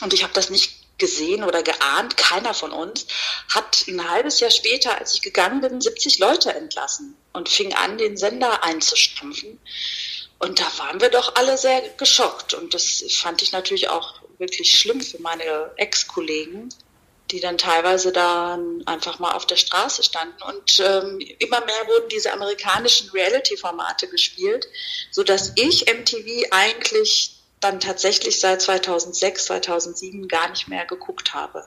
und 0.00 0.12
ich 0.12 0.22
habe 0.22 0.32
das 0.34 0.50
nicht 0.50 0.75
gesehen 0.98 1.44
oder 1.44 1.62
geahnt, 1.62 2.16
keiner 2.16 2.54
von 2.54 2.72
uns, 2.72 3.06
hat 3.52 3.84
ein 3.86 4.08
halbes 4.08 4.40
Jahr 4.40 4.50
später, 4.50 4.98
als 4.98 5.14
ich 5.14 5.22
gegangen 5.22 5.60
bin, 5.60 5.80
70 5.80 6.18
Leute 6.18 6.54
entlassen 6.54 7.16
und 7.32 7.48
fing 7.48 7.74
an, 7.74 7.98
den 7.98 8.16
Sender 8.16 8.64
einzustampfen. 8.64 9.60
Und 10.38 10.60
da 10.60 10.66
waren 10.78 11.00
wir 11.00 11.08
doch 11.08 11.34
alle 11.36 11.56
sehr 11.56 11.80
geschockt. 11.96 12.54
Und 12.54 12.74
das 12.74 13.04
fand 13.10 13.42
ich 13.42 13.52
natürlich 13.52 13.88
auch 13.88 14.20
wirklich 14.38 14.78
schlimm 14.78 15.00
für 15.00 15.20
meine 15.20 15.72
Ex-Kollegen, 15.76 16.68
die 17.30 17.40
dann 17.40 17.58
teilweise 17.58 18.12
da 18.12 18.58
einfach 18.84 19.18
mal 19.18 19.32
auf 19.32 19.46
der 19.46 19.56
Straße 19.56 20.02
standen. 20.02 20.42
Und 20.42 20.78
ähm, 20.78 21.18
immer 21.38 21.64
mehr 21.64 21.86
wurden 21.86 22.08
diese 22.10 22.32
amerikanischen 22.32 23.10
Reality-Formate 23.10 24.08
gespielt, 24.08 24.68
sodass 25.10 25.52
ich 25.56 25.86
MTV 25.86 26.46
eigentlich 26.50 27.35
dann 27.66 27.80
tatsächlich 27.80 28.40
seit 28.40 28.62
2006, 28.62 29.46
2007 29.46 30.28
gar 30.28 30.48
nicht 30.50 30.68
mehr 30.68 30.86
geguckt 30.86 31.34
habe. 31.34 31.66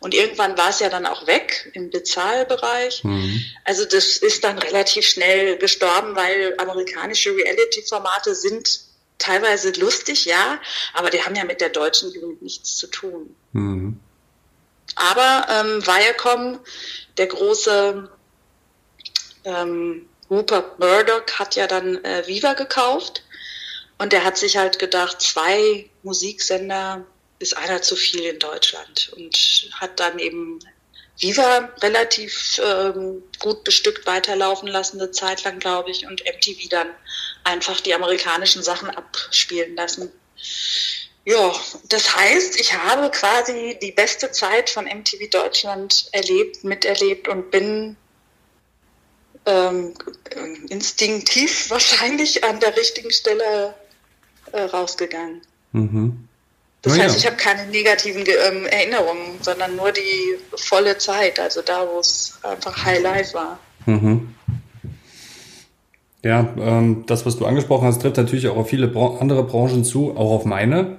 Und 0.00 0.14
irgendwann 0.14 0.56
war 0.56 0.70
es 0.70 0.80
ja 0.80 0.88
dann 0.88 1.06
auch 1.06 1.26
weg 1.26 1.70
im 1.74 1.90
Bezahlbereich. 1.90 3.04
Mhm. 3.04 3.44
Also 3.64 3.84
das 3.84 4.16
ist 4.16 4.44
dann 4.44 4.58
relativ 4.58 5.06
schnell 5.06 5.56
gestorben, 5.58 6.16
weil 6.16 6.54
amerikanische 6.58 7.34
Reality-Formate 7.34 8.34
sind 8.34 8.80
teilweise 9.18 9.70
lustig, 9.72 10.24
ja, 10.24 10.60
aber 10.92 11.10
die 11.10 11.22
haben 11.22 11.34
ja 11.36 11.44
mit 11.44 11.60
der 11.60 11.70
deutschen 11.70 12.12
Jugend 12.12 12.42
nichts 12.42 12.76
zu 12.76 12.86
tun. 12.88 13.34
Mhm. 13.52 14.00
Aber 14.96 15.46
ähm, 15.50 15.86
Viacom, 15.86 16.60
der 17.16 17.26
große 17.26 18.08
ähm, 19.44 20.08
Rupert 20.30 20.78
Murdoch, 20.78 21.22
hat 21.38 21.56
ja 21.56 21.66
dann 21.66 22.02
äh, 22.04 22.26
Viva 22.26 22.54
gekauft 22.54 23.23
und 23.98 24.12
er 24.12 24.24
hat 24.24 24.36
sich 24.36 24.56
halt 24.56 24.78
gedacht, 24.78 25.20
zwei 25.20 25.88
Musiksender 26.02 27.06
ist 27.38 27.56
einer 27.56 27.82
zu 27.82 27.96
viel 27.96 28.24
in 28.24 28.38
Deutschland 28.38 29.12
und 29.16 29.70
hat 29.80 30.00
dann 30.00 30.18
eben 30.18 30.58
Viva 31.18 31.70
relativ 31.80 32.60
ähm, 32.64 33.22
gut 33.38 33.62
bestückt 33.64 34.06
weiterlaufen 34.06 34.68
lassen, 34.68 35.00
eine 35.00 35.12
Zeit 35.12 35.44
lang, 35.44 35.60
glaube 35.60 35.90
ich, 35.90 36.06
und 36.06 36.24
MTV 36.24 36.68
dann 36.70 36.88
einfach 37.44 37.80
die 37.80 37.94
amerikanischen 37.94 38.62
Sachen 38.62 38.90
abspielen 38.90 39.76
lassen. 39.76 40.10
Ja, 41.24 41.54
das 41.88 42.16
heißt, 42.16 42.60
ich 42.60 42.74
habe 42.74 43.10
quasi 43.10 43.78
die 43.80 43.92
beste 43.92 44.30
Zeit 44.32 44.68
von 44.68 44.84
MTV 44.84 45.30
Deutschland 45.30 46.08
erlebt, 46.12 46.64
miterlebt 46.64 47.28
und 47.28 47.50
bin 47.50 47.96
ähm, 49.46 49.94
instinktiv 50.68 51.66
wahrscheinlich 51.70 52.44
an 52.44 52.60
der 52.60 52.76
richtigen 52.76 53.10
Stelle 53.10 53.74
äh, 54.54 54.62
rausgegangen. 54.62 55.40
Mhm. 55.72 56.28
Das 56.82 56.98
heißt, 56.98 57.14
ja. 57.14 57.18
ich 57.20 57.26
habe 57.26 57.36
keine 57.36 57.66
negativen 57.70 58.24
ähm, 58.26 58.66
Erinnerungen, 58.66 59.38
sondern 59.40 59.74
nur 59.74 59.90
die 59.90 60.36
volle 60.54 60.98
Zeit, 60.98 61.40
also 61.40 61.62
da, 61.62 61.86
wo 61.90 61.98
es 61.98 62.38
einfach 62.42 62.84
High 62.84 63.02
Life 63.02 63.34
war. 63.34 63.58
Mhm. 63.86 64.34
Ja, 66.22 66.54
ähm, 66.58 67.04
das, 67.06 67.26
was 67.26 67.36
du 67.36 67.46
angesprochen 67.46 67.86
hast, 67.86 68.02
trifft 68.02 68.16
natürlich 68.16 68.48
auch 68.48 68.56
auf 68.56 68.68
viele 68.68 68.88
Bra 68.88 69.18
andere 69.18 69.44
Branchen 69.44 69.84
zu, 69.84 70.16
auch 70.16 70.30
auf 70.30 70.44
meine. 70.44 70.98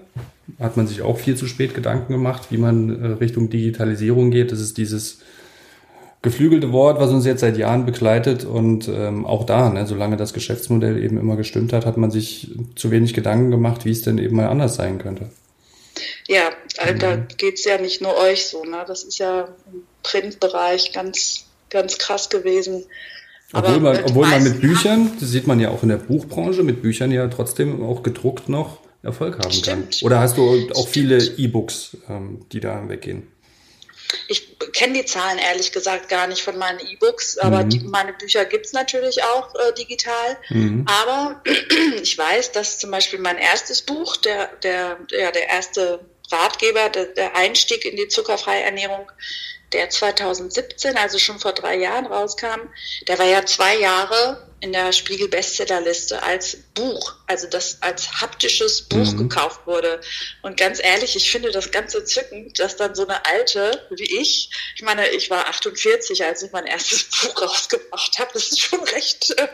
Hat 0.59 0.77
man 0.77 0.87
sich 0.87 1.01
auch 1.01 1.17
viel 1.17 1.35
zu 1.35 1.47
spät 1.47 1.73
Gedanken 1.73 2.13
gemacht, 2.13 2.47
wie 2.49 2.57
man 2.57 3.03
äh, 3.03 3.07
Richtung 3.13 3.49
Digitalisierung 3.49 4.31
geht. 4.31 4.51
Das 4.51 4.59
ist 4.59 4.77
dieses 4.77 5.19
geflügelte 6.25 6.73
Wort, 6.73 6.99
was 6.99 7.11
uns 7.11 7.25
jetzt 7.25 7.39
seit 7.39 7.55
Jahren 7.57 7.85
begleitet 7.85 8.43
und 8.43 8.89
ähm, 8.89 9.25
auch 9.25 9.45
da, 9.45 9.69
ne, 9.69 9.87
solange 9.87 10.17
das 10.17 10.33
Geschäftsmodell 10.33 11.01
eben 11.01 11.17
immer 11.17 11.37
gestimmt 11.37 11.71
hat, 11.71 11.85
hat 11.85 11.95
man 11.95 12.11
sich 12.11 12.51
zu 12.75 12.91
wenig 12.91 13.13
Gedanken 13.13 13.51
gemacht, 13.51 13.85
wie 13.85 13.91
es 13.91 14.01
denn 14.01 14.17
eben 14.17 14.35
mal 14.35 14.47
anders 14.47 14.75
sein 14.75 14.97
könnte. 14.97 15.29
Ja, 16.27 16.49
also 16.77 16.97
da 16.97 17.15
geht's 17.15 17.63
ja 17.63 17.79
nicht 17.79 18.01
nur 18.01 18.17
euch 18.17 18.47
so, 18.47 18.65
ne? 18.65 18.83
Das 18.85 19.03
ist 19.03 19.17
ja 19.19 19.47
im 19.71 19.83
Printbereich 20.03 20.91
ganz, 20.91 21.45
ganz 21.69 21.97
krass 21.97 22.29
gewesen. 22.29 22.83
Obwohl, 23.53 23.79
man, 23.79 24.03
obwohl 24.03 24.27
man 24.27 24.43
mit 24.43 24.59
Büchern, 24.59 25.11
das 25.19 25.29
sieht 25.29 25.47
man 25.47 25.61
ja 25.61 25.69
auch 25.69 25.83
in 25.83 25.89
der 25.89 25.97
Buchbranche, 25.97 26.63
mit 26.63 26.81
Büchern 26.81 27.11
ja 27.11 27.27
trotzdem 27.27 27.81
auch 27.83 28.03
gedruckt 28.03 28.49
noch 28.49 28.79
Erfolg 29.03 29.37
haben 29.37 29.51
Stimmt. 29.51 29.99
kann. 29.99 30.05
Oder 30.07 30.19
hast 30.19 30.37
du 30.37 30.69
auch 30.73 30.87
viele 30.87 31.23
E-Books, 31.23 31.97
ähm, 32.09 32.45
die 32.51 32.59
da 32.59 32.89
weggehen? 32.89 33.27
Ich 34.27 34.57
kenne 34.73 34.93
die 34.93 35.05
Zahlen 35.05 35.37
ehrlich 35.37 35.71
gesagt 35.71 36.09
gar 36.09 36.27
nicht 36.27 36.41
von 36.41 36.57
meinen 36.57 36.79
E-Books, 36.79 37.37
aber 37.37 37.63
mhm. 37.63 37.69
die, 37.69 37.79
meine 37.79 38.13
Bücher 38.13 38.45
gibt 38.45 38.65
es 38.65 38.73
natürlich 38.73 39.23
auch 39.23 39.53
äh, 39.55 39.73
digital. 39.73 40.37
Mhm. 40.49 40.85
Aber 40.87 41.41
ich 42.01 42.17
weiß, 42.17 42.51
dass 42.51 42.79
zum 42.79 42.91
Beispiel 42.91 43.19
mein 43.19 43.37
erstes 43.37 43.81
Buch, 43.81 44.17
der, 44.17 44.47
der, 44.63 44.97
ja, 45.09 45.31
der 45.31 45.49
erste 45.49 45.99
Ratgeber, 46.31 46.89
der, 46.89 47.05
der 47.05 47.35
Einstieg 47.35 47.85
in 47.85 47.95
die 47.95 48.07
zuckerfreie 48.07 48.63
Ernährung, 48.63 49.11
der 49.73 49.89
2017, 49.89 50.97
also 50.97 51.19
schon 51.19 51.39
vor 51.39 51.53
drei 51.53 51.77
Jahren 51.77 52.05
rauskam, 52.05 52.69
der 53.07 53.19
war 53.19 53.25
ja 53.25 53.45
zwei 53.45 53.77
Jahre 53.77 54.47
in 54.61 54.73
der 54.73 54.91
Spiegel 54.93 55.27
Bestsellerliste 55.27 56.23
als 56.23 56.57
Buch, 56.73 57.15
also 57.27 57.47
das 57.47 57.81
als 57.81 58.21
haptisches 58.21 58.83
Buch 58.83 59.11
mhm. 59.11 59.17
gekauft 59.17 59.61
wurde. 59.65 60.01
Und 60.41 60.57
ganz 60.57 60.83
ehrlich, 60.83 61.15
ich 61.15 61.29
finde 61.29 61.51
das 61.51 61.71
ganz 61.71 61.93
entzückend, 61.93 62.57
dass 62.57 62.75
dann 62.75 62.95
so 62.95 63.03
eine 63.05 63.25
alte 63.25 63.85
wie 63.91 64.19
ich, 64.19 64.49
ich 64.75 64.81
meine, 64.81 65.09
ich 65.09 65.29
war 65.29 65.47
48, 65.47 66.23
als 66.23 66.41
ich 66.41 66.51
mein 66.51 66.65
erstes 66.65 67.03
Buch 67.21 67.41
rausgebracht 67.41 68.17
habe, 68.17 68.31
das 68.33 68.49
ist 68.49 68.61
schon 68.61 68.81
recht 68.81 69.37
äh, 69.37 69.47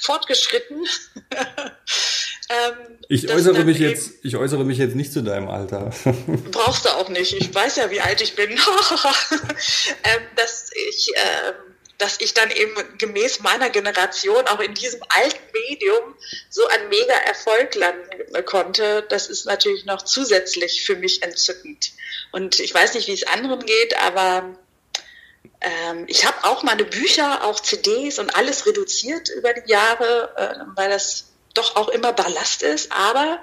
fortgeschritten. 0.00 0.86
ähm, 2.52 2.98
ich 3.08 3.30
äußere 3.30 3.64
mich 3.64 3.78
jetzt, 3.78 4.12
ich 4.22 4.36
äußere 4.36 4.64
mich 4.64 4.78
jetzt 4.78 4.94
nicht 4.94 5.12
zu 5.12 5.22
deinem 5.22 5.48
Alter. 5.48 5.90
Brauchst 6.50 6.84
du 6.84 6.90
auch 6.90 7.08
nicht. 7.08 7.32
Ich 7.34 7.54
weiß 7.54 7.76
ja, 7.76 7.90
wie 7.90 8.00
alt 8.00 8.20
ich 8.20 8.34
bin. 8.34 8.50
ähm, 10.04 10.22
dass 10.36 10.70
ich 10.88 11.12
ähm, 11.14 11.54
dass 12.02 12.20
ich 12.20 12.34
dann 12.34 12.50
eben 12.50 12.74
gemäß 12.98 13.40
meiner 13.40 13.70
Generation 13.70 14.48
auch 14.48 14.58
in 14.58 14.74
diesem 14.74 15.00
alten 15.08 15.40
Medium 15.52 16.16
so 16.50 16.66
einen 16.66 16.88
mega 16.88 17.14
Erfolg 17.14 17.76
landen 17.76 18.44
konnte, 18.44 19.06
das 19.08 19.28
ist 19.28 19.46
natürlich 19.46 19.84
noch 19.84 20.02
zusätzlich 20.02 20.82
für 20.84 20.96
mich 20.96 21.22
entzückend. 21.22 21.92
Und 22.32 22.58
ich 22.58 22.74
weiß 22.74 22.94
nicht, 22.94 23.06
wie 23.06 23.12
es 23.12 23.24
anderen 23.28 23.64
geht, 23.64 23.96
aber 24.00 24.58
ähm, 25.60 26.06
ich 26.08 26.26
habe 26.26 26.42
auch 26.42 26.64
meine 26.64 26.84
Bücher, 26.84 27.44
auch 27.44 27.60
CDs 27.60 28.18
und 28.18 28.34
alles 28.34 28.66
reduziert 28.66 29.28
über 29.28 29.52
die 29.52 29.70
Jahre, 29.70 30.32
äh, 30.36 30.64
weil 30.74 30.90
das 30.90 31.31
doch 31.54 31.76
auch 31.76 31.88
immer 31.88 32.12
Ballast 32.12 32.62
ist. 32.62 32.92
Aber 32.92 33.42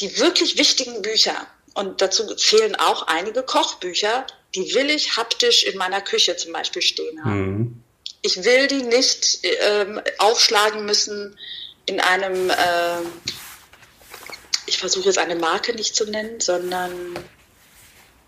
die 0.00 0.18
wirklich 0.18 0.58
wichtigen 0.58 1.02
Bücher, 1.02 1.46
und 1.74 2.00
dazu 2.00 2.34
zählen 2.34 2.74
auch 2.76 3.06
einige 3.06 3.42
Kochbücher, 3.42 4.26
die 4.54 4.74
will 4.74 4.90
ich 4.90 5.16
haptisch 5.16 5.64
in 5.64 5.78
meiner 5.78 6.00
Küche 6.00 6.36
zum 6.36 6.52
Beispiel 6.52 6.82
stehen 6.82 7.24
haben. 7.24 7.50
Mhm. 7.50 7.82
Ich 8.22 8.42
will 8.44 8.66
die 8.66 8.82
nicht 8.82 9.38
ähm, 9.42 10.00
aufschlagen 10.18 10.84
müssen 10.84 11.38
in 11.86 12.00
einem, 12.00 12.50
äh, 12.50 13.00
ich 14.66 14.78
versuche 14.78 15.06
jetzt 15.06 15.18
eine 15.18 15.36
Marke 15.36 15.72
nicht 15.74 15.94
zu 15.94 16.04
nennen, 16.04 16.40
sondern 16.40 17.16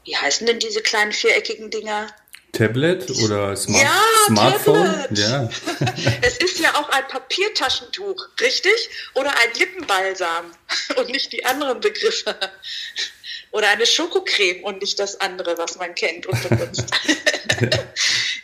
wie 0.05 0.16
heißen 0.16 0.46
denn 0.46 0.59
diese 0.59 0.80
kleinen 0.80 1.12
viereckigen 1.12 1.70
Dinger? 1.70 2.07
Tablet 2.53 3.11
oder 3.22 3.57
Smart 3.57 3.82
ja, 3.82 4.03
Smartphone? 4.26 4.84
Tablet. 4.84 5.18
Ja. 5.18 5.48
es 6.22 6.38
ist 6.38 6.59
ja 6.59 6.74
auch 6.74 6.88
ein 6.90 7.07
Papiertaschentuch, 7.09 8.28
richtig? 8.40 8.90
Oder 9.14 9.30
ein 9.30 9.55
Lippenbalsam 9.59 10.53
und 10.96 11.09
nicht 11.09 11.32
die 11.32 11.44
anderen 11.44 11.80
Begriffe. 11.80 12.36
Oder 13.53 13.68
eine 13.70 13.84
Schokocreme 13.84 14.62
und 14.62 14.80
nicht 14.80 15.01
das 15.01 15.20
andere, 15.20 15.59
was 15.59 15.76
man 15.76 15.92
kennt 15.96 16.24
und 16.24 16.48
benutzt. 16.48 16.84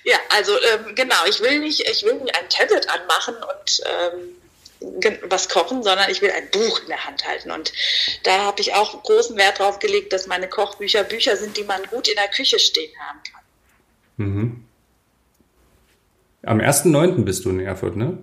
ja, 0.02 0.18
also 0.30 0.52
ähm, 0.60 0.96
genau, 0.96 1.24
ich 1.28 1.38
will 1.38 1.60
nicht, 1.60 1.88
ich 1.88 2.02
will 2.02 2.14
nicht 2.14 2.34
ein 2.36 2.48
Tablet 2.48 2.88
anmachen 2.88 3.36
und 3.36 3.82
ähm, 3.84 4.36
was 5.22 5.48
kochen, 5.48 5.82
sondern 5.82 6.10
ich 6.10 6.22
will 6.22 6.30
ein 6.30 6.50
Buch 6.50 6.80
in 6.80 6.88
der 6.88 7.04
Hand 7.04 7.26
halten. 7.26 7.50
Und 7.50 7.72
da 8.24 8.38
habe 8.42 8.60
ich 8.60 8.74
auch 8.74 9.02
großen 9.02 9.36
Wert 9.36 9.58
drauf 9.58 9.78
gelegt, 9.78 10.12
dass 10.12 10.26
meine 10.26 10.48
Kochbücher 10.48 11.04
Bücher 11.04 11.36
sind, 11.36 11.56
die 11.56 11.64
man 11.64 11.82
gut 11.84 12.08
in 12.08 12.16
der 12.16 12.28
Küche 12.28 12.58
stehen 12.58 12.92
haben 12.98 13.20
kann. 13.30 13.35
Mhm. 14.16 14.64
Am 16.42 16.60
1.9. 16.60 17.24
bist 17.24 17.44
du 17.44 17.50
in 17.50 17.60
Erfurt, 17.60 17.96
ne? 17.96 18.18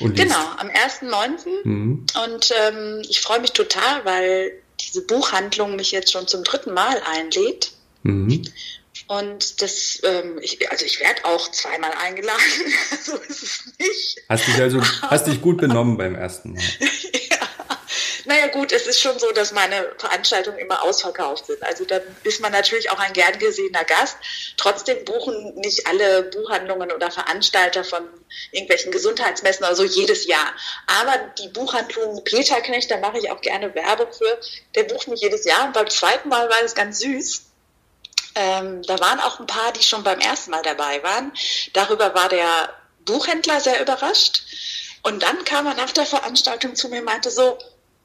genau, 0.00 0.46
am 0.58 0.68
1.9. 0.68 1.64
Mhm. 1.64 2.06
Und 2.24 2.52
ähm, 2.56 3.02
ich 3.08 3.20
freue 3.20 3.40
mich 3.40 3.52
total, 3.52 4.04
weil 4.04 4.52
diese 4.80 5.02
Buchhandlung 5.02 5.76
mich 5.76 5.90
jetzt 5.90 6.12
schon 6.12 6.26
zum 6.26 6.44
dritten 6.44 6.72
Mal 6.72 7.00
einlädt. 7.04 7.72
Mhm. 8.02 8.42
Und 9.06 9.60
das, 9.60 10.00
ähm, 10.04 10.38
ich, 10.40 10.70
also 10.70 10.84
ich 10.84 11.00
werde 11.00 11.24
auch 11.24 11.50
zweimal 11.50 11.92
eingeladen, 11.92 12.40
so 13.02 13.16
ist 13.16 13.42
es 13.42 13.72
nicht. 13.78 14.22
Hast 14.28 14.46
dich 14.46 14.54
also, 14.54 14.80
hast 15.02 15.26
dich 15.26 15.42
gut 15.42 15.56
benommen 15.60 15.96
beim 15.96 16.14
ersten 16.14 16.52
Mal. 16.52 16.62
ja. 18.34 18.44
Naja 18.44 18.52
gut, 18.52 18.72
es 18.72 18.86
ist 18.86 19.00
schon 19.00 19.18
so, 19.18 19.30
dass 19.32 19.52
meine 19.52 19.92
Veranstaltungen 19.98 20.58
immer 20.58 20.82
ausverkauft 20.82 21.46
sind. 21.46 21.62
Also 21.62 21.84
dann 21.84 22.02
ist 22.24 22.40
man 22.40 22.52
natürlich 22.52 22.90
auch 22.90 22.98
ein 22.98 23.12
gern 23.12 23.38
gesehener 23.38 23.84
Gast. 23.84 24.16
Trotzdem 24.56 25.04
buchen 25.04 25.54
nicht 25.56 25.86
alle 25.86 26.24
Buchhandlungen 26.24 26.92
oder 26.92 27.10
Veranstalter 27.10 27.84
von 27.84 28.08
irgendwelchen 28.50 28.92
Gesundheitsmessen 28.92 29.64
oder 29.64 29.76
so 29.76 29.84
jedes 29.84 30.26
Jahr. 30.26 30.52
Aber 30.86 31.16
die 31.38 31.48
Buchhandlung 31.48 32.22
Peter 32.24 32.60
Knecht, 32.60 32.90
da 32.90 32.98
mache 32.98 33.18
ich 33.18 33.30
auch 33.30 33.40
gerne 33.40 33.74
Werbung 33.74 34.12
für, 34.12 34.38
der 34.74 34.84
bucht 34.84 35.08
mich 35.08 35.20
jedes 35.20 35.44
Jahr. 35.44 35.66
Und 35.66 35.72
beim 35.72 35.88
zweiten 35.88 36.28
Mal 36.28 36.48
war 36.48 36.62
es 36.62 36.74
ganz 36.74 36.98
süß. 36.98 37.42
Ähm, 38.34 38.82
da 38.82 38.98
waren 38.98 39.20
auch 39.20 39.38
ein 39.38 39.46
paar, 39.46 39.72
die 39.72 39.82
schon 39.82 40.02
beim 40.02 40.18
ersten 40.18 40.50
Mal 40.50 40.62
dabei 40.62 41.02
waren. 41.02 41.32
Darüber 41.72 42.14
war 42.14 42.28
der 42.28 42.74
Buchhändler 43.04 43.60
sehr 43.60 43.80
überrascht. 43.80 44.42
Und 45.02 45.22
dann 45.22 45.44
kam 45.44 45.66
er 45.66 45.74
nach 45.74 45.92
der 45.92 46.06
Veranstaltung 46.06 46.74
zu 46.74 46.88
mir 46.88 46.98
und 46.98 47.04
meinte 47.04 47.30
so, 47.30 47.58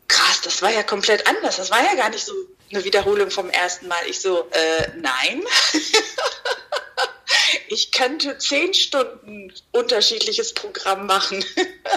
krass, 0.09 0.41
das 0.41 0.61
war 0.61 0.71
ja 0.71 0.83
komplett 0.83 1.25
anders. 1.27 1.55
Das 1.55 1.71
war 1.71 1.81
ja 1.81 1.95
gar 1.95 2.09
nicht 2.09 2.25
so 2.25 2.33
eine 2.71 2.83
Wiederholung 2.83 3.31
vom 3.31 3.49
ersten 3.49 3.87
Mal. 3.87 4.01
Ich 4.09 4.19
so, 4.19 4.49
äh, 4.51 4.89
nein. 4.97 5.43
ich 7.69 7.91
könnte 7.91 8.37
zehn 8.37 8.73
Stunden 8.73 9.53
unterschiedliches 9.71 10.53
Programm 10.53 11.05
machen. 11.05 11.43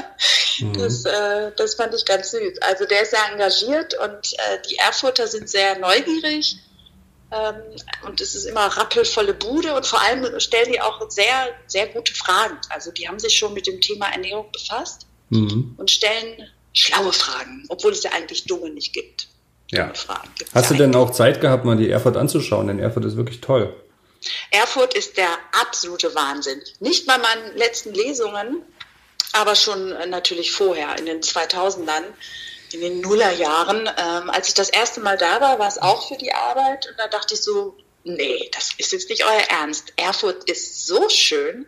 mhm. 0.61 0.73
das, 0.75 1.05
äh, 1.05 1.53
das 1.57 1.75
fand 1.75 1.95
ich 1.95 2.05
ganz 2.05 2.31
süß. 2.31 2.61
Also 2.61 2.85
der 2.85 3.03
ist 3.03 3.11
sehr 3.11 3.33
engagiert 3.33 3.95
und 3.99 4.33
äh, 4.35 4.63
die 4.69 4.77
Erfurter 4.77 5.27
sind 5.27 5.49
sehr 5.49 5.79
neugierig. 5.79 6.57
Ähm, 7.33 7.55
und 8.07 8.21
es 8.21 8.35
ist 8.35 8.45
immer 8.45 8.67
rappelvolle 8.67 9.33
Bude 9.33 9.75
und 9.75 9.87
vor 9.87 10.03
allem 10.03 10.39
stellen 10.39 10.71
die 10.71 10.81
auch 10.81 11.01
sehr, 11.11 11.49
sehr 11.67 11.89
gute 11.89 12.15
Fragen. 12.15 12.59
Also 12.69 12.93
die 12.93 13.09
haben 13.09 13.19
sich 13.19 13.37
schon 13.37 13.55
mit 13.55 13.67
dem 13.67 13.81
Thema 13.81 14.13
Ernährung 14.13 14.53
befasst 14.53 15.07
mhm. 15.31 15.75
und 15.79 15.91
stellen 15.91 16.52
schlaue 16.73 17.13
Fragen, 17.13 17.65
obwohl 17.69 17.93
es 17.93 18.03
ja 18.03 18.13
eigentlich 18.13 18.45
dumme 18.45 18.71
nicht 18.71 18.93
gibt. 18.93 19.29
Ja. 19.71 19.93
Hast 20.55 20.71
du 20.71 20.75
denn 20.75 20.95
auch 20.95 21.11
Zeit 21.11 21.41
gehabt, 21.41 21.65
mal 21.65 21.77
die 21.77 21.91
Erfurt 21.91 22.17
anzuschauen? 22.17 22.67
Denn 22.67 22.79
Erfurt 22.79 23.07
ist 23.07 23.17
wirklich 23.17 23.41
toll. 23.41 23.75
Erfurt 24.51 24.95
ist 24.95 25.17
der 25.17 25.31
absolute 25.61 26.15
Wahnsinn. 26.15 26.61
Nicht 26.81 27.07
bei 27.07 27.17
meinen 27.17 27.57
letzten 27.57 27.95
Lesungen, 27.95 28.63
aber 29.33 29.55
schon 29.55 29.93
äh, 29.93 30.07
natürlich 30.07 30.53
vorher, 30.53 30.99
in 30.99 31.07
den 31.07 31.23
2000ern, 31.23 32.05
in 32.73 32.81
den 32.81 33.01
Nullerjahren. 33.01 33.89
Ähm, 33.97 34.31
als 34.31 34.49
ich 34.49 34.55
das 34.55 34.69
erste 34.69 35.01
Mal 35.01 35.17
da 35.17 35.41
war, 35.41 35.59
war 35.59 35.69
es 35.69 35.81
auch 35.81 36.09
für 36.09 36.17
die 36.17 36.33
Arbeit. 36.33 36.87
Und 36.89 36.99
da 36.99 37.09
dachte 37.09 37.35
ich 37.35 37.41
so, 37.41 37.75
nee, 38.05 38.51
das 38.53 38.71
ist 38.79 38.93
jetzt 38.93 39.09
nicht 39.11 39.25
euer 39.25 39.61
Ernst. 39.61 39.93
Erfurt 39.97 40.49
ist 40.51 40.87
so 40.87 41.09
schön, 41.09 41.67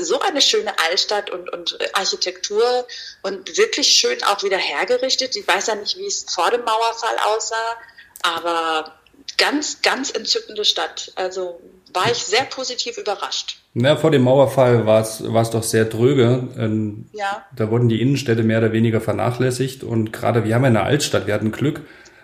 so 0.00 0.20
eine 0.20 0.40
schöne 0.40 0.78
Altstadt 0.78 1.30
und, 1.30 1.52
und 1.52 1.78
Architektur 1.94 2.86
und 3.22 3.56
wirklich 3.56 3.88
schön 3.88 4.22
auch 4.24 4.42
wieder 4.42 4.58
hergerichtet. 4.58 5.36
Ich 5.36 5.46
weiß 5.46 5.68
ja 5.68 5.74
nicht, 5.74 5.98
wie 5.98 6.06
es 6.06 6.24
vor 6.28 6.50
dem 6.50 6.64
Mauerfall 6.64 7.16
aussah, 7.24 7.76
aber 8.22 8.94
ganz, 9.38 9.82
ganz 9.82 10.10
entzückende 10.10 10.64
Stadt. 10.64 11.12
Also 11.16 11.60
war 11.92 12.10
ich 12.10 12.18
sehr 12.18 12.44
positiv 12.44 12.96
überrascht. 12.98 13.58
Na, 13.74 13.96
vor 13.96 14.10
dem 14.10 14.22
Mauerfall 14.22 14.86
war 14.86 15.00
es 15.00 15.22
war 15.24 15.42
es 15.42 15.50
doch 15.50 15.62
sehr 15.62 15.86
dröge. 15.86 16.48
Ähm, 16.58 17.06
ja. 17.12 17.44
Da 17.56 17.70
wurden 17.70 17.88
die 17.88 18.00
Innenstädte 18.00 18.42
mehr 18.42 18.58
oder 18.58 18.72
weniger 18.72 19.00
vernachlässigt 19.00 19.82
und 19.82 20.12
gerade 20.12 20.44
wir 20.44 20.54
haben 20.54 20.62
ja 20.62 20.68
eine 20.68 20.82
Altstadt, 20.82 21.26
wir 21.26 21.34
hatten 21.34 21.52
Glück, 21.52 21.82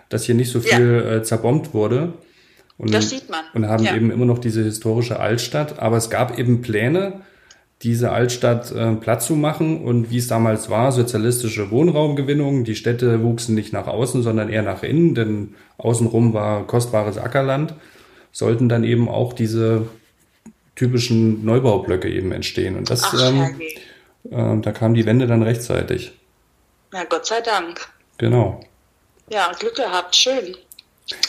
dass 0.09 0.25
hier 0.25 0.35
nicht 0.35 0.53
so 0.53 0.61
viel 0.61 1.05
ja. 1.05 1.17
äh, 1.17 1.23
zerbombt 1.23 1.75
wurde. 1.75 2.15
Und, 2.79 2.95
das 2.95 3.11
sieht 3.11 3.29
man. 3.29 3.45
Und 3.55 3.66
haben 3.66 3.85
ja. 3.85 3.95
eben 3.95 4.11
immer 4.11 4.24
noch 4.24 4.39
diese 4.39 4.62
historische 4.62 5.18
Altstadt. 5.18 5.81
Aber 5.81 5.97
es 5.97 6.11
gab 6.11 6.39
eben 6.39 6.62
Pläne, 6.62 7.20
diese 7.83 8.12
Altstadt 8.12 8.70
äh, 8.70 8.93
platt 8.95 9.22
zu 9.22 9.35
machen. 9.35 9.85
Und 9.85 10.11
wie 10.11 10.18
es 10.18 10.29
damals 10.29 10.70
war, 10.70 10.93
sozialistische 10.93 11.70
Wohnraumgewinnung. 11.72 12.64
Die 12.64 12.76
Städte 12.76 13.22
wuchsen 13.22 13.57
nicht 13.57 13.72
nach 13.72 13.89
außen, 13.89 14.22
sondern 14.22 14.49
eher 14.49 14.62
nach 14.62 14.85
innen, 14.85 15.14
denn 15.14 15.55
außenrum 15.76 16.33
war 16.35 16.66
kostbares 16.66 17.18
Ackerland. 17.18 17.74
Sollten 18.31 18.68
dann 18.68 18.85
eben 18.85 19.09
auch 19.09 19.33
diese 19.33 19.89
typischen 20.76 21.45
Neubaublöcke 21.45 22.09
eben 22.09 22.31
entstehen. 22.31 22.76
Und 22.76 22.89
das, 22.89 23.03
Ach, 23.03 23.29
ähm, 23.29 23.61
äh, 24.31 24.61
da 24.62 24.70
kamen 24.70 24.95
die 24.95 25.05
Wände 25.05 25.26
dann 25.26 25.43
rechtzeitig. 25.43 26.12
Na, 26.93 27.03
Gott 27.05 27.26
sei 27.26 27.41
Dank. 27.41 27.89
Genau. 28.18 28.61
Ja, 29.29 29.53
Glück 29.59 29.74
gehabt, 29.74 30.14
schön. 30.14 30.55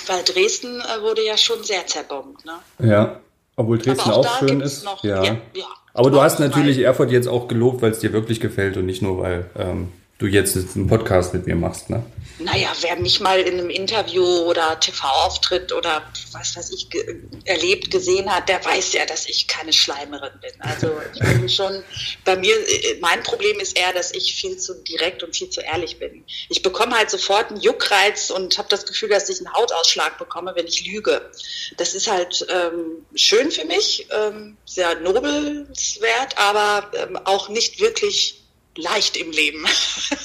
Weil 0.08 0.24
Dresden 0.24 0.82
äh, 0.82 1.02
wurde 1.02 1.26
ja 1.26 1.38
schon 1.38 1.64
sehr 1.64 1.86
zerbombt, 1.88 2.46
ne? 2.46 2.60
Ja, 2.80 3.20
obwohl 3.56 3.78
Dresden 3.78 4.10
auch, 4.10 4.26
auch 4.26 4.40
schön 4.40 4.62
ist. 4.62 4.84
Noch, 4.84 5.04
ja. 5.04 5.24
ja, 5.24 5.38
ja. 5.54 5.66
Aber 5.94 6.12
du 6.12 6.22
hast 6.22 6.40
natürlich 6.40 6.80
Erfurt 6.80 7.12
jetzt 7.12 7.28
auch 7.28 7.48
gelobt, 7.48 7.82
weil 7.82 7.92
es 7.92 8.00
dir 8.00 8.14
wirklich 8.14 8.40
gefällt 8.40 8.78
und 8.78 8.86
nicht 8.86 9.02
nur, 9.02 9.20
weil 9.20 9.50
ähm, 9.58 9.92
du 10.20 10.28
jetzt 10.28 10.56
einen 10.76 10.88
Podcast 10.88 11.34
mit 11.34 11.48
mir 11.48 11.56
machst, 11.56 11.90
ne? 11.90 12.04
Naja, 12.42 12.72
wer 12.82 12.96
mich 12.98 13.20
mal 13.20 13.40
in 13.40 13.60
einem 13.60 13.70
Interview 13.70 14.24
oder 14.24 14.80
TV-Auftritt 14.80 15.74
oder 15.74 16.04
was 16.32 16.56
weiß 16.56 16.72
ich 16.72 16.90
ge 16.90 17.22
erlebt, 17.44 17.92
gesehen 17.92 18.34
hat, 18.34 18.48
der 18.48 18.64
weiß 18.64 18.94
ja, 18.94 19.06
dass 19.06 19.28
ich 19.28 19.48
keine 19.48 19.74
Schleimerin 19.74 20.32
bin. 20.42 20.52
Also 20.60 20.90
ich 21.14 21.20
bin 21.20 21.50
schon, 21.50 21.84
bei 22.24 22.38
mir, 22.38 22.56
äh, 22.56 22.98
mein 23.02 23.24
Problem 23.24 23.60
ist 23.60 23.78
eher, 23.78 23.92
dass 23.92 24.14
ich 24.14 24.36
viel 24.36 24.58
zu 24.58 24.74
direkt 24.84 25.22
und 25.24 25.36
viel 25.36 25.50
zu 25.50 25.60
ehrlich 25.60 26.00
bin. 26.00 26.24
Ich 26.48 26.62
bekomme 26.62 26.96
halt 26.96 27.10
sofort 27.10 27.50
einen 27.50 27.60
Juckreiz 27.60 28.30
und 28.30 28.58
habe 28.58 28.70
das 28.70 28.86
Gefühl, 28.86 29.10
dass 29.10 29.28
ich 29.28 29.40
einen 29.40 29.54
Hautausschlag 29.54 30.18
bekomme, 30.18 30.54
wenn 30.56 30.68
ich 30.68 30.86
lüge. 30.86 31.30
Das 31.76 31.94
ist 31.94 32.10
halt 32.10 32.46
ähm, 32.50 33.06
schön 33.16 33.52
für 33.52 33.66
mich, 33.66 34.08
ähm, 34.12 34.56
sehr 34.66 35.00
nobelswert, 35.00 36.38
aber 36.38 36.90
ähm, 36.94 37.18
auch 37.26 37.50
nicht 37.50 37.82
wirklich 37.82 38.40
leicht 38.76 39.18
im 39.18 39.32
Leben. 39.32 39.66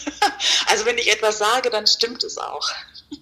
also 0.66 0.86
wenn 0.86 0.98
ich 0.98 1.12
etwas 1.12 1.38
sage, 1.38 1.70
dann 1.70 1.86
stimmt 1.86 2.24
es 2.24 2.38
auch. 2.38 2.68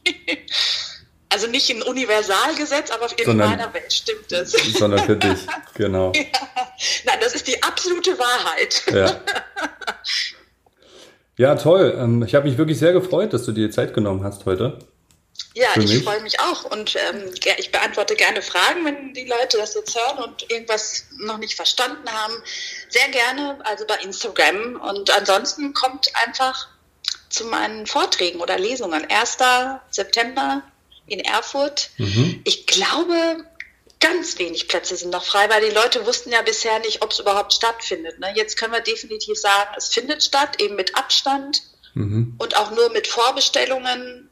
also 1.29 1.47
nicht 1.47 1.71
ein 1.71 1.83
Universalgesetz, 1.83 2.91
aber 2.91 3.07
in 3.19 3.25
sondern, 3.25 3.51
meiner 3.51 3.75
Welt 3.75 3.93
stimmt 3.93 4.31
es. 4.33 4.53
sondern 4.79 5.05
für 5.05 5.17
dich, 5.17 5.39
genau. 5.75 6.13
Ja. 6.15 6.23
Nein, 7.05 7.19
das 7.21 7.35
ist 7.35 7.47
die 7.47 7.63
absolute 7.63 8.19
Wahrheit. 8.19 8.83
Ja. 8.93 9.21
Ja, 11.39 11.55
toll. 11.57 11.97
Ähm, 11.99 12.23
ich 12.23 12.35
habe 12.35 12.47
mich 12.47 12.59
wirklich 12.59 12.79
sehr 12.79 12.93
gefreut, 12.93 13.33
dass 13.33 13.45
du 13.45 13.53
dir 13.53 13.71
Zeit 13.71 13.95
genommen 13.95 14.23
hast 14.23 14.45
heute. 14.45 14.79
Ja, 15.55 15.69
ich 15.79 16.03
freue 16.03 16.21
mich 16.21 16.41
auch 16.41 16.65
und 16.65 16.97
ähm, 16.97 17.35
ich 17.59 17.71
beantworte 17.71 18.15
gerne 18.15 18.41
Fragen, 18.41 18.85
wenn 18.87 19.13
die 19.13 19.27
Leute 19.27 19.59
das 19.59 19.75
jetzt 19.75 19.95
hören 19.95 20.25
und 20.25 20.51
irgendwas 20.51 21.05
noch 21.19 21.37
nicht 21.39 21.55
verstanden 21.55 22.09
haben. 22.11 22.35
Sehr 22.89 23.09
gerne, 23.09 23.59
also 23.65 23.87
bei 23.87 23.97
Instagram. 23.97 24.81
Und 24.81 25.11
ansonsten 25.11 25.75
kommt 25.75 26.09
einfach 26.25 26.69
zu 27.29 27.45
meinen 27.45 27.87
Vorträgen 27.87 28.41
oder 28.41 28.59
Lesungen. 28.59 29.07
1. 29.11 29.39
September 29.91 30.63
in 31.07 31.21
Erfurt. 31.21 31.91
Mhm. 31.99 32.41
Ich 32.45 32.67
glaube, 32.67 33.45
ganz 34.01 34.39
wenig 34.39 34.69
Plätze 34.69 34.97
sind 34.97 35.11
noch 35.11 35.25
frei, 35.25 35.49
weil 35.51 35.69
die 35.69 35.75
Leute 35.75 36.07
wussten 36.07 36.31
ja 36.31 36.43
bisher 36.43 36.79
nicht, 36.81 37.03
ob 37.03 37.11
es 37.13 37.19
überhaupt 37.19 37.53
stattfindet. 37.53 38.19
Ne? 38.19 38.33
Jetzt 38.35 38.57
können 38.57 38.73
wir 38.73 38.81
definitiv 38.81 39.39
sagen, 39.39 39.71
es 39.77 39.89
findet 39.89 40.23
statt, 40.23 40.61
eben 40.61 40.77
mit 40.77 40.97
Abstand 40.97 41.63
mhm. 41.95 42.37
und 42.39 42.57
auch 42.57 42.71
nur 42.71 42.91
mit 42.91 43.07
Vorbestellungen 43.07 44.31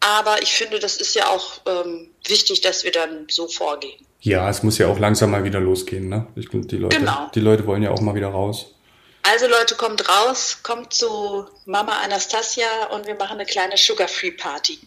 aber 0.00 0.42
ich 0.42 0.52
finde, 0.52 0.78
das 0.78 0.96
ist 0.96 1.14
ja 1.14 1.28
auch 1.28 1.60
ähm, 1.66 2.08
wichtig, 2.26 2.62
dass 2.62 2.84
wir 2.84 2.90
dann 2.90 3.26
so 3.28 3.48
vorgehen. 3.48 4.04
Ja, 4.20 4.48
es 4.50 4.62
muss 4.62 4.78
ja 4.78 4.88
auch 4.88 4.98
langsam 4.98 5.30
mal 5.30 5.44
wieder 5.44 5.60
losgehen, 5.60 6.08
ne? 6.08 6.26
Ich, 6.36 6.48
die, 6.50 6.76
Leute, 6.76 6.98
genau. 6.98 7.30
die 7.34 7.40
Leute 7.40 7.66
wollen 7.66 7.82
ja 7.82 7.90
auch 7.90 8.00
mal 8.00 8.14
wieder 8.14 8.28
raus. 8.28 8.74
Also 9.22 9.46
Leute, 9.46 9.74
kommt 9.74 10.08
raus, 10.08 10.60
kommt 10.62 10.94
zu 10.94 11.44
Mama 11.66 11.92
Anastasia 12.04 12.86
und 12.94 13.06
wir 13.06 13.14
machen 13.14 13.34
eine 13.34 13.44
kleine 13.44 13.76
Sugar-Free 13.76 14.32
Party. 14.32 14.78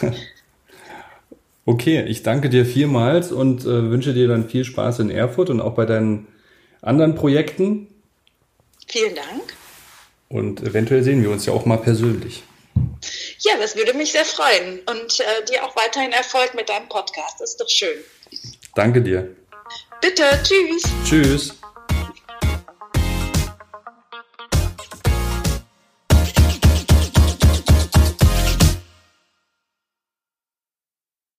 okay, 1.66 2.04
ich 2.06 2.22
danke 2.22 2.48
dir 2.50 2.64
vielmals 2.64 3.32
und 3.32 3.62
äh, 3.62 3.90
wünsche 3.90 4.14
dir 4.14 4.28
dann 4.28 4.48
viel 4.48 4.64
Spaß 4.64 5.00
in 5.00 5.10
Erfurt 5.10 5.50
und 5.50 5.60
auch 5.60 5.74
bei 5.74 5.86
deinen 5.86 6.28
anderen 6.82 7.16
Projekten. 7.16 7.88
Vielen 8.86 9.16
Dank. 9.16 9.54
Und 10.28 10.62
eventuell 10.62 11.02
sehen 11.02 11.22
wir 11.22 11.30
uns 11.30 11.46
ja 11.46 11.52
auch 11.52 11.66
mal 11.66 11.78
persönlich. 11.78 12.44
Ja, 13.40 13.56
das 13.58 13.76
würde 13.76 13.94
mich 13.94 14.12
sehr 14.12 14.24
freuen. 14.24 14.80
Und 14.80 15.20
äh, 15.20 15.44
dir 15.50 15.64
auch 15.64 15.74
weiterhin 15.76 16.12
Erfolg 16.12 16.54
mit 16.54 16.68
deinem 16.68 16.88
Podcast. 16.88 17.40
Das 17.40 17.50
ist 17.50 17.60
doch 17.60 17.68
schön. 17.68 18.04
Danke 18.74 19.00
dir. 19.00 19.34
Bitte, 20.00 20.24
tschüss. 20.42 20.82
Tschüss. 21.04 21.54